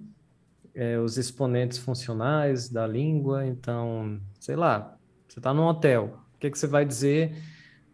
é, 0.76 0.98
os 1.00 1.18
exponentes 1.18 1.78
funcionais 1.78 2.70
da 2.70 2.86
língua, 2.86 3.46
então, 3.46 4.20
sei 4.40 4.56
lá, 4.56 4.98
você 5.28 5.40
está 5.40 5.54
num 5.54 5.64
hotel, 5.64 6.24
que, 6.44 6.52
que 6.52 6.60
você 6.60 6.68
vai 6.68 6.86
dizer 6.86 7.36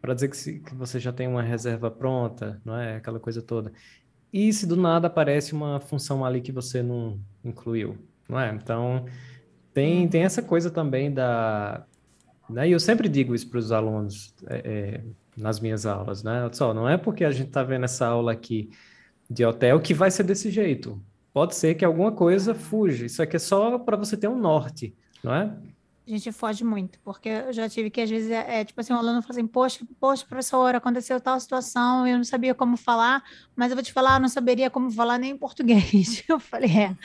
para 0.02 0.14
dizer 0.14 0.30
que, 0.30 0.38
se, 0.38 0.60
que 0.60 0.74
você 0.74 1.00
já 1.00 1.12
tem 1.12 1.28
uma 1.28 1.44
reserva 1.44 1.92
pronta, 1.92 2.62
não 2.66 2.76
é? 2.76 2.96
Aquela 2.96 3.20
coisa 3.20 3.42
toda. 3.42 3.72
E 4.32 4.52
se 4.54 4.66
do 4.66 4.76
nada 4.76 5.08
aparece 5.08 5.54
uma 5.54 5.80
função 5.80 6.24
ali 6.24 6.42
que 6.42 6.52
você 6.52 6.82
não 6.82 7.20
incluiu, 7.44 7.98
não 8.28 8.40
é? 8.40 8.54
Então, 8.54 9.06
tem, 9.80 10.08
tem 10.10 10.24
essa 10.24 10.42
coisa 10.42 10.70
também 10.70 11.10
da... 11.10 11.86
Né? 12.50 12.68
E 12.68 12.72
eu 12.74 12.80
sempre 12.80 13.08
digo 13.08 13.34
isso 13.34 13.50
para 13.50 13.60
os 13.60 13.72
alunos 13.72 14.34
é, 14.48 14.58
é, 14.66 15.02
nas 15.38 15.62
minhas 15.62 15.86
aulas, 15.86 16.22
né? 16.22 16.50
Só, 16.52 16.74
não 16.74 16.90
é 16.90 16.98
porque 16.98 17.24
a 17.24 17.32
gente 17.32 17.48
está 17.48 17.64
vendo 17.64 17.86
essa 17.86 18.06
aula 18.06 18.34
aqui 18.34 18.70
de 19.30 19.46
hotel 19.46 19.80
que 19.80 19.94
vai 19.94 20.12
ser 20.12 20.24
desse 20.24 20.52
jeito. 20.52 21.02
Pode 21.32 21.56
ser 21.56 21.76
que 21.76 21.86
alguma 21.86 22.12
coisa 22.12 22.54
fuja. 22.54 23.06
Isso 23.06 23.22
aqui 23.22 23.38
é 23.38 23.40
só 23.40 23.80
para 23.80 23.96
você 23.96 24.18
ter 24.18 24.28
um 24.28 24.38
norte, 24.38 24.94
não 25.24 25.34
é? 25.34 25.56
A 26.08 26.12
gente 26.12 26.32
foge 26.32 26.64
muito, 26.64 27.00
porque 27.02 27.30
eu 27.30 27.54
já 27.54 27.70
tive 27.70 27.90
que, 27.90 28.02
às 28.02 28.10
vezes, 28.10 28.32
é, 28.32 28.62
é 28.62 28.66
tipo 28.66 28.80
assim, 28.82 28.94
um 28.94 28.98
aluno 28.98 29.22
fala 29.22 29.34
assim, 29.34 29.48
poxa, 29.48 29.86
poxa, 30.00 30.26
professora, 30.26 30.78
aconteceu 30.80 31.20
tal 31.22 31.40
situação, 31.40 32.08
eu 32.08 32.18
não 32.18 32.24
sabia 32.24 32.56
como 32.56 32.76
falar, 32.78 33.24
mas 33.56 33.70
eu 33.72 33.76
vou 33.76 33.84
te 33.84 33.94
falar, 33.94 34.16
eu 34.16 34.22
não 34.22 34.30
saberia 34.30 34.70
como 34.70 34.90
falar 34.90 35.20
nem 35.20 35.32
em 35.32 35.38
português. 35.38 36.24
Eu 36.28 36.40
falei, 36.40 36.72
é, 36.72 36.98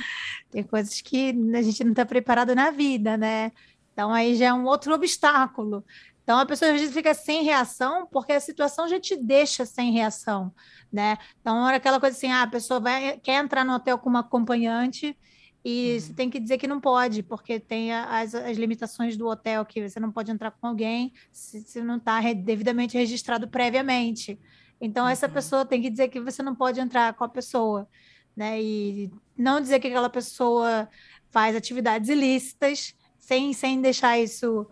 tem 0.51 0.63
coisas 0.63 1.01
que 1.01 1.35
a 1.55 1.63
gente 1.63 1.85
não 1.85 1.91
está 1.93 2.07
preparado 2.07 2.55
na 2.55 2.71
vida, 2.71 3.17
né? 3.17 3.53
Então, 3.93 4.13
aí 4.13 4.35
já 4.37 4.47
é 4.47 4.53
um 4.53 4.65
outro 4.65 4.95
obstáculo. 4.95 5.85
Então, 6.23 6.39
a 6.39 6.47
pessoa 6.47 6.73
às 6.73 6.81
vezes 6.81 6.95
fica 6.95 7.13
sem 7.13 7.45
reação, 7.45 8.07
porque 8.11 8.33
a 8.33 8.41
situação 8.41 8.89
já 8.89 8.99
te 8.99 9.15
deixa 9.15 9.67
sem 9.67 9.93
reação, 9.93 10.53
né? 10.91 11.19
Então, 11.41 11.69
era 11.69 11.77
aquela 11.77 12.01
coisa 12.01 12.17
assim, 12.17 12.33
ah, 12.33 12.43
a 12.43 12.47
pessoa 12.47 12.81
vai, 12.81 13.19
quer 13.19 13.45
entrar 13.45 13.65
no 13.65 13.75
hotel 13.75 13.99
com 13.99 14.09
uma 14.09 14.21
acompanhante, 14.21 15.17
e 15.65 15.95
uhum. 15.95 16.01
você 16.01 16.13
tem 16.13 16.29
que 16.29 16.39
dizer 16.39 16.59
que 16.59 16.69
não 16.69 16.79
pode, 16.79 17.23
porque 17.23 17.59
tem 17.59 17.93
as, 17.93 18.35
as 18.35 18.59
limitações 18.59 19.17
do 19.17 19.27
hotel, 19.27 19.65
que 19.65 19.89
você 19.89 19.99
não 19.99 20.13
pode 20.13 20.31
entrar 20.31 20.51
com 20.51 20.67
alguém 20.67 21.15
se, 21.33 21.63
se 21.63 21.81
não 21.81 21.97
está 21.97 22.21
devidamente 22.35 22.99
registrado 22.99 23.49
previamente. 23.49 24.39
Então, 24.79 25.05
uhum. 25.05 25.11
essa 25.11 25.29
pessoa 25.29 25.65
tem 25.65 25.81
que 25.81 25.89
dizer 25.89 26.09
que 26.09 26.21
você 26.21 26.43
não 26.43 26.55
pode 26.55 26.81
entrar 26.81 27.15
com 27.15 27.25
a 27.25 27.29
pessoa, 27.29 27.89
né? 28.37 28.61
E 28.61 29.11
não 29.39 29.59
dizer 29.59 29.81
que 29.81 29.87
aquela 29.87 30.11
pessoa 30.11 30.87
faz 31.31 31.57
atividades 31.57 32.11
ilícitas, 32.11 32.95
sem, 33.19 33.55
sem 33.55 33.81
deixar 33.81 34.19
isso 34.19 34.69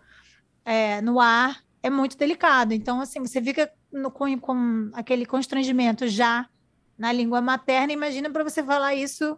é, 0.63 1.01
no 1.01 1.19
ar, 1.19 1.63
é 1.81 1.89
muito 1.89 2.15
delicado. 2.15 2.71
Então, 2.71 3.01
assim, 3.01 3.19
você 3.19 3.41
fica 3.41 3.71
no, 3.91 4.11
com, 4.11 4.39
com 4.39 4.91
aquele 4.93 5.25
constrangimento 5.25 6.07
já 6.07 6.47
na 6.95 7.11
língua 7.11 7.41
materna, 7.41 7.91
imagina 7.91 8.29
para 8.29 8.43
você 8.43 8.63
falar 8.63 8.93
isso 8.93 9.37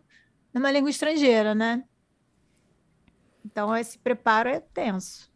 numa 0.55 0.71
língua 0.71 0.89
estrangeira, 0.89 1.53
né? 1.53 1.83
Então, 3.43 3.75
esse 3.75 3.99
preparo 3.99 4.47
é 4.47 4.61
tenso. 4.61 5.29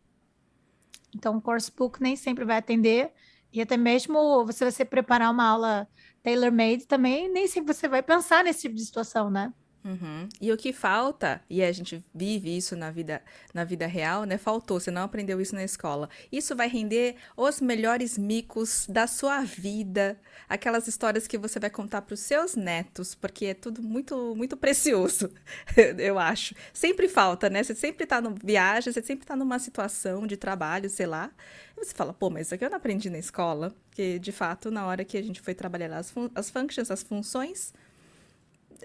Então, 1.13 1.35
o 1.35 1.41
course 1.41 1.69
book 1.69 2.01
nem 2.01 2.15
sempre 2.15 2.45
vai 2.45 2.55
atender, 2.57 3.11
e 3.51 3.61
até 3.61 3.75
mesmo 3.75 4.45
você 4.45 4.63
vai 4.63 4.71
se 4.71 4.85
preparar 4.85 5.29
uma 5.29 5.43
aula 5.43 5.89
tailor-made 6.23 6.87
também, 6.87 7.29
nem 7.29 7.47
sempre 7.47 7.73
você 7.73 7.89
vai 7.89 8.01
pensar 8.01 8.45
nesse 8.45 8.61
tipo 8.61 8.75
de 8.75 8.85
situação, 8.85 9.29
né? 9.29 9.53
Uhum. 9.89 10.29
E 10.39 10.51
o 10.51 10.57
que 10.57 10.71
falta, 10.71 11.41
e 11.49 11.63
a 11.63 11.71
gente 11.71 12.05
vive 12.13 12.55
isso 12.55 12.75
na 12.75 12.91
vida, 12.91 13.23
na 13.55 13.63
vida 13.63 13.87
real, 13.87 14.23
né? 14.23 14.37
Faltou, 14.37 14.79
você 14.79 14.91
não 14.91 15.01
aprendeu 15.01 15.41
isso 15.41 15.55
na 15.55 15.63
escola. 15.63 16.07
Isso 16.31 16.55
vai 16.55 16.67
render 16.67 17.15
os 17.35 17.59
melhores 17.59 18.15
micos 18.15 18.85
da 18.87 19.07
sua 19.07 19.41
vida, 19.41 20.19
aquelas 20.47 20.87
histórias 20.87 21.25
que 21.25 21.39
você 21.39 21.59
vai 21.59 21.71
contar 21.71 22.03
para 22.03 22.13
os 22.13 22.19
seus 22.19 22.55
netos, 22.55 23.15
porque 23.15 23.47
é 23.47 23.53
tudo 23.55 23.81
muito, 23.81 24.35
muito 24.35 24.55
precioso, 24.55 25.31
eu 25.97 26.19
acho. 26.19 26.53
Sempre 26.71 27.09
falta, 27.09 27.49
né? 27.49 27.63
Você 27.63 27.73
sempre 27.73 28.03
está 28.03 28.21
no 28.21 28.35
viagem, 28.43 28.93
você 28.93 29.01
sempre 29.01 29.23
está 29.23 29.35
numa 29.35 29.57
situação 29.57 30.27
de 30.27 30.37
trabalho, 30.37 30.87
sei 30.87 31.07
lá. 31.07 31.31
E 31.75 31.83
você 31.83 31.95
fala, 31.95 32.13
pô, 32.13 32.29
mas 32.29 32.45
isso 32.45 32.53
aqui 32.53 32.63
eu 32.63 32.69
não 32.69 32.77
aprendi 32.77 33.09
na 33.09 33.17
escola, 33.17 33.73
porque 33.87 34.19
de 34.19 34.31
fato, 34.31 34.69
na 34.69 34.85
hora 34.85 35.03
que 35.03 35.17
a 35.17 35.23
gente 35.23 35.41
foi 35.41 35.55
trabalhar 35.55 35.91
as, 35.97 36.11
fun 36.11 36.29
as 36.35 36.47
functions, 36.51 36.91
as 36.91 37.01
funções, 37.01 37.73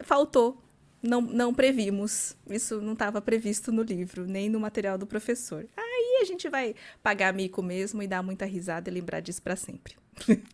faltou 0.02 0.63
não, 1.04 1.20
não 1.20 1.54
previmos. 1.54 2.36
Isso 2.48 2.80
não 2.80 2.94
estava 2.94 3.20
previsto 3.20 3.70
no 3.70 3.82
livro, 3.82 4.26
nem 4.26 4.48
no 4.48 4.58
material 4.58 4.96
do 4.96 5.06
professor. 5.06 5.66
Aí 5.76 6.20
a 6.22 6.24
gente 6.24 6.48
vai 6.48 6.74
pagar 7.02 7.32
mico 7.32 7.62
mesmo 7.62 8.02
e 8.02 8.06
dar 8.06 8.22
muita 8.22 8.46
risada 8.46 8.88
e 8.88 8.92
lembrar 8.92 9.20
disso 9.20 9.42
para 9.42 9.54
sempre. 9.54 9.94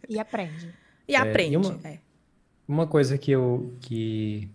E 0.09 0.19
aprende. 0.19 0.75
e 1.07 1.15
é, 1.15 1.19
aprende. 1.19 1.55
E 1.55 1.57
uma, 1.57 1.81
é. 1.85 1.99
uma 2.67 2.87
coisa 2.87 3.17
que 3.17 3.31
eu, 3.31 3.73
que, 3.81 4.49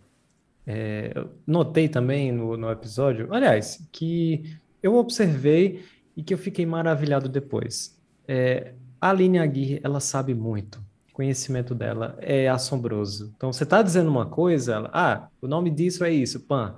é, 0.68 1.14
eu 1.16 1.32
notei 1.48 1.88
também 1.88 2.32
no, 2.32 2.58
no 2.58 2.70
episódio, 2.70 3.34
aliás, 3.34 3.88
que 3.92 4.58
eu 4.84 4.96
observei 4.96 5.86
e 6.16 6.24
que 6.24 6.34
eu 6.34 6.38
fiquei 6.38 6.66
maravilhado 6.66 7.30
depois. 7.30 7.98
É, 8.28 8.74
a 9.00 9.12
Aline 9.12 9.40
Aguirre, 9.40 9.80
ela 9.84 10.00
sabe 10.00 10.34
muito 10.34 10.84
conhecimento 11.16 11.74
dela 11.74 12.18
é 12.20 12.50
assombroso. 12.50 13.34
Então, 13.38 13.52
você 13.54 13.64
está 13.64 13.82
dizendo 13.82 14.10
uma 14.10 14.26
coisa, 14.26 14.74
ela, 14.74 14.90
ah, 14.94 15.30
o 15.42 15.48
nome 15.48 15.72
disso 15.72 16.04
é 16.04 16.12
isso, 16.12 16.42
pan. 16.42 16.76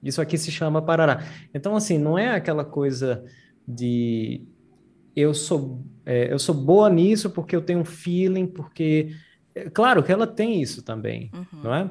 Isso 0.00 0.22
aqui 0.22 0.38
se 0.38 0.52
chama 0.52 0.80
parará. 0.80 1.24
Então, 1.52 1.74
assim, 1.74 1.98
não 1.98 2.16
é 2.16 2.36
aquela 2.36 2.64
coisa 2.64 3.24
de 3.66 4.46
eu 5.16 5.34
sou 5.34 5.82
é, 6.06 6.32
eu 6.32 6.38
sou 6.38 6.54
boa 6.54 6.88
nisso 6.88 7.30
porque 7.30 7.56
eu 7.56 7.62
tenho 7.62 7.80
um 7.80 7.84
feeling, 7.84 8.46
porque 8.46 9.10
é, 9.52 9.68
claro 9.68 10.04
que 10.04 10.12
ela 10.12 10.26
tem 10.26 10.62
isso 10.62 10.80
também, 10.80 11.32
uhum. 11.34 11.62
não 11.64 11.74
é? 11.74 11.90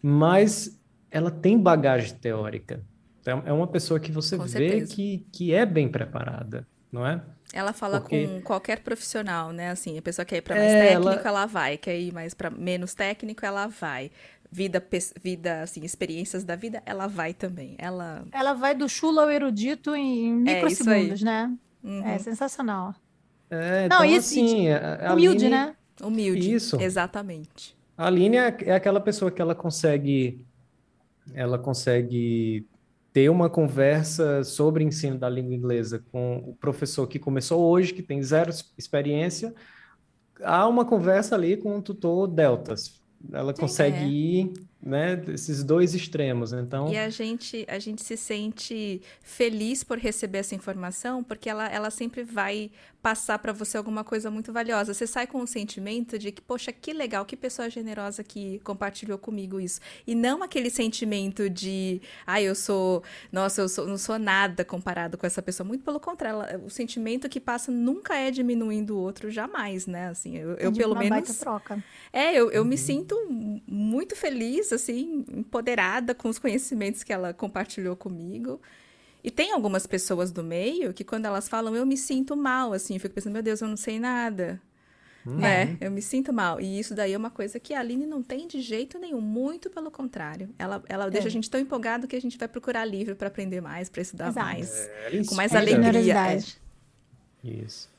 Mas 0.00 0.80
ela 1.10 1.32
tem 1.32 1.58
bagagem 1.58 2.14
teórica. 2.16 2.80
Então, 3.20 3.42
é 3.44 3.52
uma 3.52 3.66
pessoa 3.66 3.98
que 3.98 4.12
você 4.12 4.36
com 4.36 4.44
vê 4.44 4.86
que, 4.86 5.26
que 5.32 5.52
é 5.52 5.66
bem 5.66 5.88
preparada, 5.88 6.64
não 6.94 7.06
é? 7.06 7.20
Ela 7.52 7.72
fala 7.72 8.00
Porque... 8.00 8.26
com 8.26 8.40
qualquer 8.42 8.80
profissional, 8.80 9.52
né? 9.52 9.70
Assim, 9.70 9.98
a 9.98 10.02
pessoa 10.02 10.24
quer 10.24 10.38
ir 10.38 10.42
para 10.42 10.56
mais 10.56 10.72
é, 10.72 10.86
técnico, 10.88 11.08
ela... 11.08 11.40
ela... 11.40 11.46
vai. 11.46 11.76
Quer 11.76 11.98
ir 11.98 12.12
mais 12.12 12.34
para 12.34 12.50
menos 12.50 12.94
técnico, 12.94 13.44
ela 13.44 13.66
vai. 13.66 14.10
Vida, 14.50 14.82
vida, 15.20 15.62
assim, 15.62 15.84
experiências 15.84 16.44
da 16.44 16.54
vida, 16.54 16.82
ela 16.86 17.08
vai 17.08 17.34
também. 17.34 17.74
Ela, 17.78 18.24
ela 18.32 18.54
vai 18.54 18.74
do 18.74 18.88
chulo 18.88 19.20
ao 19.20 19.30
erudito 19.30 19.94
em 19.94 20.48
é, 20.48 20.54
microsegundos, 20.54 21.22
é 21.22 21.24
né? 21.24 21.52
Uhum. 21.82 22.06
É 22.06 22.18
sensacional. 22.18 22.94
É, 23.50 23.88
Não, 23.88 24.04
então, 24.04 24.04
isso, 24.04 24.38
assim, 24.38 24.66
humilde, 25.12 25.46
Aline... 25.46 25.50
né? 25.50 25.76
Humilde. 26.00 26.54
Isso. 26.54 26.80
Exatamente. 26.80 27.76
A 27.96 28.06
Aline 28.06 28.36
é, 28.36 28.56
é 28.62 28.74
aquela 28.74 29.00
pessoa 29.00 29.30
que 29.30 29.42
ela 29.42 29.54
consegue 29.54 30.44
ela 31.32 31.58
consegue 31.58 32.66
ter 33.14 33.30
uma 33.30 33.48
conversa 33.48 34.42
sobre 34.42 34.82
ensino 34.82 35.16
da 35.16 35.28
língua 35.28 35.54
inglesa 35.54 36.04
com 36.10 36.38
o 36.48 36.54
professor 36.56 37.06
que 37.06 37.16
começou 37.16 37.62
hoje, 37.62 37.94
que 37.94 38.02
tem 38.02 38.20
zero 38.20 38.50
experiência, 38.76 39.54
há 40.42 40.66
uma 40.66 40.84
conversa 40.84 41.36
ali 41.36 41.56
com 41.56 41.78
o 41.78 41.80
tutor 41.80 42.26
Deltas. 42.26 43.00
Ela 43.32 43.54
Sim, 43.54 43.60
consegue 43.60 43.98
é. 43.98 44.08
ir 44.08 44.52
né, 44.82 45.22
esses 45.28 45.62
dois 45.62 45.94
extremos. 45.94 46.52
Então, 46.52 46.92
e 46.92 46.98
a 46.98 47.08
gente 47.08 47.64
a 47.68 47.78
gente 47.78 48.02
se 48.02 48.16
sente 48.16 49.00
feliz 49.22 49.84
por 49.84 49.96
receber 49.96 50.38
essa 50.38 50.56
informação, 50.56 51.22
porque 51.22 51.48
ela, 51.48 51.68
ela 51.68 51.90
sempre 51.90 52.24
vai 52.24 52.72
passar 53.04 53.38
para 53.38 53.52
você 53.52 53.76
alguma 53.76 54.02
coisa 54.02 54.30
muito 54.30 54.50
valiosa. 54.50 54.94
Você 54.94 55.06
sai 55.06 55.26
com 55.26 55.42
o 55.42 55.46
sentimento 55.46 56.18
de 56.18 56.32
que, 56.32 56.40
poxa, 56.40 56.72
que 56.72 56.90
legal, 56.94 57.26
que 57.26 57.36
pessoa 57.36 57.68
generosa 57.68 58.24
que 58.24 58.60
compartilhou 58.60 59.18
comigo 59.18 59.60
isso. 59.60 59.78
E 60.06 60.14
não 60.14 60.42
aquele 60.42 60.70
sentimento 60.70 61.50
de, 61.50 62.00
ah, 62.26 62.40
eu 62.40 62.54
sou, 62.54 63.02
nossa, 63.30 63.60
eu 63.60 63.68
sou, 63.68 63.86
não 63.86 63.98
sou 63.98 64.18
nada 64.18 64.64
comparado 64.64 65.18
com 65.18 65.26
essa 65.26 65.42
pessoa. 65.42 65.66
Muito 65.66 65.84
pelo 65.84 66.00
contrário, 66.00 66.40
ela, 66.40 66.64
o 66.64 66.70
sentimento 66.70 67.28
que 67.28 67.38
passa 67.38 67.70
nunca 67.70 68.16
é 68.16 68.30
diminuindo 68.30 68.96
o 68.96 68.98
outro, 69.00 69.30
jamais, 69.30 69.86
né? 69.86 70.08
Assim, 70.08 70.38
eu, 70.38 70.52
eu 70.54 70.70
É 70.70 70.72
pelo 70.72 70.92
uma 70.94 71.00
menos. 71.00 71.10
baita 71.10 71.34
troca. 71.34 71.84
É, 72.10 72.32
eu, 72.32 72.50
eu 72.52 72.62
Uhum. 72.62 72.68
me 72.68 72.78
sinto 72.78 73.14
muito 73.68 74.16
feliz, 74.16 74.72
assim, 74.72 75.26
empoderada 75.30 76.14
com 76.14 76.30
os 76.30 76.38
conhecimentos 76.38 77.02
que 77.02 77.12
ela 77.12 77.34
compartilhou 77.34 77.94
comigo. 77.96 78.58
E 79.24 79.30
tem 79.30 79.52
algumas 79.52 79.86
pessoas 79.86 80.30
do 80.30 80.44
meio 80.44 80.92
que 80.92 81.02
quando 81.02 81.24
elas 81.24 81.48
falam, 81.48 81.74
eu 81.74 81.86
me 81.86 81.96
sinto 81.96 82.36
mal, 82.36 82.74
assim, 82.74 82.94
eu 82.94 83.00
fico 83.00 83.14
pensando, 83.14 83.32
meu 83.32 83.42
Deus, 83.42 83.62
eu 83.62 83.68
não 83.68 83.76
sei 83.76 83.98
nada. 83.98 84.60
Uhum. 85.26 85.36
Né? 85.38 85.78
Eu 85.80 85.90
me 85.90 86.02
sinto 86.02 86.30
mal. 86.30 86.60
E 86.60 86.78
isso 86.78 86.94
daí 86.94 87.14
é 87.14 87.16
uma 87.16 87.30
coisa 87.30 87.58
que 87.58 87.72
a 87.72 87.80
Aline 87.80 88.04
não 88.04 88.22
tem 88.22 88.46
de 88.46 88.60
jeito 88.60 88.98
nenhum, 88.98 89.22
muito 89.22 89.70
pelo 89.70 89.90
contrário. 89.90 90.50
Ela, 90.58 90.82
ela 90.86 91.08
deixa 91.08 91.26
É. 91.26 91.30
a 91.30 91.32
gente 91.32 91.48
tão 91.48 91.58
empolgado 91.58 92.06
que 92.06 92.14
a 92.14 92.20
gente 92.20 92.36
vai 92.36 92.46
procurar 92.46 92.84
livro 92.84 93.16
para 93.16 93.28
aprender 93.28 93.62
mais, 93.62 93.88
para 93.88 94.02
estudar 94.02 94.28
Exato. 94.28 94.46
mais. 94.46 94.90
É, 95.10 95.24
com 95.26 95.34
mais 95.34 95.54
alegria. 95.54 95.82
Generosidade. 95.84 96.60
Isso. 97.42 97.90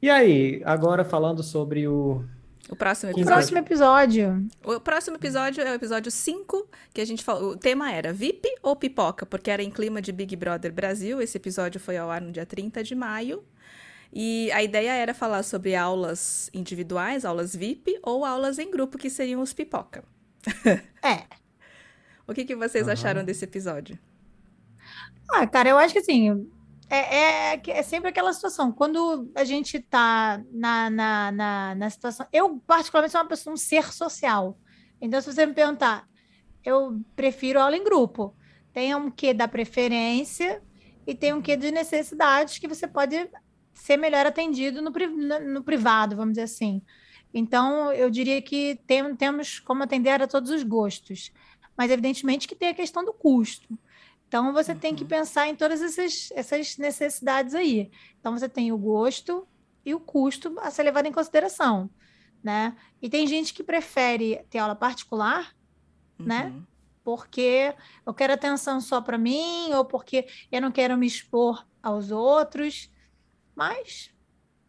E 0.00 0.10
aí, 0.10 0.60
agora 0.64 1.04
falando 1.04 1.44
sobre 1.44 1.86
o. 1.86 2.24
O 2.68 2.76
próximo 2.76 3.10
episódio. 3.10 3.32
Próximo 3.32 3.58
episódio. 3.58 4.48
O 4.64 4.80
próximo 4.80 5.16
episódio 5.16 5.62
é 5.62 5.72
o 5.72 5.74
episódio 5.74 6.10
5, 6.10 6.68
que 6.94 7.00
a 7.00 7.04
gente 7.04 7.24
falou. 7.24 7.50
O 7.52 7.56
tema 7.56 7.92
era 7.92 8.12
VIP 8.12 8.48
ou 8.62 8.76
pipoca, 8.76 9.26
porque 9.26 9.50
era 9.50 9.62
em 9.62 9.70
clima 9.70 10.00
de 10.00 10.12
Big 10.12 10.34
Brother 10.36 10.72
Brasil. 10.72 11.20
Esse 11.20 11.36
episódio 11.36 11.80
foi 11.80 11.96
ao 11.96 12.10
ar 12.10 12.20
no 12.20 12.30
dia 12.30 12.46
30 12.46 12.82
de 12.82 12.94
maio. 12.94 13.44
E 14.12 14.50
a 14.52 14.62
ideia 14.62 14.92
era 14.92 15.12
falar 15.14 15.42
sobre 15.42 15.74
aulas 15.74 16.50
individuais, 16.54 17.24
aulas 17.24 17.56
VIP, 17.56 17.98
ou 18.02 18.24
aulas 18.24 18.58
em 18.58 18.70
grupo, 18.70 18.98
que 18.98 19.10
seriam 19.10 19.40
os 19.40 19.52
pipoca. 19.52 20.04
É. 21.02 21.24
O 22.24 22.32
que, 22.32 22.44
que 22.44 22.54
vocês 22.54 22.84
Aham. 22.84 22.92
acharam 22.92 23.24
desse 23.24 23.44
episódio? 23.44 23.98
Ah, 25.28 25.44
cara, 25.44 25.70
eu 25.70 25.76
acho 25.76 25.92
que 25.92 25.98
assim, 25.98 26.48
é, 26.92 27.52
é, 27.52 27.56
que 27.56 27.70
é 27.70 27.82
sempre 27.82 28.10
aquela 28.10 28.34
situação. 28.34 28.70
Quando 28.70 29.32
a 29.34 29.44
gente 29.44 29.80
tá 29.80 30.42
na, 30.52 30.90
na, 30.90 31.32
na, 31.32 31.74
na 31.74 31.90
situação. 31.90 32.26
Eu, 32.30 32.58
particularmente, 32.66 33.12
sou 33.12 33.22
uma 33.22 33.28
pessoa, 33.28 33.54
um 33.54 33.56
ser 33.56 33.90
social. 33.90 34.58
Então, 35.00 35.18
se 35.18 35.32
você 35.32 35.46
me 35.46 35.54
perguntar, 35.54 36.06
eu 36.62 37.00
prefiro 37.16 37.58
aula 37.58 37.74
em 37.74 37.82
grupo. 37.82 38.36
Tem 38.74 38.94
um 38.94 39.10
quê 39.10 39.32
da 39.32 39.48
preferência 39.48 40.62
e 41.06 41.14
tem 41.14 41.32
um 41.32 41.40
quê 41.40 41.56
de 41.56 41.70
necessidades 41.70 42.58
que 42.58 42.68
você 42.68 42.86
pode 42.86 43.26
ser 43.72 43.96
melhor 43.96 44.26
atendido 44.26 44.82
no, 44.82 44.90
no 44.90 45.64
privado, 45.64 46.14
vamos 46.14 46.32
dizer 46.32 46.42
assim. 46.42 46.82
Então, 47.32 47.90
eu 47.90 48.10
diria 48.10 48.42
que 48.42 48.78
tem, 48.86 49.16
temos 49.16 49.58
como 49.58 49.82
atender 49.82 50.20
a 50.20 50.28
todos 50.28 50.50
os 50.50 50.62
gostos. 50.62 51.32
Mas, 51.74 51.90
evidentemente, 51.90 52.46
que 52.46 52.54
tem 52.54 52.68
a 52.68 52.74
questão 52.74 53.02
do 53.02 53.14
custo. 53.14 53.78
Então, 54.32 54.50
você 54.50 54.74
tem 54.74 54.94
que 54.94 55.02
Uhum. 55.02 55.08
pensar 55.10 55.46
em 55.46 55.54
todas 55.54 55.82
essas, 55.82 56.30
essas 56.32 56.78
necessidades 56.78 57.54
aí. 57.54 57.90
Então, 58.18 58.32
você 58.32 58.48
tem 58.48 58.72
o 58.72 58.78
gosto 58.78 59.46
e 59.84 59.92
o 59.94 60.00
custo 60.00 60.58
a 60.60 60.70
ser 60.70 60.84
levado 60.84 61.04
em 61.04 61.12
consideração, 61.12 61.90
né? 62.42 62.74
E 63.02 63.10
tem 63.10 63.26
gente 63.26 63.52
que 63.52 63.62
prefere 63.62 64.42
ter 64.48 64.56
aula 64.56 64.74
particular, 64.74 65.54
Né? 66.18 66.46
Uhum. 66.46 66.64
porque 67.04 67.74
eu 68.06 68.14
quero 68.14 68.32
atenção 68.32 68.80
só 68.80 69.02
para 69.02 69.18
mim, 69.18 69.70
ou 69.74 69.84
porque 69.84 70.26
eu 70.50 70.62
não 70.62 70.70
quero 70.72 70.96
me 70.96 71.06
expor 71.06 71.66
aos 71.82 72.10
outros. 72.10 72.90
Mas, 73.54 74.14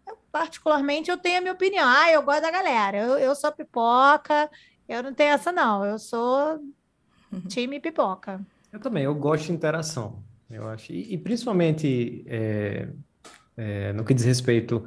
eu, 0.05 0.18
particularmente, 0.30 1.09
eu 1.09 1.18
tenho 1.18 1.38
a 1.38 1.41
minha 1.41 1.53
opinião. 1.53 1.88
Ah, 1.88 2.11
eu 2.11 2.22
gosto 2.24 2.41
da 2.41 2.51
galera. 2.51 2.97
Eu, 2.97 3.18
eu 3.20 3.34
sou 3.36 3.49
pipoca. 3.51 4.49
Eu 4.89 5.03
não 5.03 5.14
tenho 5.14 5.32
essa, 5.34 5.51
não. 5.53 5.86
Eu 5.86 5.97
sou 5.99 6.59
time 7.47 7.80
pipoca. 7.80 8.45
Eu 8.74 8.80
também, 8.82 9.05
eu 9.05 9.15
gosto 9.15 9.47
de 9.47 9.53
interação, 9.53 10.26
eu 10.49 10.67
acho. 10.67 10.93
E, 10.93 11.13
e 11.15 11.19
principalmente 11.19 12.26
é, 12.28 12.89
é, 13.57 13.93
no 13.93 14.05
que 14.05 14.13
diz 14.15 14.26
respeito 14.26 14.86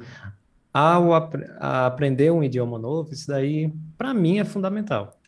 ao 0.73 1.13
apre- 1.13 1.47
a 1.59 1.87
aprender 1.87 2.31
um 2.31 2.43
idioma 2.43 2.79
novo, 2.79 3.13
isso 3.13 3.27
daí, 3.27 3.73
para 3.97 4.13
mim, 4.13 4.39
é 4.39 4.45
fundamental. 4.45 5.19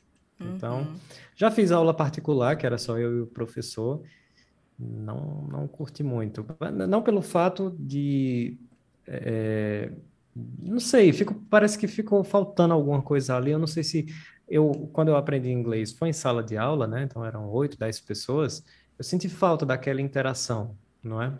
Então, 0.43 0.82
Uhum. 0.82 0.99
já 1.36 1.51
fiz 1.51 1.72
aula 1.72 1.93
particular, 1.93 2.57
que 2.57 2.66
era 2.66 2.78
só 2.78 2.97
eu 2.99 3.18
e 3.20 3.22
o 3.22 3.28
professor, 3.28 4.03
não, 4.78 5.47
não 5.51 5.68
curti 5.68 6.03
muito. 6.03 6.45
Não 6.88 7.01
pelo 7.03 7.22
fato 7.22 7.76
de, 7.80 8.60
é, 9.07 9.91
não 10.36 10.80
sei, 10.80 11.12
fico, 11.14 11.36
parece 11.49 11.78
que 11.78 11.88
ficou 11.88 12.24
faltando 12.24 12.74
alguma 12.74 13.01
coisa 13.01 13.36
ali. 13.38 13.51
Eu 13.51 13.60
não 13.60 13.68
sei 13.68 13.84
se 13.84 14.05
eu, 14.50 14.89
quando 14.93 15.10
eu 15.10 15.16
aprendi 15.18 15.50
inglês, 15.52 15.93
foi 15.93 16.10
em 16.10 16.14
sala 16.14 16.43
de 16.43 16.58
aula, 16.58 16.88
né? 16.88 17.04
Então 17.04 17.26
eram 17.26 17.50
oito, 17.50 17.78
dez 17.78 18.00
pessoas. 18.02 18.64
Eu 18.97 19.04
senti 19.04 19.30
falta 19.30 19.66
daquela 19.66 20.02
interação, 20.02 20.78
não 21.04 21.22
é? 21.22 21.38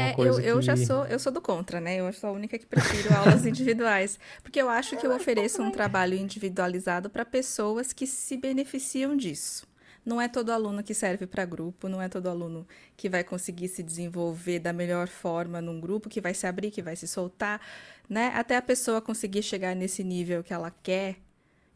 É, 0.00 0.16
eu, 0.22 0.38
eu 0.38 0.62
já 0.62 0.76
que- 0.76 0.86
sou, 0.86 1.04
eu 1.06 1.18
sou 1.18 1.32
do 1.32 1.40
contra, 1.40 1.80
né? 1.80 1.96
Eu 1.96 2.12
sou 2.12 2.30
a 2.30 2.32
única 2.32 2.56
que 2.58 2.66
prefiro 2.66 3.12
aulas 3.12 3.44
individuais. 3.46 4.18
Porque 4.42 4.60
eu 4.62 4.68
acho 4.68 4.96
que 4.96 5.04
eu 5.06 5.12
ofereço 5.12 5.60
um 5.62 5.70
trabalho 5.72 6.14
individualizado 6.14 7.10
para 7.10 7.24
pessoas 7.24 7.92
que 7.92 8.06
se 8.06 8.36
beneficiam 8.36 9.16
disso. 9.16 9.66
Não 10.06 10.20
é 10.20 10.28
todo 10.28 10.50
aluno 10.52 10.82
que 10.84 10.94
serve 10.94 11.26
para 11.26 11.44
grupo, 11.44 11.88
não 11.88 12.00
é 12.00 12.08
todo 12.08 12.28
aluno 12.28 12.66
que 12.96 13.08
vai 13.08 13.24
conseguir 13.24 13.68
se 13.68 13.82
desenvolver 13.82 14.60
da 14.60 14.72
melhor 14.72 15.08
forma 15.08 15.60
num 15.60 15.80
grupo, 15.80 16.08
que 16.08 16.20
vai 16.20 16.32
se 16.32 16.46
abrir, 16.46 16.70
que 16.70 16.80
vai 16.80 16.94
se 16.96 17.06
soltar, 17.08 17.60
né? 18.08 18.28
Até 18.34 18.56
a 18.56 18.62
pessoa 18.62 19.02
conseguir 19.02 19.42
chegar 19.42 19.74
nesse 19.74 20.04
nível 20.04 20.42
que 20.44 20.52
ela 20.54 20.70
quer 20.70 21.16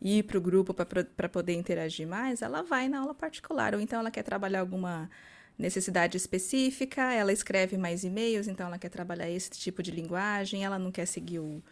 ir 0.03 0.25
para 0.25 0.37
o 0.37 0.41
grupo 0.41 0.75
para 0.75 1.29
poder 1.29 1.55
interagir 1.55 2.07
mais, 2.07 2.43
ela 2.43 2.63
vai 2.63 2.89
na 2.89 3.01
aula 3.01 3.15
particular. 3.15 3.75
Ou 3.75 3.81
então 3.81 4.01
ela 4.01 4.11
quer 4.11 4.25
trabalhar 4.25 4.61
alguma 4.61 5.09
necessidade 5.57 6.17
específica, 6.17 7.13
ela 7.13 7.33
escreve 7.33 7.77
mais 7.79 8.03
e-mails, 8.03 8.49
então 8.49 8.67
ela 8.67 8.79
quer 8.79 8.89
trabalhar 8.89 9.31
esse 9.31 9.51
tipo 9.51 9.83
de 9.83 9.93
linguagem, 9.93 10.65
ela 10.65 10.79
não 10.79 10.91
quer 10.91 11.07
seguir 11.07 11.39
o, 11.39 11.63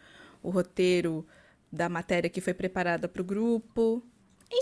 o 0.41 0.49
roteiro 0.49 1.25
da 1.69 1.89
matéria 1.89 2.29
que 2.29 2.39
foi 2.39 2.53
preparada 2.53 3.07
para 3.07 3.21
o 3.21 3.25
grupo. 3.25 4.01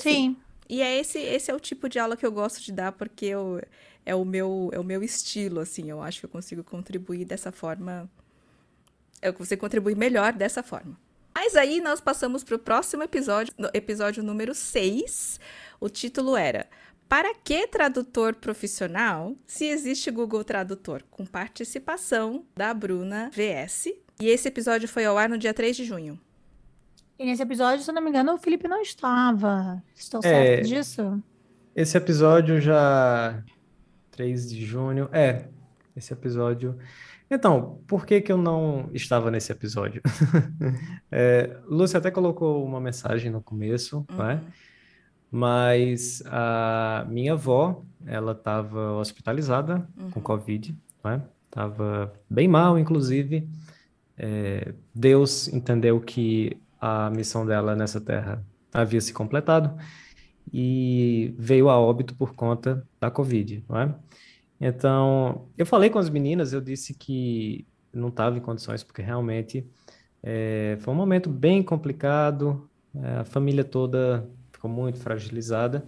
Sim. 0.01 0.35
E 0.67 0.81
é 0.81 0.99
esse, 0.99 1.19
esse 1.19 1.51
é 1.51 1.53
o 1.53 1.59
tipo 1.59 1.87
de 1.87 1.99
aula 1.99 2.17
que 2.17 2.25
eu 2.25 2.31
gosto 2.31 2.61
de 2.61 2.71
dar, 2.71 2.91
porque 2.91 3.25
eu, 3.25 3.61
é, 4.05 4.15
o 4.15 4.25
meu, 4.25 4.69
é 4.71 4.79
o 4.79 4.83
meu 4.83 5.03
estilo, 5.03 5.59
assim. 5.59 5.89
Eu 5.89 6.01
acho 6.01 6.19
que 6.19 6.25
eu 6.25 6.29
consigo 6.29 6.63
contribuir 6.63 7.25
dessa 7.25 7.51
forma. 7.51 8.09
Eu 9.21 9.33
consigo 9.33 9.59
contribuir 9.59 9.95
melhor 9.95 10.33
dessa 10.33 10.63
forma. 10.63 10.97
Mas 11.41 11.55
aí 11.55 11.79
nós 11.79 12.01
passamos 12.01 12.43
para 12.43 12.57
o 12.57 12.59
próximo 12.59 13.01
episódio, 13.01 13.53
no- 13.57 13.69
episódio 13.73 14.21
número 14.21 14.53
6. 14.53 15.39
O 15.79 15.87
título 15.87 16.35
era 16.35 16.67
Para 17.07 17.33
que 17.33 17.65
tradutor 17.65 18.35
profissional 18.35 19.33
se 19.47 19.63
existe 19.63 20.11
Google 20.11 20.43
Tradutor? 20.43 21.01
Com 21.09 21.25
participação 21.25 22.43
da 22.57 22.73
Bruna 22.73 23.31
VS. 23.33 23.85
E 24.19 24.27
esse 24.27 24.49
episódio 24.49 24.85
foi 24.89 25.05
ao 25.05 25.17
ar 25.17 25.29
no 25.29 25.37
dia 25.37 25.53
3 25.53 25.77
de 25.77 25.85
junho. 25.85 26.19
E 27.17 27.23
nesse 27.25 27.41
episódio, 27.41 27.85
se 27.85 27.89
eu 27.89 27.95
não 27.95 28.01
me 28.01 28.09
engano, 28.09 28.33
o 28.33 28.37
Felipe 28.37 28.67
não 28.67 28.81
estava. 28.81 29.81
Estou 29.95 30.19
É. 30.19 30.57
certo 30.57 30.67
disso? 30.67 31.23
Esse 31.73 31.95
episódio 31.95 32.59
já 32.59 33.41
3 34.11 34.49
de 34.49 34.65
junho, 34.65 35.07
é, 35.13 35.45
esse 35.95 36.11
episódio. 36.11 36.77
Então, 37.31 37.81
por 37.87 38.05
que 38.05 38.21
que 38.21 38.31
eu 38.31 38.37
não 38.37 38.89
estava 38.93 39.29
nesse 39.29 39.51
episódio? 39.51 40.01
É, 41.11 41.57
Lúcia 41.65 41.97
até 41.97 42.11
colocou 42.11 42.63
uma 42.63 42.79
mensagem 42.79 43.31
no 43.31 43.41
começo, 43.41 44.05
é? 44.11 44.35
Uhum. 44.35 44.41
Mas 45.31 46.21
a 46.27 47.05
minha 47.09 47.33
avó, 47.33 47.83
ela 48.05 48.31
estava 48.33 48.93
hospitalizada 48.93 49.87
com 50.11 50.19
Uhum. 50.19 50.23
Covid, 50.23 50.75
não 51.03 51.11
é? 51.11 51.21
Estava 51.47 52.13
bem 52.29 52.47
mal, 52.47 52.77
inclusive. 52.77 53.47
É, 54.17 54.73
Deus 54.93 55.47
entendeu 55.47 55.99
que 55.99 56.57
a 56.79 57.09
missão 57.09 57.45
dela 57.45 57.75
nessa 57.75 57.99
terra 57.99 58.43
havia 58.73 59.01
se 59.01 59.13
completado 59.13 59.75
e 60.53 61.33
veio 61.37 61.69
a 61.69 61.79
óbito 61.79 62.15
por 62.15 62.33
conta 62.33 62.85
da 62.99 63.09
Covid, 63.09 63.63
não 63.67 63.79
é? 63.79 63.95
Então, 64.59 65.47
eu 65.57 65.65
falei 65.65 65.89
com 65.89 65.99
as 65.99 66.09
meninas, 66.09 66.51
eu 66.53 66.61
disse 66.61 66.93
que 66.93 67.65
não 67.93 68.09
estava 68.09 68.37
em 68.37 68.41
condições, 68.41 68.83
porque 68.83 69.01
realmente 69.01 69.65
é, 70.21 70.77
foi 70.81 70.93
um 70.93 70.97
momento 70.97 71.29
bem 71.29 71.63
complicado, 71.63 72.69
é, 72.95 73.17
a 73.19 73.25
família 73.25 73.63
toda 73.63 74.29
ficou 74.51 74.69
muito 74.69 74.99
fragilizada 74.99 75.85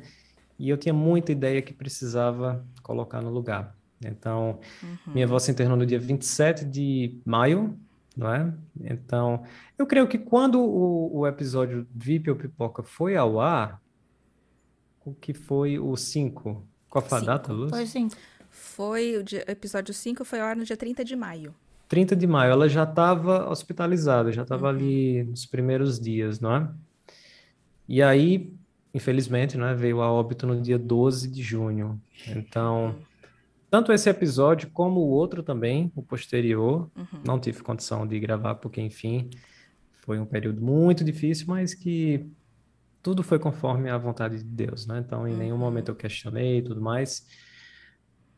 e 0.58 0.70
eu 0.70 0.78
tinha 0.78 0.94
muita 0.94 1.32
ideia 1.32 1.62
que 1.62 1.74
precisava 1.74 2.66
colocar 2.82 3.22
no 3.22 3.30
lugar. 3.30 3.76
Então, 4.04 4.60
Uhum. 4.82 5.14
minha 5.14 5.26
avó 5.26 5.38
se 5.40 5.52
internou 5.52 5.78
no 5.78 5.86
dia 5.86 6.00
27 6.00 6.66
de 6.66 7.20
maio, 7.26 7.78
não 8.16 8.34
é? 8.34 8.54
Então, 8.80 9.44
eu 9.78 9.86
creio 9.86 10.08
que 10.08 10.18
quando 10.18 10.60
o, 10.62 11.20
o 11.20 11.28
episódio 11.28 11.88
VIP 11.94 12.30
ou 12.30 12.36
Pipoca 12.36 12.84
foi 12.84 13.16
ao 13.16 13.40
ar, 13.40 13.82
que 15.20 15.34
foi 15.34 15.80
o 15.80 15.96
5. 15.96 16.66
Qual 16.90 17.04
foi 17.04 17.18
a 17.18 17.22
Cinco. 17.22 17.32
data, 17.32 17.54
Luz? 17.54 17.70
Foi 17.70 17.84
assim. 17.84 18.10
Foi 18.52 19.18
o 19.18 19.24
dia- 19.24 19.46
episódio 19.48 19.94
5 19.94 20.24
foi 20.26 20.40
ao 20.42 20.48
ar 20.48 20.56
no 20.56 20.64
dia 20.66 20.76
30 20.78 21.04
de 21.06 21.16
maio. 21.16 21.56
30 21.88 22.16
de 22.16 22.28
maio. 22.28 22.52
Ela 22.52 22.68
já 22.70 22.84
estava 22.84 23.50
hospitalizada, 23.50 24.32
já 24.32 24.44
estava 24.44 24.68
ali 24.70 25.24
nos 25.24 25.46
primeiros 25.46 26.00
dias, 26.00 26.40
não 26.40 26.56
é? 26.56 26.70
E 27.88 28.02
aí, 28.02 28.54
infelizmente, 28.94 29.58
né, 29.58 29.74
veio 29.74 30.02
a 30.02 30.12
óbito 30.12 30.46
no 30.46 30.62
dia 30.62 30.78
12 30.78 31.30
de 31.30 31.42
junho. 31.42 32.00
Então, 32.28 32.96
tanto 33.70 33.92
esse 33.92 34.10
episódio 34.10 34.70
como 34.72 35.00
o 35.00 35.08
outro 35.10 35.42
também, 35.44 35.92
o 35.96 36.02
posterior, 36.04 36.90
não 37.26 37.40
tive 37.40 37.62
condição 37.64 38.06
de 38.06 38.20
gravar, 38.20 38.56
porque, 38.56 38.82
enfim, 38.82 39.30
foi 40.02 40.20
um 40.20 40.26
período 40.26 40.62
muito 40.62 41.04
difícil, 41.04 41.46
mas 41.48 41.74
que 41.74 42.26
tudo 43.02 43.24
foi 43.24 43.40
conforme 43.40 43.90
a 43.90 43.98
vontade 43.98 44.38
de 44.38 44.44
Deus, 44.44 44.86
né? 44.88 45.02
Então, 45.06 45.28
em 45.28 45.36
nenhum 45.36 45.58
momento 45.58 45.90
eu 45.90 45.96
questionei 45.96 46.60
e 46.60 46.62
tudo 46.62 46.80
mais. 46.82 47.26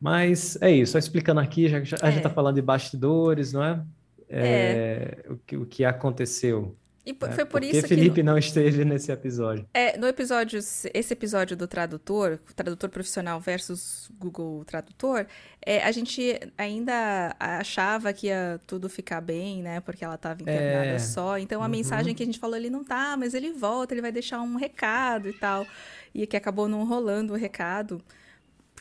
Mas 0.04 0.58
é 0.60 0.70
isso, 0.70 0.92
só 0.92 0.98
explicando 0.98 1.40
aqui, 1.40 1.66
já 1.66 1.80
que 1.80 1.86
já- 1.86 1.96
a 2.02 2.06
gente 2.10 2.16
É. 2.16 2.18
está 2.18 2.28
falando 2.28 2.56
de 2.56 2.60
bastidores, 2.62 3.54
não 3.54 3.64
é? 3.64 3.80
É, 4.28 5.24
o 5.30 5.36
que, 5.46 5.56
o 5.56 5.64
que 5.64 5.82
aconteceu. 5.82 6.76
E 7.06 7.12
né? 7.12 7.32
foi 7.32 7.44
por 7.46 7.62
isso 7.64 7.80
que 7.82 7.88
Felipe 7.88 8.22
não 8.22 8.36
esteve 8.36 8.84
nesse 8.84 9.10
episódio? 9.10 9.66
É, 9.72 9.96
no 9.96 10.06
episódio, 10.06 10.58
esse 10.58 11.12
episódio 11.12 11.56
do 11.56 11.66
tradutor, 11.66 12.38
tradutor 12.54 12.90
profissional 12.90 13.40
versus 13.40 14.10
Google 14.18 14.62
Tradutor, 14.66 15.26
é, 15.64 15.82
a 15.82 15.90
gente 15.90 16.38
ainda 16.58 17.34
achava 17.40 18.12
que 18.12 18.26
ia 18.26 18.60
tudo 18.66 18.90
ficar 18.90 19.22
bem, 19.22 19.62
né? 19.62 19.80
Porque 19.80 20.04
ela 20.04 20.16
estava 20.16 20.42
internada 20.42 20.86
É. 20.96 20.98
só. 20.98 21.38
Então 21.38 21.62
a 21.62 21.64
Uhum. 21.64 21.70
mensagem 21.70 22.14
que 22.14 22.22
a 22.22 22.26
gente 22.26 22.38
falou, 22.38 22.56
ele 22.56 22.68
não 22.70 22.84
tá, 22.84 23.16
mas 23.18 23.32
ele 23.32 23.52
volta, 23.52 23.94
ele 23.94 24.02
vai 24.02 24.12
deixar 24.12 24.40
um 24.42 24.56
recado 24.56 25.28
e 25.30 25.32
tal. 25.32 25.66
E 26.14 26.26
que 26.26 26.36
acabou 26.36 26.68
não 26.68 26.84
rolando 26.86 27.32
o 27.32 27.36
recado. 27.36 28.02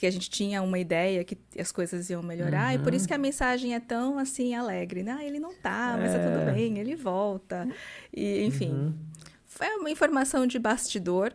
Porque 0.03 0.07
a 0.09 0.11
gente 0.19 0.29
tinha 0.29 0.61
uma 0.61 0.77
ideia 0.77 1.23
que 1.23 1.37
as 1.57 1.71
coisas 1.71 2.09
iam 2.09 2.21
melhorar, 2.21 2.75
e 2.75 2.77
por 2.77 2.93
isso 2.93 3.07
que 3.07 3.13
a 3.13 3.17
mensagem 3.17 3.73
é 3.73 3.79
tão 3.79 4.19
assim 4.19 4.53
alegre, 4.53 5.01
né? 5.01 5.15
Ah, 5.17 5.23
ele 5.23 5.39
não 5.39 5.53
tá, 5.53 5.95
mas 5.97 6.11
tá 6.11 6.17
É. 6.17 6.29
tudo 6.29 6.53
bem, 6.53 6.77
ele 6.77 6.93
volta. 6.93 7.65
E, 8.13 8.43
enfim, 8.43 8.69
Uhum. 8.71 8.93
foi 9.45 9.67
uma 9.77 9.89
informação 9.89 10.45
de 10.45 10.59
bastidor. 10.59 11.31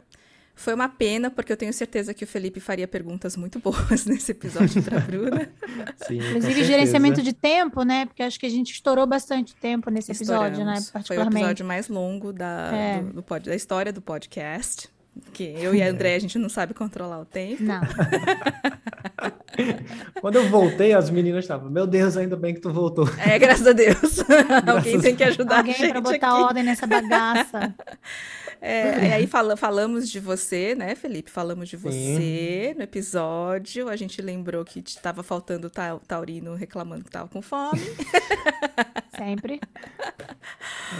Foi 0.55 0.75
uma 0.75 0.87
pena, 0.87 1.31
porque 1.31 1.51
eu 1.51 1.57
tenho 1.57 1.73
certeza 1.73 2.13
que 2.13 2.25
o 2.25 2.27
Felipe 2.27 2.61
faria 2.61 2.87
perguntas 2.87 3.39
muito 3.39 3.59
boas 3.59 4.05
nesse 4.05 4.33
episódio 4.33 4.83
para 4.83 5.01
Bruna. 5.01 5.51
Sim, 6.07 6.19
Inclusive, 6.19 6.65
gerenciamento 6.65 7.23
de 7.23 7.33
tempo, 7.33 7.85
né? 7.85 8.05
Porque 8.05 8.23
acho 8.23 8.39
que 8.39 8.45
a 8.45 8.51
gente 8.51 8.73
estourou 8.73 9.07
bastante 9.07 9.57
tempo 9.57 9.89
nesse 9.89 10.13
episódio, 10.13 10.63
né? 10.63 10.75
Estouramos. 10.75 10.91
Foi 10.91 10.91
o 10.91 10.93
Particularmente. 10.93 11.37
episódio 11.43 11.65
mais 11.65 11.89
longo 11.89 12.35
da, 12.35 12.71
É. 12.75 13.01
do, 13.03 13.23
do 13.23 13.41
da 13.47 13.55
história 13.55 13.91
do 13.95 14.03
podcast. 14.03 14.91
Que 15.33 15.55
eu 15.59 15.75
e 15.75 15.83
a 15.83 15.89
André, 15.89 16.15
a 16.15 16.19
gente 16.19 16.39
não 16.39 16.49
sabe 16.49 16.75
controlar 16.75 17.21
o 17.21 17.25
tempo. 17.25 17.63
Não. 17.63 17.81
Quando 20.21 20.37
eu 20.37 20.49
voltei, 20.49 20.93
as 20.93 21.11
meninas 21.11 21.45
estavam, 21.45 21.71
meu 21.71 21.87
Deus, 21.87 22.17
ainda 22.17 22.37
bem 22.37 22.55
que 22.55 22.61
tu 22.61 22.73
voltou. 22.73 23.09
É, 23.19 23.39
graças 23.39 23.67
a 23.67 23.73
Deus. 23.73 24.21
Alguém 24.67 25.01
tem 25.01 25.17
que 25.17 25.25
ajudar 25.25 25.57
a 25.57 25.59
Alguém 25.59 25.75
gente 25.75 25.91
para 25.91 26.01
botar 26.01 26.33
aqui. 26.33 26.43
ordem 26.43 26.63
nessa 26.63 26.87
bagaça. 26.87 27.75
É, 28.61 29.09
e 29.09 29.13
aí 29.13 29.27
fala- 29.27 29.57
falamos 29.57 30.11
de 30.11 30.19
você, 30.19 30.75
né, 30.75 30.95
Felipe? 30.95 31.31
Falamos 31.31 31.69
de 31.69 31.77
você 31.77 32.75
no 32.77 32.83
episódio. 32.83 33.89
A 33.89 33.95
gente 33.97 34.21
lembrou 34.21 34.65
que 34.65 34.81
estava 34.81 35.23
faltando 35.23 35.69
o 35.69 35.71
tau- 35.71 36.01
taurino 36.07 36.55
reclamando 36.55 37.03
que 37.05 37.09
estava 37.09 37.29
com 37.29 37.41
fome. 37.41 37.81
Sempre. 39.17 39.61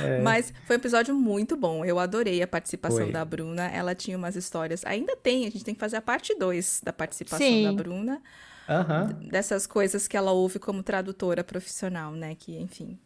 É. 0.03 0.21
Mas 0.21 0.53
foi 0.67 0.77
um 0.77 0.79
episódio 0.79 1.15
muito 1.15 1.57
bom. 1.57 1.85
Eu 1.85 1.99
adorei 1.99 2.43
a 2.43 2.47
participação 2.47 3.05
Foi. 3.05 3.13
da 3.13 3.25
Bruna. 3.25 3.67
Ela 3.69 3.95
tinha 3.95 4.17
umas 4.17 4.37
histórias. 4.37 4.85
Ainda 4.85 5.17
tem, 5.17 5.47
a 5.47 5.51
gente 5.51 5.65
tem 5.65 5.75
que 5.75 5.81
fazer 5.81 5.97
a 5.97 6.03
parte 6.03 6.35
2 6.35 6.81
da 6.85 6.93
participação 6.93 7.47
Sim. 7.47 7.65
da 7.65 7.73
Bruna. 7.73 8.23
Aham. 8.69 9.07
Dessas 9.31 9.67
coisas 9.67 10.07
que 10.07 10.17
ela 10.17 10.31
ouve 10.33 10.59
como 10.59 10.83
tradutora 10.83 11.43
profissional, 11.43 12.13
né? 12.13 12.35
Que, 12.39 12.57
enfim. 12.59 12.99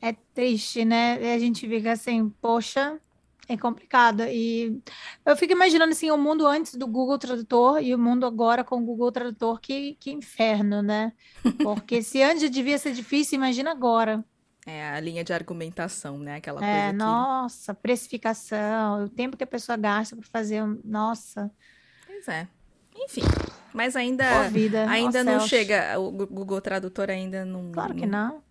É 0.00 0.14
triste, 0.34 0.84
né? 0.84 1.18
E 1.20 1.34
a 1.34 1.38
gente 1.38 1.66
fica 1.68 1.92
assim, 1.92 2.28
poxa, 2.40 2.98
é 3.48 3.56
complicado. 3.56 4.22
E 4.24 4.80
eu 5.26 5.36
fico 5.36 5.52
imaginando 5.52 5.92
assim, 5.92 6.10
o 6.10 6.18
mundo 6.18 6.46
antes 6.46 6.74
do 6.74 6.86
Google 6.86 7.18
Tradutor 7.18 7.82
e 7.82 7.94
o 7.94 7.98
mundo 7.98 8.26
agora 8.26 8.64
com 8.64 8.76
o 8.80 8.84
Google 8.84 9.12
Tradutor, 9.12 9.60
que, 9.60 9.94
que 9.96 10.10
inferno, 10.12 10.82
né? 10.82 11.12
Porque 11.60 12.02
se 12.02 12.22
antes 12.22 12.50
devia 12.50 12.78
ser 12.78 12.92
difícil, 12.92 13.36
imagina 13.36 13.70
agora. 13.72 14.24
É 14.64 14.90
a 14.90 15.00
linha 15.00 15.24
de 15.24 15.32
argumentação, 15.32 16.18
né? 16.18 16.36
Aquela 16.36 16.64
É, 16.64 16.92
coisa 16.92 16.92
que. 16.92 16.92
nossa, 16.98 17.74
precificação, 17.74 19.04
o 19.04 19.08
tempo 19.08 19.36
que 19.36 19.44
a 19.44 19.46
pessoa 19.46 19.76
gasta 19.76 20.16
para 20.16 20.26
fazer, 20.28 20.62
nossa, 20.84 21.50
Pois 22.06 22.28
é. 22.28 22.48
Enfim. 22.94 23.22
Mas 23.72 23.96
ainda. 23.96 24.48
vida, 24.50 24.88
Ainda 24.88 25.24
não 25.24 25.40
céus. 25.40 25.48
chega. 25.48 25.98
O 25.98 26.10
Google 26.12 26.60
Tradutor 26.60 27.10
ainda 27.10 27.44
não. 27.44 27.72
Claro 27.72 27.94
que 27.94 28.06
não. 28.06 28.42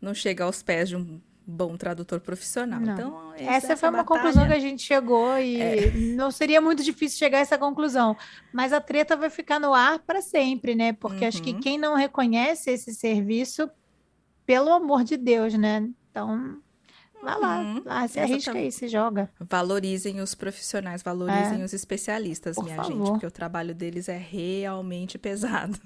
não 0.00 0.14
chega 0.14 0.44
aos 0.44 0.62
pés 0.62 0.88
de 0.88 0.96
um 0.96 1.20
bom 1.46 1.76
tradutor 1.76 2.20
profissional. 2.20 2.78
Não. 2.80 2.92
Então, 2.92 3.34
esse- 3.34 3.44
Essa 3.48 3.76
foi 3.76 3.88
uma 3.88 3.98
batalha- 4.02 4.20
conclusão 4.20 4.46
que 4.46 4.52
a 4.54 4.58
gente 4.60 4.82
chegou 4.82 5.36
e 5.38 5.60
É. 5.60 5.90
não 6.16 6.30
seria 6.30 6.60
muito 6.60 6.82
difícil 6.82 7.18
chegar 7.18 7.38
a 7.38 7.40
essa 7.40 7.58
conclusão. 7.58 8.16
Mas 8.52 8.72
a 8.72 8.80
treta 8.80 9.16
vai 9.16 9.30
ficar 9.30 9.58
no 9.58 9.74
ar 9.74 9.98
para 10.00 10.22
sempre, 10.22 10.74
né? 10.74 10.92
Porque 10.92 11.24
acho 11.24 11.42
que 11.42 11.52
Uhum. 11.52 11.60
quem 11.60 11.78
não 11.78 11.94
reconhece 11.96 12.70
esse 12.70 12.94
serviço, 12.94 13.68
pelo 14.46 14.72
amor 14.72 15.02
de 15.04 15.16
Deus, 15.16 15.54
né? 15.54 15.88
Então, 16.10 16.56
vai 17.22 17.38
lá, 17.38 17.58
Uhum. 17.60 17.82
lá 17.84 18.08
se 18.08 18.18
arrisca 18.18 18.52
aí, 18.52 18.70
se 18.72 18.88
joga. 18.88 19.30
Valorizem 19.40 20.20
os 20.20 20.34
profissionais, 20.34 21.02
valorizem 21.02 21.62
os 21.62 21.72
especialistas, 21.72 22.56
É. 22.56 22.60
Por 22.60 22.64
minha 22.64 22.82
gente, 22.82 22.92
favor. 22.92 23.10
porque 23.12 23.26
o 23.26 23.30
trabalho 23.30 23.74
deles 23.74 24.08
é 24.08 24.16
realmente 24.16 25.18
pesado. 25.18 25.78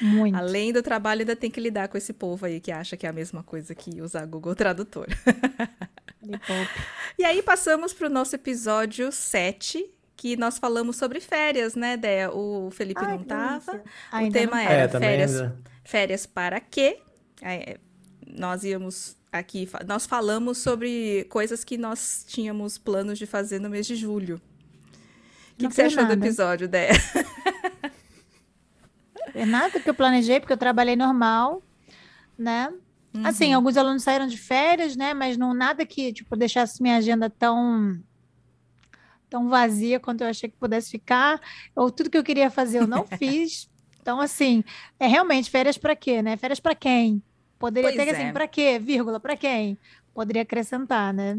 Muito. 0.00 0.34
Além 0.36 0.72
do 0.72 0.82
trabalho, 0.82 1.20
ainda 1.20 1.36
tem 1.36 1.50
que 1.50 1.60
lidar 1.60 1.88
com 1.88 1.98
esse 1.98 2.12
povo 2.12 2.46
aí 2.46 2.60
que 2.60 2.72
acha 2.72 2.96
que 2.96 3.06
é 3.06 3.08
a 3.08 3.12
mesma 3.12 3.42
coisa 3.42 3.74
que 3.74 4.00
usar 4.00 4.24
Google 4.26 4.54
Tradutor. 4.54 5.06
E 7.18 7.24
aí 7.24 7.42
passamos 7.42 7.92
para 7.92 8.06
o 8.06 8.10
nosso 8.10 8.34
episódio 8.36 9.10
7, 9.10 9.84
que 10.16 10.36
nós 10.36 10.56
falamos 10.58 10.96
sobre 10.96 11.20
férias, 11.20 11.74
né, 11.74 11.96
Déia? 11.96 12.30
O 12.32 12.70
Felipe 12.70 13.00
Ai, 13.04 13.10
não 13.12 13.18
que 13.18 13.24
tava. 13.24 13.72
delícia. 13.72 13.82
O 14.12 14.16
Ainda 14.16 14.38
tema 14.38 14.52
não- 14.56 14.62
era 14.62 14.82
É, 14.84 14.88
férias, 14.88 15.40
ainda- 15.40 15.58
férias 15.84 16.26
para 16.26 16.60
quê? 16.60 16.98
É, 17.42 17.76
nós 18.26 18.62
íamos 18.62 19.16
aqui, 19.32 19.68
nós 19.86 20.06
falamos 20.06 20.58
sobre 20.58 21.24
coisas 21.28 21.64
que 21.64 21.76
nós 21.76 22.24
tínhamos 22.28 22.78
planos 22.78 23.18
de 23.18 23.26
fazer 23.26 23.58
no 23.58 23.68
mês 23.68 23.86
de 23.86 23.96
julho. 23.96 24.40
O 25.54 25.56
que, 25.58 25.68
que 25.68 25.74
você 25.74 25.82
achou 25.82 26.04
do 26.04 26.10
nada. 26.10 26.24
episódio, 26.24 26.68
Déia? 26.68 26.92
É 29.34 29.44
nada 29.46 29.80
que 29.80 29.88
eu 29.88 29.94
planejei, 29.94 30.40
porque 30.40 30.52
eu 30.52 30.56
trabalhei 30.58 30.96
normal, 30.96 31.62
né? 32.38 32.72
Assim, 33.24 33.50
Uhum. 33.50 33.56
alguns 33.56 33.76
alunos 33.76 34.02
saíram 34.02 34.26
de 34.26 34.38
férias, 34.38 34.96
né? 34.96 35.12
Mas 35.12 35.36
não 35.36 35.52
nada 35.52 35.84
que, 35.84 36.12
tipo, 36.12 36.34
deixasse 36.36 36.82
minha 36.82 36.96
agenda 36.96 37.28
tão 37.28 37.98
tão 39.28 39.48
vazia 39.48 39.98
quanto 39.98 40.20
eu 40.22 40.28
achei 40.28 40.50
que 40.50 40.56
pudesse 40.58 40.90
ficar, 40.90 41.40
ou 41.74 41.90
tudo 41.90 42.10
que 42.10 42.18
eu 42.18 42.22
queria 42.24 42.50
fazer 42.50 42.80
eu 42.80 42.86
não 42.86 43.06
fiz. 43.18 43.68
Então, 44.00 44.20
assim, 44.20 44.62
é 45.00 45.06
realmente 45.06 45.50
férias 45.50 45.78
para 45.78 45.96
quê, 45.96 46.20
né? 46.20 46.36
Férias 46.36 46.60
para 46.60 46.74
quem? 46.74 47.22
Poderia 47.58 47.90
Pois 47.92 48.04
ter 48.04 48.10
assim, 48.14 48.24
é. 48.28 48.32
para 48.32 48.46
quê? 48.48 48.78
Vírgula, 48.78 49.18
para 49.20 49.36
quem? 49.36 49.78
Poderia 50.12 50.42
acrescentar, 50.42 51.14
né? 51.14 51.38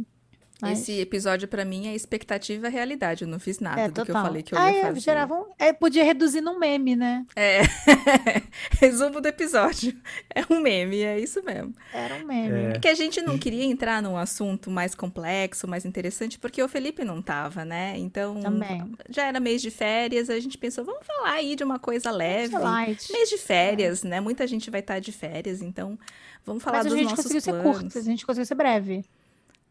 Mas- 0.64 0.80
Esse 0.82 1.00
episódio, 1.00 1.48
pra 1.48 1.64
mim, 1.66 1.88
é 1.88 1.96
expectativa 1.96 2.68
e 2.68 2.72
realidade. 2.72 3.24
Eu 3.24 3.28
não 3.28 3.40
fiz 3.40 3.60
nada 3.60 3.82
é, 3.82 3.88
do 3.90 4.04
que 4.06 4.12
eu 4.12 4.16
falei 4.16 4.42
que 4.44 4.54
eu 4.56 4.58
Ah, 4.58 4.72
ia 4.72 4.80
é, 4.80 4.82
fazer. 4.84 5.00
gerava 5.02 5.34
um- 5.36 5.46
é, 5.60 5.72
podia 5.74 6.04
reduzir 6.04 6.42
num 6.42 6.58
meme, 6.58 6.96
né? 6.96 7.26
É. 7.36 7.62
Resumo 8.80 9.20
do 9.22 9.28
episódio. 9.28 9.94
É 10.34 10.44
um 10.52 10.60
meme, 10.60 11.02
é 11.02 11.20
isso 11.20 11.44
mesmo. 11.44 11.74
Era 11.94 12.16
um 12.16 12.26
meme. 12.26 12.56
É. 12.66 12.70
É 12.76 12.80
que 12.80 12.88
a 12.88 12.94
gente 12.96 13.22
não 13.22 13.38
queria 13.38 13.64
entrar 13.66 14.02
num 14.02 14.18
assunto 14.18 14.70
mais 14.72 14.96
complexo, 14.96 15.68
mais 15.68 15.86
interessante, 15.86 16.40
porque 16.40 16.62
o 16.62 16.68
Felipe 16.68 17.04
não 17.04 17.22
tava, 17.22 17.64
né? 17.66 17.94
Então, 17.98 18.42
Também. 18.42 18.92
já 19.10 19.26
era 19.26 19.40
mês 19.40 19.62
de 19.62 19.70
férias, 19.72 20.30
a 20.30 20.40
gente 20.40 20.58
pensou, 20.58 20.84
vamos 20.84 21.06
falar 21.06 21.34
aí 21.34 21.56
de 21.56 21.64
uma 21.64 21.80
coisa 21.80 22.12
leve. 22.12 22.58
Light. 22.58 23.12
Mês 23.12 23.30
de 23.30 23.38
férias, 23.38 24.04
né? 24.04 24.20
Muita 24.20 24.48
gente 24.48 24.70
vai 24.70 24.80
estar 24.80 25.00
de 25.00 25.12
férias, 25.12 25.62
então 25.62 25.98
vamos 26.46 26.64
falar 26.64 26.78
Mas 26.80 26.86
a 26.88 26.90
dos 26.90 26.98
gente 26.98 27.10
nossos 27.10 27.24
conseguiu 27.26 27.42
ser 27.42 27.52
planos. 27.52 27.78
curto, 27.82 27.98
a 27.98 28.02
gente 28.02 28.26
conseguiu 28.26 28.46
ser 28.46 28.56
breve. 28.56 29.04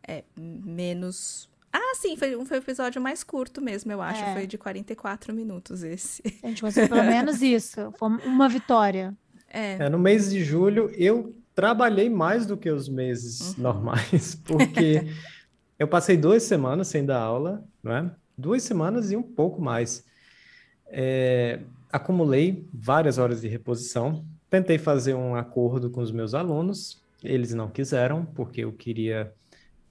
É, 0.07 0.25
menos... 0.37 1.49
Ah, 1.73 1.95
sim, 1.97 2.17
foi, 2.17 2.45
foi 2.45 2.59
o 2.59 2.61
episódio 2.61 3.01
mais 3.01 3.25
curto 3.25 3.63
mesmo, 3.63 3.91
eu 3.91 4.03
acho. 4.03 4.23
É. 4.23 4.35
Foi 4.35 4.47
de 4.47 4.59
44 4.59 5.33
minutos 5.35 5.83
esse. 5.83 6.23
A 6.43 6.49
gente 6.49 6.61
conseguiu 6.61 6.89
pelo 6.91 7.05
menos 7.05 7.41
isso. 7.41 7.93
Foi 7.99 8.09
uma 8.27 8.49
vitória. 8.49 9.15
É, 9.49 9.77
É, 9.85 9.89
no 9.89 9.99
mês 9.99 10.31
de 10.31 10.45
julho 10.45 10.91
eu 10.97 11.35
trabalhei 11.55 12.11
mais 12.11 12.45
do 12.47 12.57
que 12.57 12.71
os 12.71 12.89
meses 12.89 13.55
Uhum. 13.57 13.63
normais, 13.63 14.35
porque 14.45 15.07
eu 15.79 15.89
passei 15.89 16.17
duas 16.17 16.43
semanas 16.43 16.89
sem 16.89 17.05
dar 17.07 17.21
aula, 17.21 17.65
não 17.83 17.93
é? 17.93 18.11
Duas 18.37 18.63
semanas 18.63 19.11
e 19.11 19.17
um 19.17 19.23
pouco 19.23 19.61
mais. 19.63 20.05
É, 20.87 21.61
acumulei 21.91 22.67
várias 22.73 23.19
horas 23.19 23.41
de 23.41 23.49
reposição, 23.49 24.25
tentei 24.51 24.79
fazer 24.79 25.15
um 25.15 25.35
acordo 25.35 25.91
com 25.91 26.01
os 26.03 26.11
meus 26.11 26.35
alunos, 26.35 27.03
eles 27.23 27.55
não 27.55 27.71
quiseram, 27.71 28.25
porque 28.27 28.63
eu 28.65 28.73
queria 28.73 29.33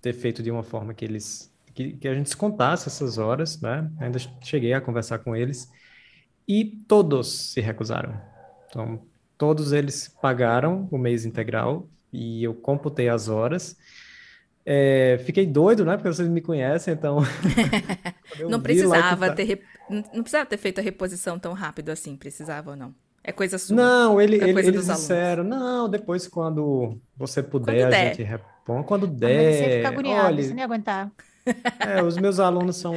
ter 0.01 0.13
feito 0.13 0.41
de 0.41 0.49
uma 0.49 0.63
forma 0.63 0.93
que 0.93 1.05
eles 1.05 1.51
que, 1.73 1.93
que 1.93 2.07
a 2.07 2.13
gente 2.13 2.25
descontasse 2.25 2.87
essas 2.87 3.17
horas, 3.17 3.59
né? 3.61 3.89
Ainda 3.99 4.19
cheguei 4.41 4.73
a 4.73 4.81
conversar 4.81 5.19
com 5.19 5.35
eles 5.35 5.71
e 6.47 6.65
todos 6.87 7.53
se 7.53 7.61
recusaram. 7.61 8.19
Então, 8.67 9.01
todos 9.37 9.71
eles 9.71 10.07
pagaram 10.21 10.87
o 10.91 10.97
mês 10.97 11.25
integral 11.25 11.87
e 12.11 12.43
eu 12.43 12.53
computei 12.53 13.07
as 13.07 13.29
horas. 13.29 13.77
É, 14.65 15.19
fiquei 15.25 15.45
doido, 15.45 15.85
né? 15.85 15.95
Porque 15.95 16.09
vocês 16.09 16.27
me 16.27 16.41
conhecem, 16.41 16.93
então. 16.93 17.19
não 18.49 18.61
precisava 18.61 19.27
tá... 19.27 19.35
ter 19.35 19.61
não 19.89 20.21
precisava 20.21 20.45
ter 20.45 20.57
feito 20.57 20.79
a 20.79 20.83
reposição 20.83 21.37
tão 21.37 21.53
rápido 21.53 21.89
assim, 21.89 22.15
precisava 22.15 22.71
ou 22.71 22.75
não? 22.75 22.93
É 23.23 23.31
coisa 23.31 23.57
sua. 23.57 23.75
Não, 23.75 24.21
ele, 24.21 24.39
é 24.39 24.49
ele, 24.49 24.59
eles 24.59 24.87
disseram, 24.87 25.43
não, 25.43 25.87
depois 25.89 26.27
quando 26.27 26.97
você 27.15 27.43
puder, 27.43 27.83
quando 27.83 27.93
a 27.93 28.05
gente 28.05 28.23
repõe. 28.71 28.83
Quando 28.83 29.07
der. 29.07 29.53
Você 29.53 29.75
fica 29.77 29.87
agoniado, 29.89 30.27
olha, 30.27 30.43
você 30.43 30.53
nem 30.53 30.63
aguentar. 30.63 31.11
É, 31.79 32.03
os 32.03 32.17
meus 32.17 32.39
alunos 32.39 32.77
são, 32.77 32.93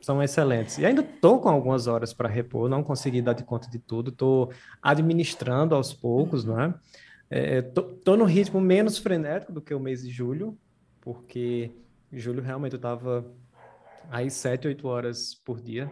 são 0.00 0.22
excelentes. 0.22 0.78
E 0.78 0.86
ainda 0.86 1.02
estou 1.02 1.40
com 1.40 1.48
algumas 1.48 1.86
horas 1.86 2.12
para 2.12 2.28
repor, 2.28 2.68
não 2.68 2.82
consegui 2.82 3.20
dar 3.20 3.32
de 3.32 3.44
conta 3.44 3.68
de 3.68 3.78
tudo, 3.78 4.10
estou 4.10 4.52
administrando 4.82 5.74
aos 5.74 5.92
poucos, 5.92 6.44
não 6.44 6.60
é? 6.60 6.74
Estou 7.30 8.14
é, 8.14 8.16
no 8.16 8.24
ritmo 8.24 8.60
menos 8.60 8.98
frenético 8.98 9.52
do 9.52 9.60
que 9.60 9.74
o 9.74 9.80
mês 9.80 10.02
de 10.02 10.10
julho, 10.10 10.56
porque 11.00 11.70
em 12.10 12.18
julho 12.18 12.42
realmente 12.42 12.72
eu 12.72 12.78
estava 12.78 13.24
aí 14.10 14.30
sete, 14.30 14.66
oito 14.66 14.88
horas 14.88 15.34
por 15.34 15.60
dia. 15.60 15.90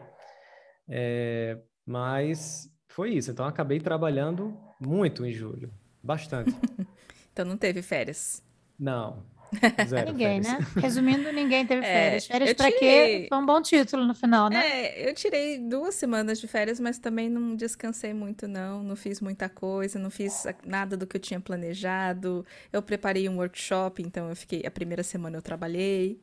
É, 0.89 1.59
mas 1.85 2.71
foi 2.89 3.11
isso. 3.11 3.31
Então, 3.31 3.45
acabei 3.45 3.79
trabalhando 3.79 4.57
muito 4.81 5.25
em 5.25 5.33
julho. 5.33 5.71
Bastante. 6.03 6.55
então, 7.33 7.45
não 7.45 7.57
teve 7.57 7.83
férias? 7.83 8.46
Não. 8.79 9.25
Zero 9.87 10.13
ninguém, 10.13 10.43
férias. 10.43 10.75
né? 10.75 10.83
Resumindo, 10.83 11.33
ninguém 11.33 11.67
teve 11.67 11.85
é, 11.85 11.93
férias. 11.93 12.27
Férias 12.27 12.53
para 12.55 12.73
quê? 12.73 13.27
Foi 13.29 13.39
um 13.39 13.47
bom 13.47 13.63
título 13.63 14.05
no 14.05 14.15
final, 14.15 14.49
né? 14.49 14.67
É, 14.67 15.09
eu 15.09 15.15
tirei 15.15 15.59
duas 15.59 15.95
semanas 15.95 16.41
de 16.41 16.49
férias, 16.49 16.81
mas 16.81 16.99
também 16.99 17.29
não 17.29 17.55
descansei 17.55 18.13
muito, 18.13 18.49
não. 18.49 18.83
Não 18.83 18.97
fiz 18.97 19.21
muita 19.21 19.49
coisa, 19.49 19.99
não 19.99 20.11
fiz 20.11 20.45
nada 20.65 20.97
do 20.97 21.07
que 21.07 21.17
eu 21.17 21.21
tinha 21.21 21.41
planejado. 21.41 22.45
Eu 22.73 22.83
preparei 22.83 23.29
um 23.29 23.37
workshop, 23.37 24.03
então 24.03 24.29
eu 24.29 24.37
fiquei. 24.37 24.63
A 24.67 24.71
primeira 24.71 25.03
semana 25.03 25.37
eu 25.37 25.43
trabalhei. 25.43 26.21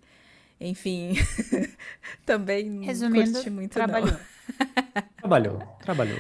Enfim, 0.60 1.14
também 2.26 2.84
Resumindo, 2.86 3.26
não 3.26 3.34
curti 3.34 3.50
muito, 3.50 3.72
trabalhou. 3.74 4.12
não. 4.12 5.04
trabalhou, 5.18 5.60
trabalhou. 5.82 6.20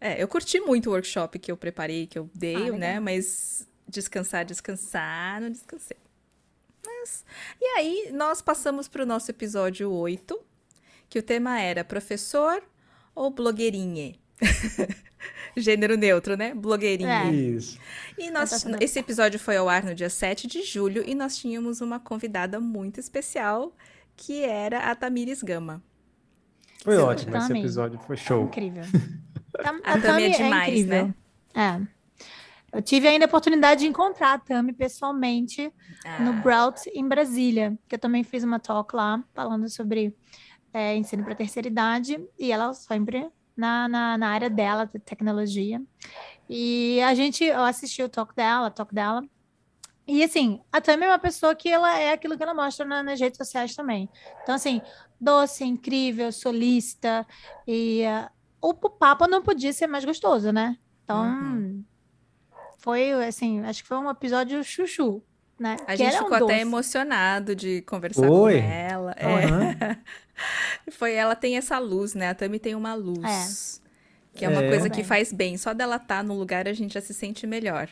É, 0.00 0.22
eu 0.22 0.26
curti 0.26 0.60
muito 0.60 0.88
o 0.88 0.92
workshop 0.92 1.38
que 1.38 1.52
eu 1.52 1.56
preparei, 1.56 2.06
que 2.06 2.18
eu 2.18 2.30
dei, 2.34 2.68
ah, 2.68 2.72
né? 2.72 3.00
Mas 3.00 3.68
descansar, 3.92 4.44
descansar, 4.44 5.40
não 5.40 5.50
descansei. 5.50 5.96
Mas... 6.84 7.24
E 7.60 7.64
aí, 7.76 8.10
nós 8.12 8.42
passamos 8.42 8.88
para 8.88 9.02
o 9.02 9.06
nosso 9.06 9.30
episódio 9.30 9.90
8, 9.90 10.38
que 11.08 11.18
o 11.18 11.22
tema 11.22 11.60
era 11.60 11.84
professor 11.84 12.62
ou 13.14 13.30
blogueirinha? 13.30 14.14
Gênero 15.56 15.96
neutro, 15.96 16.36
né? 16.36 16.54
Blogueirinha. 16.54 17.24
É. 17.24 17.30
Isso. 17.30 17.78
E 18.18 18.30
nós, 18.30 18.64
esse 18.80 18.98
episódio 18.98 19.38
foi 19.38 19.56
ao 19.56 19.68
ar 19.68 19.84
no 19.84 19.94
dia 19.94 20.08
7 20.08 20.46
de 20.46 20.62
julho 20.62 21.04
e 21.06 21.14
nós 21.14 21.36
tínhamos 21.36 21.80
uma 21.80 22.00
convidada 22.00 22.58
muito 22.58 22.98
especial, 22.98 23.76
que 24.16 24.42
era 24.42 24.90
a 24.90 24.94
Tamires 24.94 25.42
Gama. 25.42 25.82
Foi 26.82 26.96
Sim, 26.96 27.02
ótimo, 27.02 27.36
esse 27.36 27.52
episódio 27.52 28.00
foi 28.00 28.16
show. 28.16 28.44
Incrível. 28.44 28.82
a, 29.62 29.92
a 29.92 30.00
Tami 30.00 30.22
é, 30.22 30.26
é 30.26 30.30
demais, 30.30 30.80
é 30.80 30.84
né? 30.84 31.14
É. 31.54 32.01
Eu 32.72 32.80
tive 32.80 33.06
ainda 33.06 33.26
a 33.26 33.28
oportunidade 33.28 33.82
de 33.82 33.86
encontrar 33.86 34.32
a 34.32 34.38
Tami 34.38 34.72
pessoalmente 34.72 35.70
ah. 36.06 36.20
no 36.20 36.32
Brout 36.40 36.88
em 36.94 37.06
Brasília, 37.06 37.78
que 37.86 37.96
eu 37.96 37.98
também 37.98 38.24
fiz 38.24 38.42
uma 38.42 38.58
talk 38.58 38.96
lá 38.96 39.22
falando 39.34 39.68
sobre 39.68 40.16
é, 40.72 40.96
ensino 40.96 41.22
para 41.22 41.34
terceira 41.34 41.68
idade 41.68 42.18
e 42.38 42.50
ela 42.50 42.72
sempre 42.72 43.30
na, 43.54 43.86
na, 43.86 44.16
na, 44.16 44.28
área 44.30 44.48
dela 44.48 44.86
de 44.86 44.98
tecnologia. 44.98 45.82
E 46.48 46.98
a 47.02 47.14
gente, 47.14 47.44
eu 47.44 47.62
assisti 47.62 48.02
o 48.02 48.08
talk 48.08 48.34
dela, 48.34 48.70
talk 48.70 48.94
dela. 48.94 49.22
E 50.06 50.24
assim, 50.24 50.58
a 50.72 50.80
Tami 50.80 51.04
é 51.04 51.08
uma 51.08 51.18
pessoa 51.18 51.54
que 51.54 51.68
ela 51.68 51.98
é 51.98 52.12
aquilo 52.12 52.38
que 52.38 52.42
ela 52.42 52.54
mostra 52.54 52.86
na, 52.86 53.02
nas 53.02 53.20
redes 53.20 53.36
sociais 53.36 53.76
também. 53.76 54.08
Então, 54.42 54.54
assim, 54.54 54.80
doce, 55.20 55.62
incrível, 55.62 56.32
solista. 56.32 57.26
E 57.68 58.02
uh, 58.06 58.30
o 58.62 58.74
papo 58.74 59.28
não 59.28 59.42
podia 59.42 59.74
ser 59.74 59.86
mais 59.86 60.06
gostoso, 60.06 60.50
né? 60.52 60.78
Então, 61.04 61.22
uhum 61.22 61.84
foi, 62.82 63.12
assim, 63.24 63.60
acho 63.60 63.82
que 63.82 63.88
foi 63.88 63.96
um 63.96 64.10
episódio 64.10 64.62
chuchu, 64.64 65.22
né? 65.56 65.76
A 65.86 65.92
que 65.92 65.98
gente 65.98 66.18
ficou 66.18 66.32
um 66.32 66.44
até 66.44 66.60
emocionado 66.60 67.54
de 67.54 67.80
conversar 67.82 68.26
foi. 68.26 68.60
com 68.60 68.68
ela. 68.68 69.12
É. 69.12 69.96
foi, 70.90 71.14
ela 71.14 71.36
tem 71.36 71.56
essa 71.56 71.78
luz, 71.78 72.12
né? 72.12 72.30
A 72.30 72.34
Tami 72.34 72.58
tem 72.58 72.74
uma 72.74 72.92
luz. 72.94 73.80
É. 74.34 74.36
Que 74.36 74.44
é 74.44 74.48
uma 74.48 74.64
é. 74.64 74.68
coisa 74.68 74.90
que 74.90 75.04
faz 75.04 75.32
bem. 75.32 75.56
Só 75.56 75.72
dela 75.72 75.94
estar 75.94 76.16
tá 76.16 76.22
no 76.24 76.36
lugar 76.36 76.66
a 76.66 76.72
gente 76.72 76.94
já 76.94 77.00
se 77.00 77.14
sente 77.14 77.46
melhor. 77.46 77.88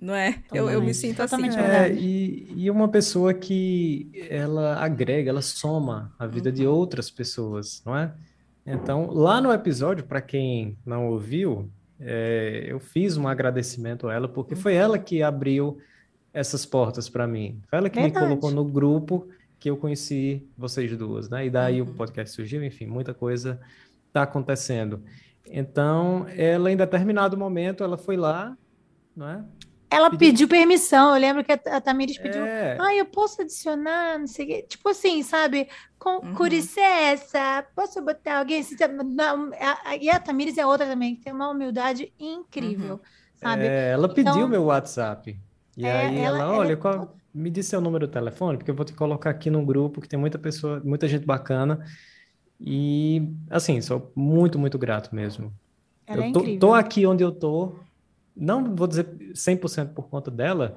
Não 0.00 0.14
é? 0.14 0.42
Eu, 0.50 0.70
eu 0.70 0.82
me 0.82 0.94
sinto 0.94 1.20
assim. 1.22 1.48
É, 1.58 1.92
e, 1.92 2.50
e 2.56 2.70
uma 2.70 2.88
pessoa 2.88 3.34
que 3.34 4.10
ela 4.30 4.82
agrega, 4.82 5.28
ela 5.28 5.42
soma 5.42 6.12
a 6.18 6.26
vida 6.26 6.48
uhum. 6.48 6.54
de 6.54 6.66
outras 6.66 7.10
pessoas, 7.10 7.82
não 7.84 7.96
é? 7.96 8.12
Então, 8.64 9.10
lá 9.10 9.40
no 9.40 9.52
episódio, 9.52 10.04
para 10.04 10.22
quem 10.22 10.78
não 10.86 11.08
ouviu, 11.08 11.70
é, 12.04 12.64
eu 12.66 12.80
fiz 12.80 13.16
um 13.16 13.28
agradecimento 13.28 14.08
a 14.08 14.14
ela, 14.14 14.28
porque 14.28 14.54
foi 14.54 14.74
ela 14.74 14.98
que 14.98 15.22
abriu 15.22 15.78
essas 16.32 16.66
portas 16.66 17.08
para 17.08 17.26
mim. 17.26 17.60
Foi 17.68 17.78
ela 17.78 17.90
que 17.90 18.00
Verdade. 18.00 18.26
me 18.26 18.36
colocou 18.36 18.50
no 18.50 18.64
grupo 18.64 19.28
que 19.58 19.70
eu 19.70 19.76
conheci 19.76 20.48
vocês 20.58 20.96
duas, 20.96 21.28
né? 21.28 21.46
E 21.46 21.50
daí 21.50 21.80
uhum. 21.80 21.88
o 21.88 21.94
podcast 21.94 22.34
surgiu, 22.34 22.64
enfim, 22.64 22.86
muita 22.86 23.14
coisa 23.14 23.60
está 24.08 24.22
acontecendo. 24.22 25.02
Então, 25.46 26.26
ela 26.36 26.70
em 26.70 26.76
determinado 26.76 27.36
momento, 27.36 27.84
ela 27.84 27.96
foi 27.96 28.16
lá, 28.16 28.56
não 29.14 29.28
é? 29.28 29.44
Ela 29.92 30.10
pediu, 30.10 30.18
pediu 30.30 30.48
permissão. 30.48 31.14
Eu 31.14 31.20
lembro 31.20 31.44
que 31.44 31.52
a 31.52 31.80
Tamires 31.80 32.16
pediu. 32.16 32.44
É... 32.44 32.78
Ah, 32.80 32.94
eu 32.94 33.04
posso 33.04 33.42
adicionar, 33.42 34.18
não 34.18 34.26
sei 34.26 34.44
o 34.44 34.48
quê. 34.48 34.66
Tipo 34.68 34.88
assim, 34.88 35.22
sabe? 35.22 35.68
Com, 35.98 36.16
uhum. 36.16 36.34
com 36.34 36.46
licença, 36.46 37.64
posso 37.76 38.02
botar 38.02 38.38
alguém 38.38 38.60
assim? 38.60 38.74
Não, 39.04 39.50
a, 39.52 39.96
e 39.96 40.08
a 40.08 40.18
Tamires 40.18 40.56
é 40.56 40.66
outra 40.66 40.86
também, 40.86 41.14
que 41.14 41.22
tem 41.22 41.32
uma 41.32 41.50
humildade 41.50 42.12
incrível, 42.18 42.94
uhum. 42.94 43.00
sabe? 43.36 43.66
É, 43.66 43.90
ela 43.90 44.08
pediu 44.08 44.32
então, 44.32 44.48
meu 44.48 44.64
WhatsApp. 44.64 45.38
E 45.76 45.86
é, 45.86 45.92
aí 45.92 46.18
ela, 46.18 46.38
ela 46.38 46.52
olha, 46.52 46.72
é 46.72 46.76
qual, 46.76 47.14
me 47.34 47.50
disse 47.50 47.70
seu 47.70 47.80
número 47.80 48.06
de 48.06 48.12
telefone, 48.12 48.56
porque 48.56 48.70
eu 48.70 48.74
vou 48.74 48.84
te 48.84 48.94
colocar 48.94 49.30
aqui 49.30 49.50
num 49.50 49.64
grupo 49.64 50.00
que 50.00 50.08
tem 50.08 50.18
muita 50.18 50.38
pessoa, 50.38 50.80
muita 50.84 51.06
gente 51.06 51.26
bacana. 51.26 51.84
E, 52.58 53.28
assim, 53.50 53.80
sou 53.80 54.10
muito, 54.14 54.58
muito 54.58 54.78
grato 54.78 55.14
mesmo. 55.14 55.52
Ela 56.06 56.26
eu 56.26 56.30
é 56.30 56.32
tô, 56.32 56.58
tô 56.58 56.74
aqui 56.74 57.06
onde 57.06 57.22
eu 57.22 57.32
tô 57.32 57.76
não 58.36 58.74
vou 58.74 58.86
dizer 58.86 59.06
100% 59.32 59.94
por 59.94 60.08
conta 60.08 60.30
dela, 60.30 60.76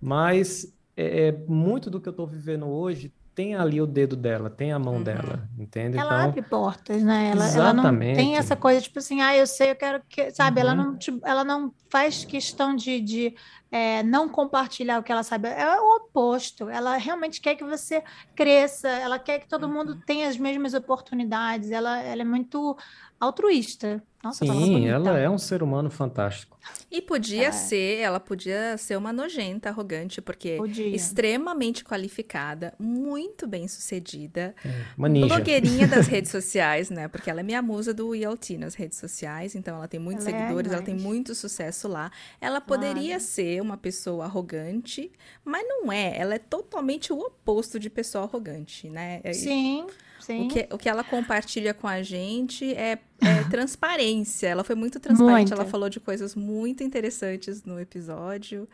mas 0.00 0.72
é, 0.96 1.28
é, 1.28 1.32
muito 1.46 1.90
do 1.90 2.00
que 2.00 2.08
eu 2.08 2.12
estou 2.12 2.26
vivendo 2.26 2.66
hoje 2.66 3.12
tem 3.34 3.56
ali 3.56 3.80
o 3.80 3.86
dedo 3.86 4.14
dela, 4.14 4.48
tem 4.48 4.72
a 4.72 4.78
mão 4.78 4.94
uhum. 4.94 5.02
dela, 5.02 5.48
entende? 5.58 5.98
Ela 5.98 6.14
então, 6.14 6.28
abre 6.28 6.42
portas, 6.42 7.02
né? 7.02 7.30
Ela, 7.32 7.46
exatamente. 7.46 7.58
ela 7.58 7.72
não 7.72 8.14
tem 8.14 8.36
essa 8.36 8.54
coisa, 8.54 8.80
tipo 8.80 9.00
assim, 9.00 9.20
ah, 9.20 9.36
eu 9.36 9.46
sei, 9.46 9.72
eu 9.72 9.76
quero 9.76 10.00
que, 10.08 10.30
sabe? 10.30 10.60
Uhum. 10.60 10.66
Ela, 10.66 10.74
não, 10.76 10.96
tipo, 10.96 11.26
ela 11.26 11.42
não 11.42 11.74
faz 11.90 12.24
questão 12.24 12.76
de, 12.76 13.00
de 13.00 13.34
é, 13.72 14.04
não 14.04 14.28
compartilhar 14.28 15.00
o 15.00 15.02
que 15.02 15.10
ela 15.10 15.24
sabe. 15.24 15.48
É 15.48 15.80
o 15.80 15.96
oposto. 15.96 16.68
Ela 16.68 16.96
realmente 16.96 17.40
quer 17.40 17.56
que 17.56 17.64
você 17.64 18.04
cresça, 18.36 18.88
ela 18.88 19.18
quer 19.18 19.40
que 19.40 19.48
todo 19.48 19.68
mundo 19.68 19.94
uhum. 19.94 20.00
tenha 20.06 20.28
as 20.28 20.36
mesmas 20.36 20.72
oportunidades. 20.72 21.72
Ela, 21.72 22.00
ela 22.00 22.22
é 22.22 22.24
muito 22.24 22.76
altruísta. 23.18 24.00
Nossa, 24.22 24.46
Sim, 24.46 24.86
ela 24.86 25.18
é 25.18 25.28
um 25.28 25.38
ser 25.38 25.60
humano 25.60 25.90
fantástico. 25.90 26.53
E 26.90 27.00
podia 27.02 27.48
é. 27.48 27.52
ser, 27.52 27.98
ela 27.98 28.20
podia 28.20 28.76
ser 28.78 28.96
uma 28.96 29.12
nojenta, 29.12 29.68
arrogante, 29.68 30.20
porque 30.20 30.56
podia. 30.56 30.94
extremamente 30.94 31.84
qualificada, 31.84 32.74
muito 32.78 33.46
bem 33.46 33.66
sucedida, 33.66 34.54
é, 34.64 34.84
uma 34.96 35.08
ninja. 35.08 35.26
blogueirinha 35.26 35.86
das 35.86 36.06
redes 36.08 36.30
sociais, 36.30 36.90
né? 36.90 37.08
Porque 37.08 37.28
ela 37.28 37.40
é 37.40 37.42
minha 37.42 37.62
musa 37.62 37.92
do 37.92 38.14
ELT 38.14 38.56
nas 38.58 38.74
redes 38.74 38.98
sociais, 38.98 39.54
então 39.54 39.76
ela 39.76 39.88
tem 39.88 40.00
muitos 40.00 40.26
ela 40.26 40.36
é 40.36 40.40
seguidores, 40.40 40.70
é 40.70 40.74
ela 40.74 40.84
tem 40.84 40.94
muito 40.94 41.34
sucesso 41.34 41.88
lá. 41.88 42.10
Ela 42.40 42.60
poderia 42.60 43.18
ser 43.20 43.60
uma 43.60 43.76
pessoa 43.76 44.24
arrogante, 44.24 45.10
mas 45.44 45.66
não 45.66 45.92
é. 45.92 46.16
Ela 46.16 46.36
é 46.36 46.38
totalmente 46.38 47.12
o 47.12 47.18
oposto 47.18 47.78
de 47.78 47.90
pessoa 47.90 48.24
arrogante, 48.24 48.88
né? 48.88 49.20
É 49.24 49.32
Sim. 49.32 49.86
Sim. 50.24 50.46
O 50.46 50.48
que, 50.48 50.66
o 50.72 50.78
que 50.78 50.88
ela 50.88 51.04
compartilha 51.04 51.74
com 51.74 51.86
a 51.86 52.02
gente 52.02 52.72
é, 52.74 52.98
é 53.20 53.44
transparência. 53.50 54.46
Ela 54.46 54.64
foi 54.64 54.74
muito 54.74 54.98
transparente, 54.98 55.48
muito. 55.48 55.52
ela 55.52 55.66
falou 55.66 55.90
de 55.90 56.00
coisas 56.00 56.34
muito 56.34 56.53
interessantes 56.82 57.64
no 57.64 57.80
episódio. 57.80 58.68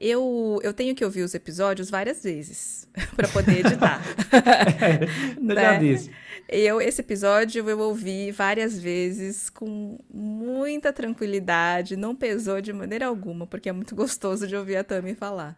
Eu, 0.00 0.58
eu 0.62 0.72
tenho 0.72 0.94
que 0.94 1.04
ouvir 1.04 1.22
os 1.22 1.34
episódios 1.34 1.90
várias 1.90 2.22
vezes 2.22 2.88
para 3.14 3.28
poder 3.28 3.60
editar. 3.60 4.02
é, 4.80 5.40
né? 5.40 5.54
já 5.54 5.78
disse. 5.78 6.10
Eu, 6.48 6.80
esse 6.80 7.02
episódio 7.02 7.68
eu 7.68 7.78
ouvi 7.78 8.32
várias 8.32 8.78
vezes 8.78 9.50
com 9.50 9.98
muita 10.12 10.92
tranquilidade, 10.92 11.96
não 11.96 12.16
pesou 12.16 12.60
de 12.60 12.72
maneira 12.72 13.06
alguma, 13.06 13.46
porque 13.46 13.68
é 13.68 13.72
muito 13.72 13.94
gostoso 13.94 14.48
de 14.48 14.56
ouvir 14.56 14.76
a 14.76 14.84
Tami 14.84 15.14
falar. 15.14 15.56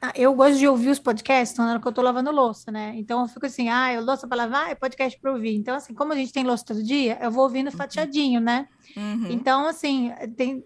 Ah, 0.00 0.12
Eu 0.14 0.34
gosto 0.34 0.58
de 0.58 0.68
ouvir 0.68 0.90
os 0.90 0.98
podcasts 0.98 1.56
na 1.56 1.70
hora 1.70 1.80
que 1.80 1.88
eu 1.88 1.92
tô 1.92 2.02
lavando 2.02 2.30
louça, 2.30 2.70
né? 2.70 2.92
Então 2.96 3.22
eu 3.22 3.28
fico 3.28 3.46
assim, 3.46 3.68
ah, 3.68 3.92
eu 3.92 4.04
louça 4.04 4.28
para 4.28 4.36
lavar, 4.36 4.70
é 4.70 4.74
podcast 4.74 5.18
para 5.18 5.32
ouvir. 5.32 5.54
Então, 5.54 5.74
assim, 5.74 5.94
como 5.94 6.12
a 6.12 6.16
gente 6.16 6.32
tem 6.32 6.44
louça 6.44 6.64
todo 6.66 6.82
dia, 6.82 7.18
eu 7.22 7.30
vou 7.30 7.44
ouvindo 7.44 7.70
fatiadinho, 7.72 8.40
né? 8.40 8.68
Uhum. 8.96 9.26
Então, 9.30 9.66
assim, 9.66 10.12
tem. 10.36 10.64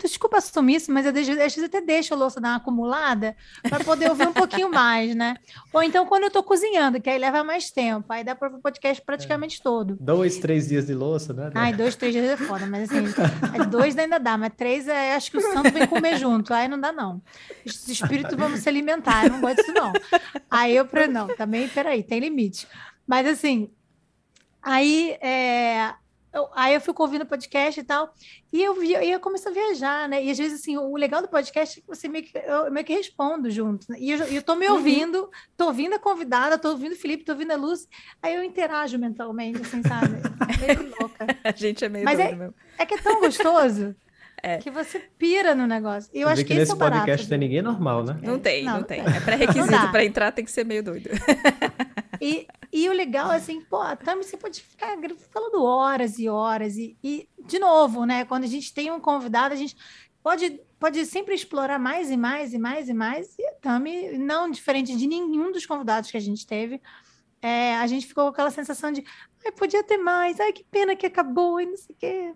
Desculpa 0.00 0.38
assumir 0.38 0.76
isso, 0.76 0.92
mas 0.92 1.04
eu 1.04 1.12
deixo, 1.12 1.32
às 1.32 1.36
vezes 1.38 1.64
até 1.64 1.80
deixo 1.80 2.14
a 2.14 2.16
louça 2.16 2.40
dar 2.40 2.50
uma 2.50 2.56
acumulada 2.56 3.36
para 3.62 3.82
poder 3.84 4.08
ouvir 4.08 4.28
um 4.28 4.32
pouquinho 4.32 4.70
mais, 4.70 5.14
né? 5.14 5.36
Ou 5.72 5.82
então 5.82 6.06
quando 6.06 6.24
eu 6.24 6.30
tô 6.30 6.42
cozinhando, 6.42 7.00
que 7.00 7.10
aí 7.10 7.18
leva 7.18 7.42
mais 7.42 7.70
tempo, 7.70 8.12
aí 8.12 8.22
dá 8.22 8.34
para 8.34 8.48
o 8.48 8.60
podcast 8.60 9.02
praticamente 9.04 9.60
todo. 9.60 9.96
Dois, 10.00 10.38
três 10.38 10.68
dias 10.68 10.86
de 10.86 10.94
louça, 10.94 11.32
né? 11.32 11.50
Ai, 11.54 11.72
dois, 11.72 11.96
três 11.96 12.12
dias 12.12 12.28
é 12.28 12.36
foda, 12.36 12.66
mas 12.66 12.90
assim, 12.90 13.04
é 13.54 13.64
dois 13.66 13.98
ainda 13.98 14.18
dá, 14.18 14.38
mas 14.38 14.52
três 14.56 14.86
é, 14.86 15.14
acho 15.14 15.30
que 15.30 15.38
o 15.38 15.40
santo 15.40 15.72
vem 15.72 15.86
comer 15.86 16.16
junto, 16.18 16.54
aí 16.54 16.68
não 16.68 16.80
dá 16.80 16.92
não. 16.92 17.20
Os 17.66 17.88
espíritos 17.88 18.36
vão 18.36 18.56
se 18.56 18.68
alimentar, 18.68 19.24
eu 19.24 19.32
não 19.32 19.40
gosto 19.40 19.56
disso 19.56 19.72
não. 19.72 19.92
Aí 20.50 20.76
eu, 20.76 20.88
não, 21.10 21.28
também, 21.28 21.68
peraí, 21.68 22.02
tem 22.02 22.20
limite. 22.20 22.66
Mas 23.06 23.26
assim, 23.26 23.70
aí, 24.62 25.16
é, 25.20 25.94
eu, 26.32 26.48
aí 26.54 26.74
eu 26.74 26.80
fico 26.80 27.02
ouvindo 27.02 27.24
podcast 27.26 27.80
e 27.80 27.82
tal, 27.82 28.12
e 28.52 28.62
eu, 28.62 28.74
vi, 28.74 28.88
e 28.92 29.10
eu 29.12 29.20
começo 29.20 29.48
a 29.48 29.52
viajar, 29.52 30.08
né? 30.08 30.22
E 30.22 30.30
às 30.30 30.38
vezes, 30.38 30.60
assim, 30.60 30.76
o 30.76 30.94
legal 30.96 31.22
do 31.22 31.28
podcast 31.28 31.78
é 31.78 31.82
que 31.82 31.86
você 31.88 32.08
meio 32.08 32.24
que, 32.24 32.36
eu 32.38 32.70
meio 32.70 32.84
que 32.84 32.92
respondo 32.94 33.50
junto, 33.50 33.86
né? 33.90 33.96
E 34.00 34.10
eu, 34.10 34.18
eu 34.26 34.42
tô 34.42 34.54
me 34.54 34.68
ouvindo, 34.68 35.30
tô 35.56 35.66
ouvindo 35.66 35.94
a 35.94 35.98
convidada, 35.98 36.58
tô 36.58 36.70
ouvindo 36.70 36.92
o 36.92 36.96
Felipe, 36.96 37.24
tô 37.24 37.32
ouvindo 37.32 37.52
a 37.52 37.56
Luz, 37.56 37.88
aí 38.22 38.34
eu 38.34 38.42
interajo 38.44 38.98
mentalmente, 38.98 39.60
assim, 39.62 39.82
sabe? 39.82 40.16
Meio 40.60 40.78
que 40.92 41.00
louca. 41.00 41.26
A 41.44 41.52
gente 41.52 41.84
é 41.84 41.88
meio 41.88 42.04
Mas 42.04 42.18
é- 42.18 42.32
mesmo. 42.34 42.54
É 42.78 42.84
que 42.86 42.94
é 42.94 42.98
tão 42.98 43.20
gostoso 43.20 43.94
É. 44.40 44.58
que 44.58 44.70
você 44.70 45.00
pira 45.18 45.52
no 45.52 45.66
negócio. 45.66 46.08
E 46.14 46.20
eu 46.20 46.28
Você 46.28 46.32
acho 46.34 46.36
vê 46.36 46.44
que 46.44 46.48
que 46.48 46.52
esse 46.52 46.60
nesse 46.60 46.72
é 46.72 46.76
barato. 46.76 47.00
podcast 47.00 47.28
tem 47.28 47.38
ninguém 47.38 47.60
normal, 47.60 48.04
né? 48.04 48.16
Não 48.22 48.38
tem, 48.38 48.62
Não, 48.64 48.72
não, 48.74 48.78
não 48.80 48.86
tem. 48.86 49.02
tem. 49.02 49.16
É 49.16 49.20
pré-requisito 49.20 49.68
Não 49.72 49.90
para 49.90 50.04
entrar, 50.04 50.30
tem 50.30 50.44
que 50.44 50.50
ser 50.52 50.64
meio 50.64 50.80
doido. 50.80 51.10
E, 52.20 52.46
e 52.72 52.88
o 52.88 52.92
legal, 52.92 53.30
assim, 53.30 53.60
pô, 53.62 53.80
a 53.80 53.96
Tami, 53.96 54.22
você 54.22 54.36
pode 54.36 54.62
ficar 54.62 54.96
falando 55.32 55.62
horas 55.62 56.18
e 56.18 56.28
horas. 56.28 56.76
E, 56.76 56.96
e, 57.02 57.28
de 57.46 57.58
novo, 57.58 58.04
né? 58.04 58.24
Quando 58.24 58.44
a 58.44 58.48
gente 58.48 58.72
tem 58.74 58.90
um 58.90 59.00
convidado, 59.00 59.54
a 59.54 59.56
gente 59.56 59.76
pode, 60.22 60.60
pode 60.78 61.04
sempre 61.06 61.34
explorar 61.34 61.78
mais 61.78 62.10
e 62.10 62.16
mais 62.16 62.52
e 62.52 62.58
mais 62.58 62.88
e 62.88 62.94
mais. 62.94 63.34
E 63.38 63.46
a 63.46 63.52
Tami, 63.54 64.18
não 64.18 64.50
diferente 64.50 64.94
de 64.94 65.06
nenhum 65.06 65.50
dos 65.50 65.64
convidados 65.64 66.10
que 66.10 66.16
a 66.16 66.20
gente 66.20 66.46
teve, 66.46 66.80
é, 67.40 67.76
a 67.76 67.86
gente 67.86 68.06
ficou 68.06 68.24
com 68.24 68.30
aquela 68.30 68.50
sensação 68.50 68.92
de, 68.92 69.02
ai, 69.44 69.52
podia 69.52 69.82
ter 69.82 69.96
mais, 69.96 70.38
ai, 70.38 70.52
que 70.52 70.64
pena 70.64 70.94
que 70.94 71.06
acabou, 71.06 71.60
e 71.60 71.66
não 71.66 71.76
sei 71.76 71.94
o 71.94 71.98
quê. 71.98 72.34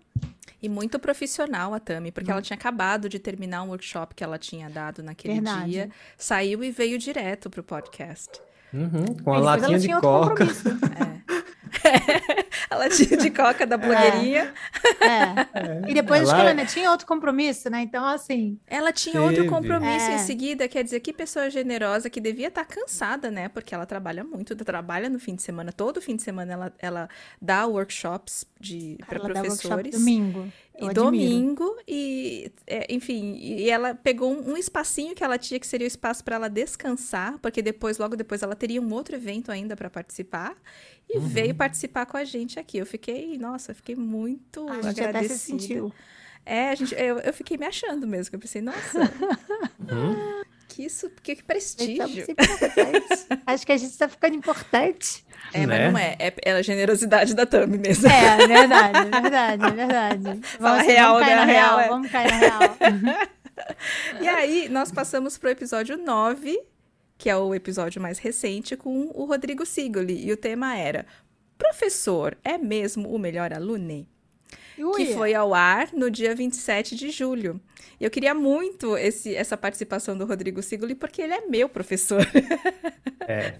E 0.61 0.69
muito 0.69 0.97
profissional 0.97 1.73
a 1.73 1.79
Tami, 1.79 2.11
porque 2.11 2.31
ela 2.31 2.41
tinha 2.41 2.55
acabado 2.55 3.09
de 3.09 3.19
terminar 3.19 3.63
um 3.63 3.67
workshop 3.67 4.15
que 4.15 4.23
ela 4.23 4.39
tinha 4.39 4.69
dado 4.69 5.03
naquele 5.03 5.35
Verdade. 5.35 5.69
dia, 5.69 5.89
saiu 6.17 6.63
e 6.63 6.71
veio 6.71 6.97
direto 6.97 7.49
pro 7.49 7.61
podcast. 7.61 8.41
Uhum, 8.73 9.05
com 9.23 9.33
a 9.33 9.39
latinha 9.39 9.77
de 9.79 9.87
coca. 9.99 10.45
compromisso. 10.45 10.69
A 12.69 12.75
latinha 12.75 13.17
de 13.17 13.29
coca 13.29 13.65
da 13.65 13.77
blogueirinha. 13.77 14.53
É. 15.01 15.89
E 15.89 15.93
depois 15.93 16.21
acho 16.21 16.29
que 16.31 16.35
Ela- 16.35 16.41
ela 16.41 16.49
ainda 16.51 16.65
tinha 16.65 16.89
outro 16.91 17.05
compromisso, 17.07 17.69
né? 17.69 17.81
Então, 17.81 18.05
assim, 18.05 18.59
Ela 18.67 18.91
tinha 18.91 19.21
outro 19.21 19.37
Teve. 19.43 19.49
compromisso 19.49 20.05
É. 20.11 20.15
em 20.15 20.19
seguida, 20.19 20.67
quer 20.67 20.83
dizer, 20.83 20.99
que 20.99 21.13
pessoa 21.13 21.49
generosa 21.49 22.09
que 22.09 22.19
devia 22.21 22.47
estar 22.47 22.65
cansada, 22.65 23.29
né? 23.31 23.49
Porque 23.49 23.73
ela 23.73 23.85
trabalha 23.85 24.23
muito, 24.23 24.55
trabalha 24.55 25.09
no 25.09 25.19
fim 25.19 25.35
de 25.35 25.41
semana, 25.41 25.71
todo 25.71 26.01
fim 26.01 26.15
de 26.15 26.23
semana 26.23 26.53
ela, 26.53 26.73
ela 26.79 27.09
dá 27.41 27.65
workshops 27.65 28.45
de 28.59 28.97
para 29.07 29.17
ela 29.19 29.27
dá 29.33 29.41
workshop 29.41 29.59
professores. 29.67 29.93
domingo. 29.99 30.47
Eu 30.75 30.87
E 30.87 30.89
admiro. 30.89 31.03
domingo, 31.05 31.77
e 31.87 32.51
é, 32.65 32.87
enfim, 32.91 33.35
e 33.35 33.69
ela 33.69 33.93
pegou 33.93 34.33
um, 34.33 34.53
um 34.53 34.57
espacinho 34.57 35.13
que 35.13 35.23
ela 35.23 35.37
tinha, 35.37 35.59
que 35.59 35.67
seria 35.67 35.85
o 35.85 35.87
espaço 35.87 36.23
para 36.23 36.35
ela 36.35 36.49
descansar, 36.49 37.37
porque 37.39 37.61
depois, 37.61 37.99
logo 37.99 38.15
depois, 38.15 38.41
ela 38.41 38.55
teria 38.55 38.81
um 38.81 38.91
outro 38.91 39.15
evento 39.15 39.51
ainda 39.51 39.75
para 39.75 39.87
participar, 39.89 40.55
e 41.07 41.17
Uhum. 41.19 41.27
veio 41.27 41.53
participar 41.53 42.07
com 42.07 42.17
a 42.17 42.23
gente 42.23 42.42
aqui. 42.59 42.77
Eu 42.77 42.85
fiquei, 42.85 43.37
nossa, 43.37 43.73
fiquei 43.73 43.95
muito 43.95 44.67
A 44.69 44.75
gente 44.75 44.85
até 44.85 44.93
se 44.93 45.01
agradecida. 45.03 45.37
sentiu. 45.59 45.93
É, 46.45 46.69
a 46.69 46.75
gente, 46.75 46.93
eu, 46.95 47.19
eu 47.19 47.33
fiquei 47.33 47.57
me 47.57 47.65
achando 47.65 48.05
mesmo, 48.05 48.29
que 48.31 48.35
eu 48.35 48.39
pensei, 48.39 48.61
nossa, 48.61 48.99
Uhum. 49.79 50.41
que 50.67 50.83
isso, 50.83 51.09
que, 51.21 51.35
que 51.35 51.41
Então, 51.41 51.45
prestígio. 51.45 52.25
Acho 53.45 53.65
que 53.65 53.71
a 53.71 53.77
gente 53.77 53.91
está 53.91 54.07
ficando 54.09 54.35
importante. 54.35 55.25
É, 55.53 55.59
mas 55.65 55.79
Né? 55.79 55.91
não 55.91 55.97
é, 55.97 56.15
é, 56.19 56.33
é 56.41 56.51
a 56.53 56.61
generosidade 56.61 57.33
da 57.33 57.45
Tami 57.45 57.77
mesmo. 57.77 58.07
É, 58.09 58.43
é 58.43 58.47
verdade, 58.47 58.97
é 58.97 59.21
verdade, 59.21 59.65
é 59.65 59.71
verdade. 59.71 60.41
Fala 60.43 60.77
Vamos, 60.77 60.87
real, 60.87 61.13
vamos 61.13 61.25
cair 61.27 61.35
né? 61.35 61.45
na 61.45 61.45
real, 61.45 61.77
real, 61.77 61.79
é. 61.79 61.87
vamos 61.87 62.11
cair 62.11 62.31
na 62.31 62.37
real. 62.37 62.77
E 64.19 64.27
aí, 64.27 64.67
nós 64.69 64.91
passamos 64.91 65.37
pro 65.37 65.49
episódio 65.49 65.95
9, 65.95 66.59
que 67.17 67.29
é 67.29 67.37
o 67.37 67.53
episódio 67.53 68.01
mais 68.01 68.17
recente, 68.17 68.75
com 68.75 69.11
o 69.13 69.25
Rodrigo 69.25 69.65
Sigoli. 69.65 70.25
E 70.25 70.31
o 70.31 70.37
tema 70.37 70.75
era: 70.75 71.05
Professor 71.63 72.37
é 72.43 72.57
mesmo 72.57 73.09
o 73.09 73.17
melhor 73.17 73.53
aluno? 73.53 74.05
Ui, 74.77 75.05
Que 75.05 75.13
foi 75.13 75.33
ao 75.33 75.53
ar 75.53 75.93
no 75.93 76.11
dia 76.11 76.35
27 76.35 76.93
de 76.93 77.09
julho. 77.09 77.61
Eu 78.01 78.11
queria 78.11 78.33
muito 78.33 78.97
esse, 78.97 79.33
essa 79.33 79.55
participação 79.55 80.17
do 80.17 80.25
Rodrigo 80.25 80.61
Sigoli, 80.61 80.93
porque 80.93 81.21
ele 81.21 81.33
é 81.33 81.41
meu 81.47 81.69
professor. 81.69 82.21
É. 83.25 83.57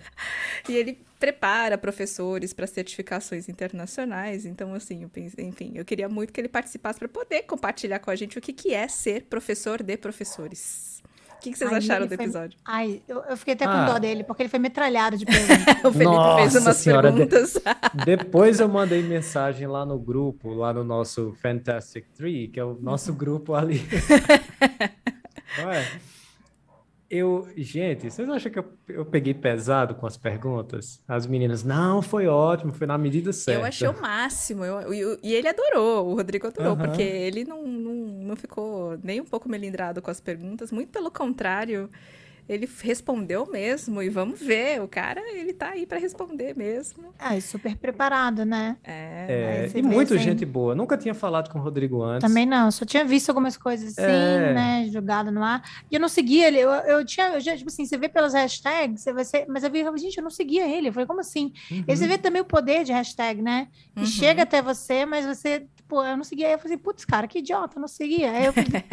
E 0.67 0.75
ele 0.75 0.99
prepara 1.17 1.77
professores 1.77 2.51
para 2.51 2.67
certificações 2.67 3.47
internacionais. 3.47 4.45
Então, 4.45 4.73
assim, 4.73 5.03
eu 5.03 5.09
pensei, 5.09 5.45
enfim, 5.45 5.71
eu 5.75 5.85
queria 5.85 6.09
muito 6.09 6.33
que 6.33 6.41
ele 6.41 6.49
participasse 6.49 6.99
para 6.99 7.07
poder 7.07 7.43
compartilhar 7.43 7.99
com 7.99 8.11
a 8.11 8.15
gente 8.17 8.37
o 8.37 8.41
que, 8.41 8.51
que 8.51 8.73
é 8.73 8.89
ser 8.89 9.23
professor 9.23 9.81
de 9.81 9.95
professores. 9.95 11.01
O 11.43 11.45
que, 11.45 11.51
que 11.51 11.57
vocês 11.57 11.71
Ai, 11.73 11.77
acharam 11.79 12.07
do 12.07 12.15
foi- 12.15 12.23
episódio? 12.25 12.57
Ai, 12.63 13.01
eu, 13.05 13.21
eu 13.29 13.35
fiquei 13.35 13.53
até 13.53 13.65
com 13.65 13.71
Ah. 13.71 13.85
dó 13.85 13.99
dele, 13.99 14.23
porque 14.23 14.43
ele 14.43 14.49
foi 14.49 14.59
metralhado 14.59 15.17
de 15.17 15.25
perguntas. 15.25 15.57
O 15.83 15.91
Felipe 15.91 16.15
fez 16.37 16.53
Nossa 16.53 16.59
umas 16.61 16.77
senhora, 16.77 17.11
de- 17.11 17.17
perguntas. 17.25 17.53
Depois 18.05 18.61
eu 18.61 18.69
mandei 18.69 19.03
mensagem 19.03 19.67
lá 19.67 19.85
no 19.85 19.99
grupo, 19.99 20.53
lá 20.53 20.71
no 20.73 20.85
nosso 20.85 21.35
Fantastic 21.41 22.05
Tree, 22.15 22.47
que 22.47 22.61
é 22.61 22.63
o 22.63 22.75
nosso 22.81 23.11
grupo 23.13 23.53
ali. 23.55 23.81
Não 25.59 25.69
é? 25.69 25.85
Eu, 27.15 27.47
gente, 27.55 28.09
vocês 28.09 28.27
acham 28.27 28.51
que 28.51 28.57
eu, 28.57 28.65
eu 28.89 29.05
peguei 29.05 29.35
pesado 29.35 29.93
com 29.93 30.07
as 30.07 30.17
perguntas? 30.17 30.99
As 31.07 31.27
meninas, 31.27 31.63
não, 31.63 32.01
foi 32.01 32.25
ótimo, 32.25 32.73
foi 32.73 32.87
na 32.87 32.97
medida 32.97 33.31
certa. 33.31 33.61
Eu 33.61 33.65
achei 33.65 33.87
o 33.87 34.01
máximo. 34.01 34.65
eu- 34.65 34.91
e- 34.91 35.19
e 35.21 35.33
ele 35.35 35.47
adorou, 35.47 36.07
o 36.07 36.15
Rodrigo 36.15 36.47
adorou, 36.47 36.73
Aham. 36.73 36.85
porque 36.87 37.03
ele 37.03 37.45
não, 37.45 37.67
não, 37.67 37.93
não 37.93 38.35
ficou 38.35 38.97
nem 39.03 39.21
um 39.21 39.25
pouco 39.25 39.47
melindrado 39.47 40.01
com 40.01 40.09
as 40.09 40.19
perguntas, 40.19 40.71
muito 40.71 40.89
pelo 40.89 41.11
contrário. 41.11 41.87
Ele 42.47 42.69
respondeu 42.81 43.49
mesmo, 43.49 44.01
e 44.01 44.09
vamos 44.09 44.39
ver, 44.39 44.81
o 44.81 44.87
cara, 44.87 45.21
ele 45.33 45.53
tá 45.53 45.69
aí 45.69 45.85
para 45.85 45.97
responder 45.97 46.55
mesmo. 46.57 47.13
Ah, 47.17 47.37
e 47.37 47.41
super 47.41 47.75
preparado, 47.77 48.43
né? 48.43 48.75
É, 48.83 49.69
É, 49.73 49.77
e 49.77 49.81
muito 49.81 50.13
assim- 50.13 50.23
gente 50.23 50.45
boa. 50.45 50.75
Nunca 50.75 50.97
tinha 50.97 51.13
falado 51.13 51.49
com 51.49 51.57
o 51.57 51.61
Rodrigo 51.61 52.03
antes. 52.03 52.27
Também 52.27 52.45
não, 52.45 52.69
só 52.69 52.83
tinha 52.85 53.05
visto 53.05 53.29
algumas 53.29 53.55
coisas 53.55 53.97
assim, 53.97 54.03
É. 54.11 54.53
né, 54.53 54.89
jogado 54.91 55.31
no 55.31 55.41
ar. 55.41 55.63
E 55.89 55.95
eu 55.95 56.01
não 56.01 56.09
seguia 56.09 56.47
ele, 56.47 56.59
eu, 56.59 56.69
eu 56.71 57.05
tinha, 57.05 57.29
eu 57.29 57.39
já, 57.39 57.55
tipo 57.55 57.69
assim, 57.69 57.85
você 57.85 57.97
vê 57.97 58.09
pelas 58.09 58.33
hashtags, 58.33 59.01
você 59.01 59.13
vai 59.13 59.23
ser, 59.23 59.45
mas 59.47 59.63
eu 59.63 59.71
vi, 59.71 59.83
gente, 59.97 60.17
eu 60.17 60.23
não 60.23 60.29
seguia 60.31 60.67
ele. 60.67 60.89
Eu 60.89 60.93
falei, 60.93 61.07
como 61.07 61.21
assim? 61.21 61.53
Uhum. 61.71 61.85
E 61.87 61.95
você 61.95 62.07
vê 62.07 62.17
também 62.17 62.41
o 62.41 62.45
poder 62.45 62.83
de 62.83 62.91
hashtag, 62.91 63.41
né? 63.41 63.67
Que 63.95 64.01
Uhum. 64.01 64.05
chega 64.05 64.43
até 64.43 64.61
você, 64.61 65.05
mas 65.05 65.25
você, 65.25 65.61
tipo, 65.75 66.03
eu 66.03 66.17
não 66.17 66.23
seguia. 66.23 66.47
Aí 66.47 66.53
eu 66.53 66.59
falei, 66.59 66.77
putz, 66.77 67.05
cara, 67.05 67.27
que 67.27 67.39
idiota, 67.39 67.77
eu 67.77 67.81
não 67.81 67.87
seguia. 67.87 68.31
Aí 68.31 68.45
eu 68.45 68.53
falei, 68.53 68.83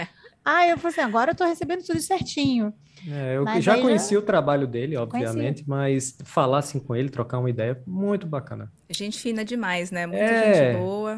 ah, 0.45 0.67
eu 0.67 0.79
falei 0.79 0.93
assim, 0.97 1.01
agora 1.09 1.31
eu 1.33 1.35
tô 1.35 1.45
recebendo 1.45 1.83
tudo 1.85 2.01
certinho. 2.01 2.73
É, 3.11 3.37
eu 3.37 3.45
Mas 3.45 3.65
já 3.65 3.73
aí 3.73 3.79
já- 3.79 3.83
conheci 3.85 4.17
o 4.17 4.21
trabalho 4.23 4.67
dele, 4.67 4.95
obviamente, 4.97 5.65
mas 5.67 6.17
falar 6.23 6.59
assim 6.59 6.79
com 6.79 6.95
ele, 6.95 7.09
trocar 7.09 7.39
uma 7.39 7.49
ideia, 7.49 7.81
muito 7.87 8.27
bacana. 8.27 8.71
Gente 8.91 9.19
fina 9.19 9.43
demais, 9.45 9.91
né? 9.91 10.07
Muita 10.07 10.23
É, 10.23 10.65
gente 10.73 10.79
boa, 10.79 11.15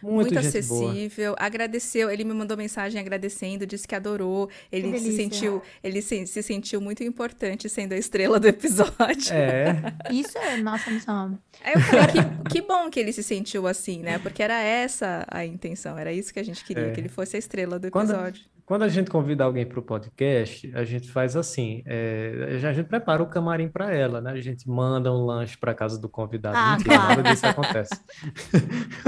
Muito, 0.00 0.14
muito 0.32 0.42
gente 0.42 0.66
boa. 0.68 0.90
acessível. 0.92 1.34
Agradeceu, 1.36 2.08
ele 2.08 2.22
me 2.22 2.32
mandou 2.34 2.56
mensagem 2.56 3.00
agradecendo, 3.00 3.66
disse 3.66 3.88
que 3.88 3.96
adorou. 3.96 4.48
Ele 4.70 4.86
se 4.96 5.04
delícia. 5.04 5.16
sentiu, 5.24 5.62
ele 5.82 6.00
se, 6.02 6.24
se 6.26 6.40
sentiu 6.40 6.80
muito 6.80 7.02
importante 7.02 7.68
sendo 7.68 7.94
a 7.94 7.98
estrela 7.98 8.38
do 8.38 8.46
episódio. 8.46 9.32
É, 9.32 9.74
Isso 10.12 10.38
é 10.38 10.56
nossa 10.58 10.88
missão. 10.88 11.36
Aí 11.64 11.72
eu 11.74 11.80
falei, 11.80 12.06
que, 12.46 12.60
que 12.60 12.62
bom 12.62 12.88
que 12.90 13.00
ele 13.00 13.12
se 13.12 13.24
sentiu 13.24 13.66
assim, 13.66 14.02
né? 14.02 14.18
Porque 14.20 14.40
era 14.40 14.62
essa 14.62 15.24
a 15.28 15.44
intenção, 15.44 15.98
era 15.98 16.12
isso 16.12 16.32
que 16.32 16.38
a 16.38 16.44
gente 16.44 16.64
queria, 16.64 16.88
É. 16.88 16.90
que 16.92 17.00
ele 17.00 17.08
fosse 17.08 17.34
a 17.34 17.38
estrela 17.40 17.76
do 17.78 17.88
episódio. 17.88 18.44
Quando 18.44 18.53
a 18.82 18.88
gente 18.88 19.10
convida 19.10 19.44
alguém 19.44 19.66
para 19.66 19.78
o 19.78 19.82
podcast, 19.82 20.72
a 20.74 20.84
gente 20.84 21.10
faz 21.10 21.36
assim, 21.36 21.82
é, 21.86 22.58
a 22.66 22.72
gente 22.72 22.86
prepara 22.88 23.22
o 23.22 23.26
camarim 23.26 23.68
para 23.68 23.92
ela, 23.94 24.20
né? 24.20 24.32
A 24.32 24.40
gente 24.40 24.68
manda 24.68 25.12
um 25.12 25.24
lanche 25.24 25.56
para 25.58 25.74
casa 25.74 25.98
do 26.00 26.08
convidado. 26.08 26.56
Ah, 26.56 26.72
Mentira, 26.76 26.94
claro. 26.96 27.16
nada 27.16 27.30
disso 27.30 27.46
acontece. 27.46 27.90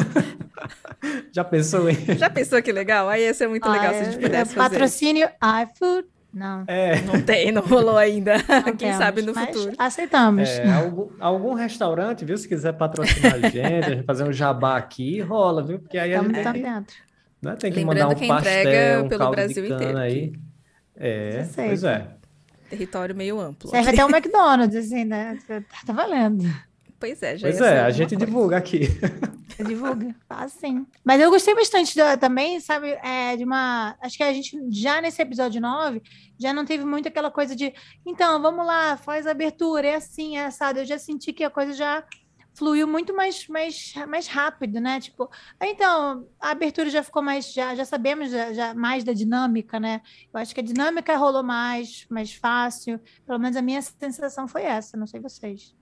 Já 1.32 1.44
pensou 1.44 1.88
em... 1.88 1.94
Já 2.16 2.30
pensou 2.30 2.60
que 2.62 2.72
legal? 2.72 3.08
Aí 3.08 3.22
ia 3.22 3.34
ser 3.34 3.48
muito 3.48 3.68
legal 3.68 3.92
se 3.94 4.00
a 4.00 4.04
gente 4.04 4.16
Ah, 4.16 4.18
é, 4.18 4.22
pudesse 4.22 4.54
fazer. 4.54 4.70
Patrocínio 4.74 5.28
iFood? 5.62 6.06
Não. 6.32 6.64
É, 6.66 7.00
Não 7.00 7.22
tem, 7.22 7.50
não 7.50 7.62
rolou 7.62 7.96
ainda. 7.96 8.34
não 8.48 8.62
Quem 8.76 8.76
temos, 8.76 8.96
sabe 8.98 9.22
no 9.22 9.32
mas 9.34 9.46
futuro. 9.48 9.72
Aceitamos. 9.78 10.48
é, 10.50 10.70
algum, 10.70 11.08
algum 11.18 11.54
restaurante, 11.54 12.26
viu? 12.26 12.36
Se 12.36 12.46
quiser 12.46 12.74
patrocinar 12.74 13.34
a 13.36 13.48
gente, 13.48 13.60
a 13.60 13.80
gente 13.94 14.02
fazer 14.04 14.24
um 14.24 14.32
jabá 14.32 14.76
aqui, 14.76 15.18
rola, 15.20 15.62
viu? 15.62 15.78
Porque 15.78 15.96
aí 15.96 16.12
a 16.14 16.18
gente 16.22 16.36
Estamos 16.36 16.60
tem 16.60 16.62
dentro. 16.62 16.94
Né, 17.42 17.56
tem 17.56 17.72
que 17.72 17.78
Lembrando 17.78 17.98
mandar 18.00 18.16
um 18.16 18.18
que 18.18 18.26
pastel, 18.28 18.60
entrega 18.60 19.02
um 19.04 19.08
pelo 19.08 19.18
caldo 19.20 19.36
de 19.36 19.42
Brasil 19.44 19.62
cana 19.64 19.76
inteiro 19.76 19.98
aí. 19.98 20.32
É, 20.96 21.40
Isso 21.42 21.54
pois 21.54 21.84
é. 21.84 22.08
Território 22.70 23.14
meio 23.14 23.38
amplo. 23.40 23.70
Serve 23.70 23.90
até 23.90 24.04
um 24.04 24.08
McDonald's, 24.14 24.76
assim, 24.76 25.04
né? 25.04 25.38
Tá, 25.46 25.62
tá 25.86 25.92
valendo. 25.92 26.44
Pois 26.98 27.22
é, 27.22 27.36
já 27.36 27.46
Pois 27.48 27.60
é, 27.60 27.80
a 27.80 27.90
gente 27.90 28.16
coisa. 28.16 28.26
divulga 28.26 28.56
aqui. 28.56 28.88
Divulga, 29.66 30.14
faz 30.28 30.52
sim. 30.52 30.86
Mas 31.02 31.18
eu 31.20 31.30
gostei 31.30 31.54
bastante 31.54 31.96
da- 31.96 32.16
também, 32.16 32.60
sabe, 32.60 32.88
é, 33.02 33.34
de 33.36 33.44
uma. 33.44 33.96
Acho 34.02 34.16
que 34.18 34.22
a 34.22 34.32
gente 34.32 34.54
já 34.70 35.00
nesse 35.00 35.22
episódio 35.22 35.60
9 35.62 36.02
já 36.38 36.52
não 36.52 36.64
teve 36.66 36.84
muito 36.84 37.08
aquela 37.08 37.30
coisa 37.30 37.56
de 37.56 37.72
então, 38.04 38.42
vamos 38.42 38.66
lá, 38.66 38.98
faz 38.98 39.26
a 39.26 39.30
abertura, 39.30 39.86
é 39.88 39.94
assim, 39.94 40.36
é 40.36 40.44
assado. 40.46 40.80
Eu 40.80 40.84
já 40.84 40.98
senti 40.98 41.32
que 41.32 41.42
a 41.42 41.48
coisa 41.48 41.72
já 41.72 42.04
fluiu 42.56 42.88
muito 42.88 43.14
mais, 43.14 43.46
mais, 43.48 43.94
mais 44.08 44.26
rápido, 44.26 44.80
né? 44.80 44.98
Tipo, 44.98 45.30
então, 45.62 46.26
a 46.40 46.50
abertura 46.50 46.88
já 46.88 47.02
ficou 47.02 47.22
mais, 47.22 47.52
já, 47.52 47.74
já 47.74 47.84
sabemos 47.84 48.30
já, 48.30 48.52
já 48.52 48.74
mais 48.74 49.04
da 49.04 49.12
dinâmica, 49.12 49.78
né? 49.78 50.00
Eu 50.32 50.40
acho 50.40 50.54
que 50.54 50.60
a 50.60 50.64
dinâmica 50.64 51.16
rolou 51.16 51.42
mais, 51.42 52.06
mais 52.08 52.34
fácil. 52.34 52.98
Pelo 53.26 53.38
menos 53.38 53.56
a 53.56 53.62
minha 53.62 53.80
sensação 53.82 54.48
foi 54.48 54.62
essa, 54.62 54.96
não 54.96 55.06
sei 55.06 55.20
vocês. 55.20 55.74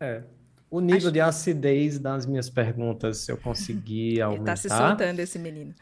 É. 0.00 0.22
O 0.70 0.80
nível 0.80 1.10
de 1.10 1.20
acidez 1.20 1.98
das 1.98 2.26
minhas 2.26 2.50
perguntas 2.50 3.28
eu 3.28 3.36
consegui 3.36 4.12
Ele 4.16 4.22
aumentar. 4.22 4.44
tá 4.44 4.56
se 4.56 4.68
soltando, 4.68 5.20
esse 5.20 5.38
menino. 5.38 5.74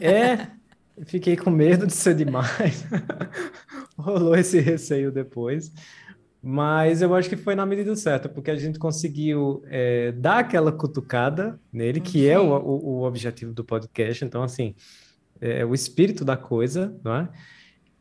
É, 0.00 0.48
fiquei 1.04 1.36
com 1.36 1.50
medo 1.50 1.86
de 1.86 1.92
ser 1.92 2.14
demais. 2.14 2.84
Rolou 3.96 4.34
esse 4.34 4.58
receio 4.58 5.12
depois. 5.12 5.70
Mas 6.42 7.00
eu 7.00 7.14
acho 7.14 7.28
que 7.28 7.36
foi 7.36 7.54
na 7.54 7.64
medida 7.64 7.94
certa, 7.94 8.28
porque 8.28 8.50
a 8.50 8.56
gente 8.56 8.76
conseguiu 8.76 9.62
é, 9.66 10.10
dar 10.10 10.38
aquela 10.38 10.72
cutucada 10.72 11.60
nele, 11.72 12.00
que 12.00 12.28
é 12.28 12.36
o, 12.36 12.42
Sim. 12.42 12.64
o, 12.64 12.88
o 12.98 13.02
objetivo 13.04 13.52
do 13.52 13.64
podcast. 13.64 14.24
Então, 14.24 14.42
assim, 14.42 14.74
é 15.40 15.64
o 15.64 15.72
espírito 15.72 16.24
da 16.24 16.36
coisa, 16.36 16.98
não 17.04 17.14
é? 17.14 17.28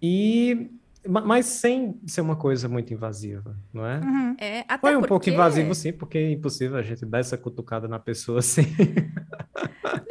E, 0.02 0.72
mas 1.08 1.48
sem 1.48 2.00
ser 2.06 2.22
uma 2.22 2.36
coisa 2.36 2.70
muito 2.70 2.94
invasiva, 2.94 3.58
não 3.74 3.86
é? 3.86 4.00
Uhum. 4.00 4.36
É, 4.40 4.60
até 4.68 4.78
Foi 4.78 4.96
um 4.96 5.00
porque... 5.00 5.08
pouco 5.10 5.30
invasivo, 5.30 5.74
sim, 5.74 5.92
porque 5.92 6.18
é 6.18 6.32
impossível 6.32 6.78
a 6.78 6.82
gente 6.84 7.06
dar 7.06 7.20
essa 7.20 7.38
cutucada 7.38 7.88
na 7.88 7.98
pessoa 7.98 8.38
assim. 8.40 8.64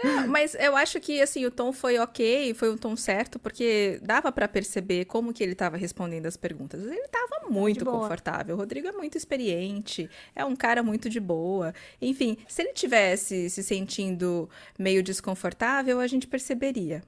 Não, 0.02 0.26
mas 0.26 0.54
eu 0.54 0.76
acho 0.76 0.98
que 0.98 1.20
assim 1.20 1.46
o 1.46 1.50
tom 1.50 1.72
foi 1.72 1.98
ok, 1.98 2.54
foi 2.54 2.72
um 2.72 2.76
tom 2.76 2.96
certo, 2.96 3.38
porque 3.38 4.00
dava 4.02 4.32
pra 4.32 4.48
perceber 4.48 5.04
como 5.04 5.32
que 5.32 5.42
ele 5.42 5.54
tava 5.54 5.76
respondendo 5.76 6.26
as 6.26 6.36
perguntas. 6.36 6.82
Ele 6.82 7.08
tava 7.08 7.48
muito 7.48 7.84
confortável. 7.84 8.56
O 8.56 8.58
Rodrigo 8.58 8.88
é 8.88 8.92
muito 8.92 9.16
experiente, 9.16 10.10
é 10.34 10.44
um 10.44 10.56
cara 10.56 10.82
muito 10.82 11.08
de 11.08 11.20
boa. 11.20 11.72
Enfim, 12.02 12.36
se 12.48 12.62
ele 12.62 12.72
tivesse 12.72 13.48
se 13.48 13.62
sentindo 13.62 14.48
meio 14.78 15.02
desconfortável, 15.02 16.00
a 16.00 16.06
gente 16.06 16.26
perceberia. 16.26 17.02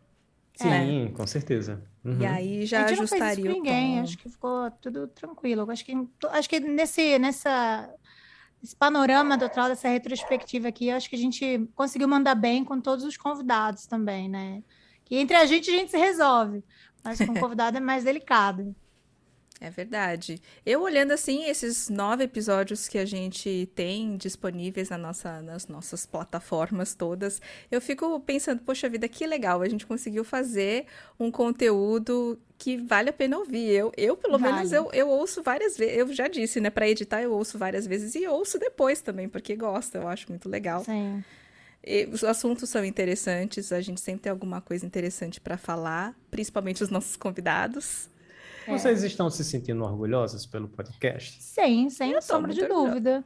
Sim, 0.55 1.13
com 1.17 1.27
certeza. 1.27 1.83
Uhum. 2.05 2.21
E 2.21 2.27
aí 2.27 2.67
já 2.67 2.85
a 2.85 2.89
gente 2.89 3.01
não 3.01 3.07
fez 3.07 3.21
isso 3.21 3.25
ajustaria 3.25 3.45
com 3.45 3.51
o 3.51 3.63
ninguém, 3.63 3.97
tom. 3.97 4.03
acho 4.03 4.19
que 4.19 4.29
ficou 4.29 4.71
tudo 4.73 5.09
tranquilo. 5.09 5.71
Acho 5.71 5.85
que, 5.85 5.93
acho 6.31 6.49
que 6.49 6.61
nesse, 6.61 7.19
nessa, 7.19 7.89
esse 8.63 8.77
panorama 8.77 9.39
total 9.39 9.69
dessa 9.69 9.89
retrospectiva 9.89 10.69
aqui, 10.69 10.91
acho 10.91 11.09
que 11.09 11.17
a 11.17 11.19
gente 11.19 11.69
conseguiu 11.75 12.09
mandar 12.09 12.35
bem 12.35 12.65
com 12.65 12.81
todos 12.81 13.05
os 13.05 13.17
convidados 13.17 13.87
também, 13.87 14.29
né? 14.29 14.63
Que 15.05 15.17
entre 15.17 15.37
a 15.37 15.47
gente 15.47 15.71
a 15.71 15.73
gente 15.73 15.91
se 15.91 15.99
resolve, 15.99 16.63
mas 17.03 17.19
com 17.19 17.33
o 17.33 17.39
convidado 17.41 17.77
é 17.77 17.81
mais 17.81 18.05
delicado. 18.05 18.75
É 19.63 19.71
verdade. 19.71 20.43
Eu 20.67 20.83
olhando 20.83 21.13
assim 21.13 21.45
esses 21.45 21.89
nove 21.89 22.25
episódios 22.25 22.89
que 22.89 22.99
a 22.99 23.05
gente 23.05 23.71
tem 23.77 24.17
disponíveis 24.17 24.91
na 24.91 24.99
nossa, 24.99 25.41
nas 25.41 25.69
nossas 25.69 26.05
plataformas 26.05 26.97
todas, 26.97 27.41
eu 27.71 27.81
fico 27.81 28.19
pensando, 28.19 28.61
poxa 28.63 28.89
vida, 28.89 29.07
que 29.07 29.25
legal, 29.25 29.63
a 29.63 29.69
gente 29.69 29.87
conseguiu 29.87 30.25
fazer 30.25 30.87
um 31.17 31.31
conteúdo 31.31 32.37
que 32.59 32.77
vale 32.77 33.11
a 33.11 33.13
pena 33.13 33.39
ouvir. 33.39 33.71
Eu, 33.71 33.93
eu 33.97 34.17
pelo 34.17 34.37
Vale. 34.37 34.53
menos, 34.53 34.73
eu, 34.73 34.91
eu 34.93 35.09
ouço 35.09 35.45
várias 35.45 35.77
vezes. 35.77 35.97
Eu 35.97 36.13
já 36.13 36.27
disse, 36.27 36.61
né, 36.61 36.69
para 36.69 36.89
editar 36.89 37.23
eu 37.23 37.33
ouço 37.33 37.57
várias 37.57 37.87
vezes 37.87 38.17
e 38.17 38.27
ouço 38.27 38.59
depois 38.59 39.01
também, 39.01 39.29
porque 39.29 39.55
gosto, 39.55 39.95
eu 39.95 40.09
acho 40.09 40.29
muito 40.29 40.49
legal. 40.49 40.83
Sim. 40.83 41.23
E 41.87 42.07
os 42.07 42.25
assuntos 42.25 42.69
são 42.69 42.85
interessantes, 42.85 43.71
a 43.71 43.81
gente 43.81 44.01
sempre 44.01 44.23
tem 44.23 44.31
alguma 44.31 44.61
coisa 44.61 44.85
interessante 44.85 45.41
para 45.41 45.57
falar, 45.57 46.17
principalmente 46.33 46.83
os 46.83 46.91
nossos 46.91 47.15
convidados. 47.15 48.11
É. 48.67 48.71
Vocês 48.79 49.03
estão 49.03 49.29
se 49.31 49.45
sentindo 49.45 49.83
orgulhosos 49.85 50.47
pelo 50.47 50.69
podcast? 50.69 51.43
Sim, 51.43 51.89
sem 51.91 52.11
Eu 52.13 52.21
tô 52.21 52.27
sombra 52.27 52.53
de 52.53 52.67
dúvida. 52.67 53.25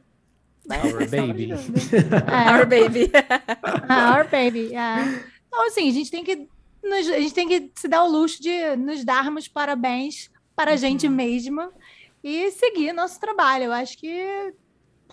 Our 0.69 1.07
baby. 1.09 1.51
É. 1.51 2.57
Our 2.57 2.65
baby. 2.65 3.11
Ah, 3.89 4.17
Our 4.17 4.23
baby. 4.29 4.75
é. 4.75 5.23
Então, 5.47 5.67
assim, 5.67 5.89
a 5.89 5.93
gente 5.93 6.11
tem 6.11 6.23
que 6.23 6.47
nos- 6.83 7.09
a 7.09 7.19
gente 7.19 7.33
tem 7.33 7.47
que 7.47 7.71
se 7.75 7.87
dar 7.87 8.03
o 8.03 8.07
luxo 8.11 8.41
de 8.41 8.75
nos 8.75 9.03
darmos 9.05 9.47
parabéns 9.47 10.29
para 10.55 10.73
a 10.73 10.75
gente 10.75 11.07
mesma 11.07 11.71
e 12.23 12.51
seguir 12.51 12.91
nosso 12.93 13.19
trabalho. 13.19 13.65
Eu 13.65 13.73
acho 13.73 13.97
que 13.97 14.53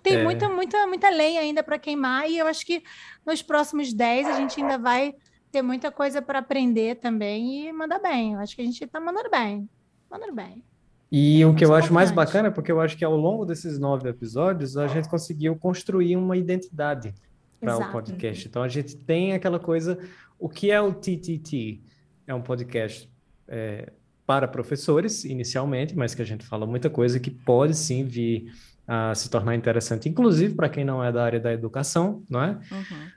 tem 0.02 0.14
É. 0.16 0.22
muita, 0.24 0.48
muita, 0.48 0.86
muita 0.86 1.08
lenha 1.10 1.40
ainda 1.40 1.62
para 1.62 1.78
queimar 1.78 2.28
e 2.28 2.36
eu 2.38 2.46
acho 2.46 2.64
que 2.66 2.82
nos 3.24 3.42
próximos 3.42 3.92
10 3.92 4.26
a 4.26 4.32
gente 4.32 4.60
ainda 4.60 4.76
vai 4.78 5.14
ter 5.52 5.62
muita 5.62 5.90
coisa 5.92 6.20
para 6.20 6.40
aprender 6.40 6.96
também 6.96 7.68
e 7.68 7.72
mandar 7.72 8.00
bem. 8.00 8.32
Eu 8.34 8.40
acho 8.40 8.56
que 8.56 8.62
a 8.62 8.64
gente 8.64 8.82
está 8.82 8.98
mandando 9.00 9.30
bem. 9.30 9.68
Mandando 10.10 10.34
bem. 10.34 10.64
E 11.10 11.44
o 11.44 11.54
que 11.54 11.64
eu 11.64 11.74
acho 11.74 11.92
mais 11.92 12.10
bacana 12.10 12.48
é 12.48 12.50
porque 12.50 12.72
eu 12.72 12.80
acho 12.80 12.96
que 12.96 13.04
ao 13.04 13.16
longo 13.16 13.44
desses 13.44 13.78
nove 13.78 14.08
episódios 14.08 14.76
a 14.76 14.88
gente 14.88 15.08
conseguiu 15.08 15.54
construir 15.54 16.16
uma 16.16 16.36
identidade 16.36 17.14
para 17.60 17.76
o 17.76 17.92
podcast. 17.92 18.48
Então 18.48 18.62
a 18.62 18.68
gente 18.68 18.96
tem 18.96 19.32
aquela 19.32 19.58
coisa, 19.58 19.98
o 20.38 20.48
que 20.48 20.70
é 20.70 20.80
o 20.80 20.92
TTT? 20.92 21.80
É 22.26 22.34
um 22.34 22.42
podcast 22.42 23.08
é, 23.46 23.92
para 24.26 24.48
professores 24.48 25.24
inicialmente, 25.24 25.96
mas 25.96 26.14
que 26.14 26.22
a 26.22 26.24
gente 26.24 26.44
fala 26.44 26.66
muita 26.66 26.90
coisa 26.90 27.20
que 27.20 27.30
pode 27.30 27.76
sim 27.76 28.04
vir 28.04 28.52
a 28.86 29.14
se 29.14 29.30
tornar 29.30 29.54
interessante, 29.54 30.08
inclusive 30.08 30.54
para 30.54 30.68
quem 30.68 30.84
não 30.84 31.02
é 31.02 31.10
da 31.10 31.24
área 31.24 31.40
da 31.40 31.52
educação, 31.52 32.22
não 32.28 32.42
é? 32.42 32.50
Uhum. 32.70 33.08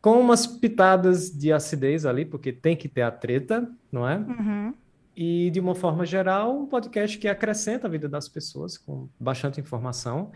Com 0.00 0.20
umas 0.20 0.46
pitadas 0.46 1.30
de 1.30 1.52
acidez 1.52 2.06
ali, 2.06 2.24
porque 2.24 2.52
tem 2.52 2.76
que 2.76 2.88
ter 2.88 3.02
a 3.02 3.10
treta, 3.10 3.68
não 3.90 4.08
é? 4.08 4.16
Uhum. 4.16 4.74
E, 5.16 5.50
de 5.50 5.58
uma 5.58 5.74
forma 5.74 6.04
geral, 6.04 6.54
um 6.54 6.66
podcast 6.66 7.16
que 7.16 7.26
acrescenta 7.26 7.86
a 7.86 7.90
vida 7.90 8.06
das 8.06 8.28
pessoas 8.28 8.76
com 8.76 9.08
bastante 9.18 9.58
informação, 9.58 10.30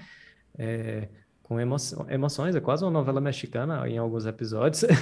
é, 0.58 1.08
com 1.42 1.60
emo 1.60 1.76
emoções. 2.08 2.56
É 2.56 2.60
quase 2.60 2.82
uma 2.82 2.90
novela 2.90 3.20
mexicana 3.20 3.86
em 3.86 3.98
alguns 3.98 4.24
episódios. 4.24 4.84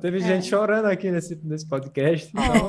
Teve 0.00 0.20
gente 0.20 0.46
chorando 0.46 0.86
aqui 0.86 1.10
nesse, 1.10 1.34
nesse 1.42 1.66
podcast. 1.68 2.30
Então, 2.30 2.68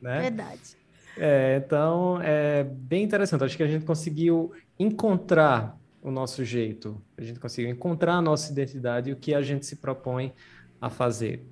né? 0.00 0.20
Verdade. 0.20 0.76
É, 1.16 1.60
então, 1.64 2.20
é 2.22 2.62
bem 2.62 3.02
interessante. 3.02 3.42
Acho 3.42 3.56
que 3.56 3.62
a 3.64 3.68
gente 3.68 3.84
conseguiu 3.84 4.52
encontrar 4.78 5.76
o 6.02 6.10
nosso 6.10 6.44
jeito, 6.44 7.00
a 7.18 7.22
gente 7.22 7.38
conseguiu 7.38 7.70
encontrar 7.70 8.14
a 8.14 8.22
nossa 8.22 8.50
identidade 8.50 9.10
e 9.10 9.12
o 9.12 9.16
que 9.16 9.34
a 9.34 9.42
gente 9.42 9.66
se 9.66 9.76
propõe 9.76 10.32
a 10.80 10.88
fazer. 10.88 11.44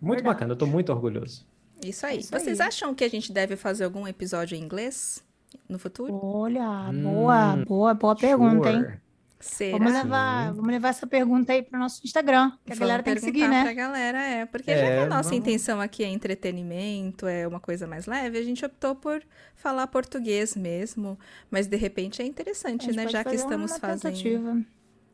Muito 0.00 0.18
Verdade. 0.18 0.24
bacana, 0.24 0.50
eu 0.50 0.54
estou 0.54 0.68
muito 0.68 0.92
orgulhoso. 0.92 1.47
Isso 1.84 2.04
aí. 2.06 2.18
Isso 2.20 2.30
Vocês 2.30 2.60
aí. 2.60 2.68
acham 2.68 2.94
que 2.94 3.04
a 3.04 3.08
gente 3.10 3.32
deve 3.32 3.56
fazer 3.56 3.84
algum 3.84 4.06
episódio 4.06 4.56
em 4.56 4.60
inglês 4.62 5.24
no 5.68 5.78
futuro? 5.78 6.18
Olha, 6.22 6.68
Hum, 6.90 7.02
boa, 7.02 7.56
boa, 7.66 7.94
boa 7.94 8.16
pergunta, 8.16 8.70
hein? 8.70 8.82
Sure. 8.82 9.00
Será? 9.40 9.78
Vamos 9.78 9.92
levar, 9.92 10.52
vamos 10.52 10.70
levar 10.72 10.88
essa 10.88 11.06
pergunta 11.06 11.52
aí 11.52 11.62
para 11.62 11.76
o 11.76 11.80
nosso 11.80 12.00
Instagram, 12.04 12.50
que 12.66 12.72
a 12.72 12.74
Vamos 12.74 12.78
galera 12.80 13.02
tem 13.04 13.14
que 13.14 13.20
seguir, 13.20 13.46
né? 13.46 13.62
pra 13.62 13.72
galera, 13.72 14.18
é. 14.20 14.44
Porque 14.46 14.72
já 14.74 14.80
que 14.82 14.86
É, 14.88 15.02
a 15.04 15.06
nossa 15.06 15.28
vamos. 15.30 15.38
intenção 15.38 15.80
aqui 15.80 16.02
é 16.02 16.08
entretenimento, 16.08 17.24
é 17.28 17.46
uma 17.46 17.60
coisa 17.60 17.86
mais 17.86 18.06
leve, 18.06 18.36
a 18.36 18.42
gente 18.42 18.64
optou 18.66 18.96
por 18.96 19.22
falar 19.54 19.86
português 19.86 20.56
mesmo. 20.56 21.16
Mas 21.52 21.68
de 21.68 21.76
repente 21.76 22.20
é 22.20 22.24
interessante, 22.26 22.90
né? 22.90 23.06
Já 23.06 23.22
que 23.22 23.36
estamos 23.36 23.70
uma 23.70 23.78
fazendo. 23.78 24.02
tentativa. 24.12 24.60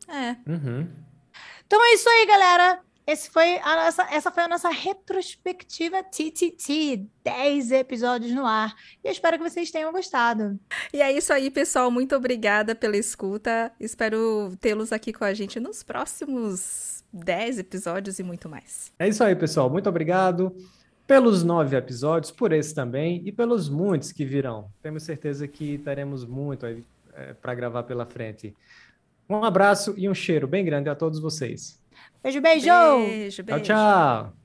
É. 0.07 0.35
Uhum. 0.51 0.87
Então 1.67 1.83
é 1.85 1.93
isso 1.93 2.09
aí, 2.09 2.25
galera. 2.25 2.79
Esse 3.07 3.29
foi 3.29 3.57
a 3.59 3.75
nossa, 3.75 4.03
essa 4.11 4.31
foi 4.31 4.43
a 4.43 4.47
nossa 4.47 4.69
retrospectiva 4.69 6.03
TTT, 6.03 7.05
10 7.23 7.71
episódios 7.71 8.31
no 8.31 8.45
ar. 8.45 8.73
E 9.03 9.07
eu 9.07 9.11
espero 9.11 9.37
que 9.37 9.47
vocês 9.47 9.69
tenham 9.69 9.91
gostado. 9.91 10.59
E 10.91 11.01
é 11.01 11.11
isso 11.11 11.31
aí, 11.31 11.51
pessoal. 11.51 11.91
Muito 11.91 12.15
obrigada 12.15 12.73
pela 12.73 12.97
escuta. 12.97 13.71
Espero 13.79 14.55
tê-los 14.59 14.91
aqui 14.91 15.13
com 15.13 15.23
a 15.23 15.35
gente 15.35 15.59
nos 15.59 15.83
próximos 15.83 17.03
10 17.13 17.59
episódios 17.59 18.17
e 18.17 18.23
muito 18.23 18.49
mais. 18.49 18.91
É 18.97 19.07
isso 19.07 19.23
aí, 19.23 19.35
pessoal. 19.35 19.69
Muito 19.69 19.87
obrigado 19.87 20.55
pelos 21.05 21.43
nove 21.43 21.77
episódios, 21.77 22.31
por 22.31 22.51
esse 22.51 22.73
também 22.73 23.21
e 23.23 23.31
pelos 23.31 23.69
muitos 23.69 24.11
que 24.11 24.25
virão. 24.25 24.67
Temos 24.81 25.03
certeza 25.03 25.47
que 25.47 25.77
teremos 25.77 26.25
muito 26.25 26.65
aí 26.65 26.83
para 27.39 27.53
gravar 27.53 27.83
pela 27.83 28.05
frente. 28.05 28.55
Um 29.29 29.43
abraço 29.43 29.93
e 29.95 30.09
um 30.09 30.13
cheiro 30.13 30.47
bem 30.47 30.65
grande 30.65 30.89
a 30.89 30.95
todos 30.95 31.19
vocês. 31.19 31.79
Beijo, 32.23 32.41
beijo! 32.41 32.97
Beijo, 32.99 33.43
Tchau, 33.43 33.45
beijo. 33.45 33.63
tchau. 33.65 34.35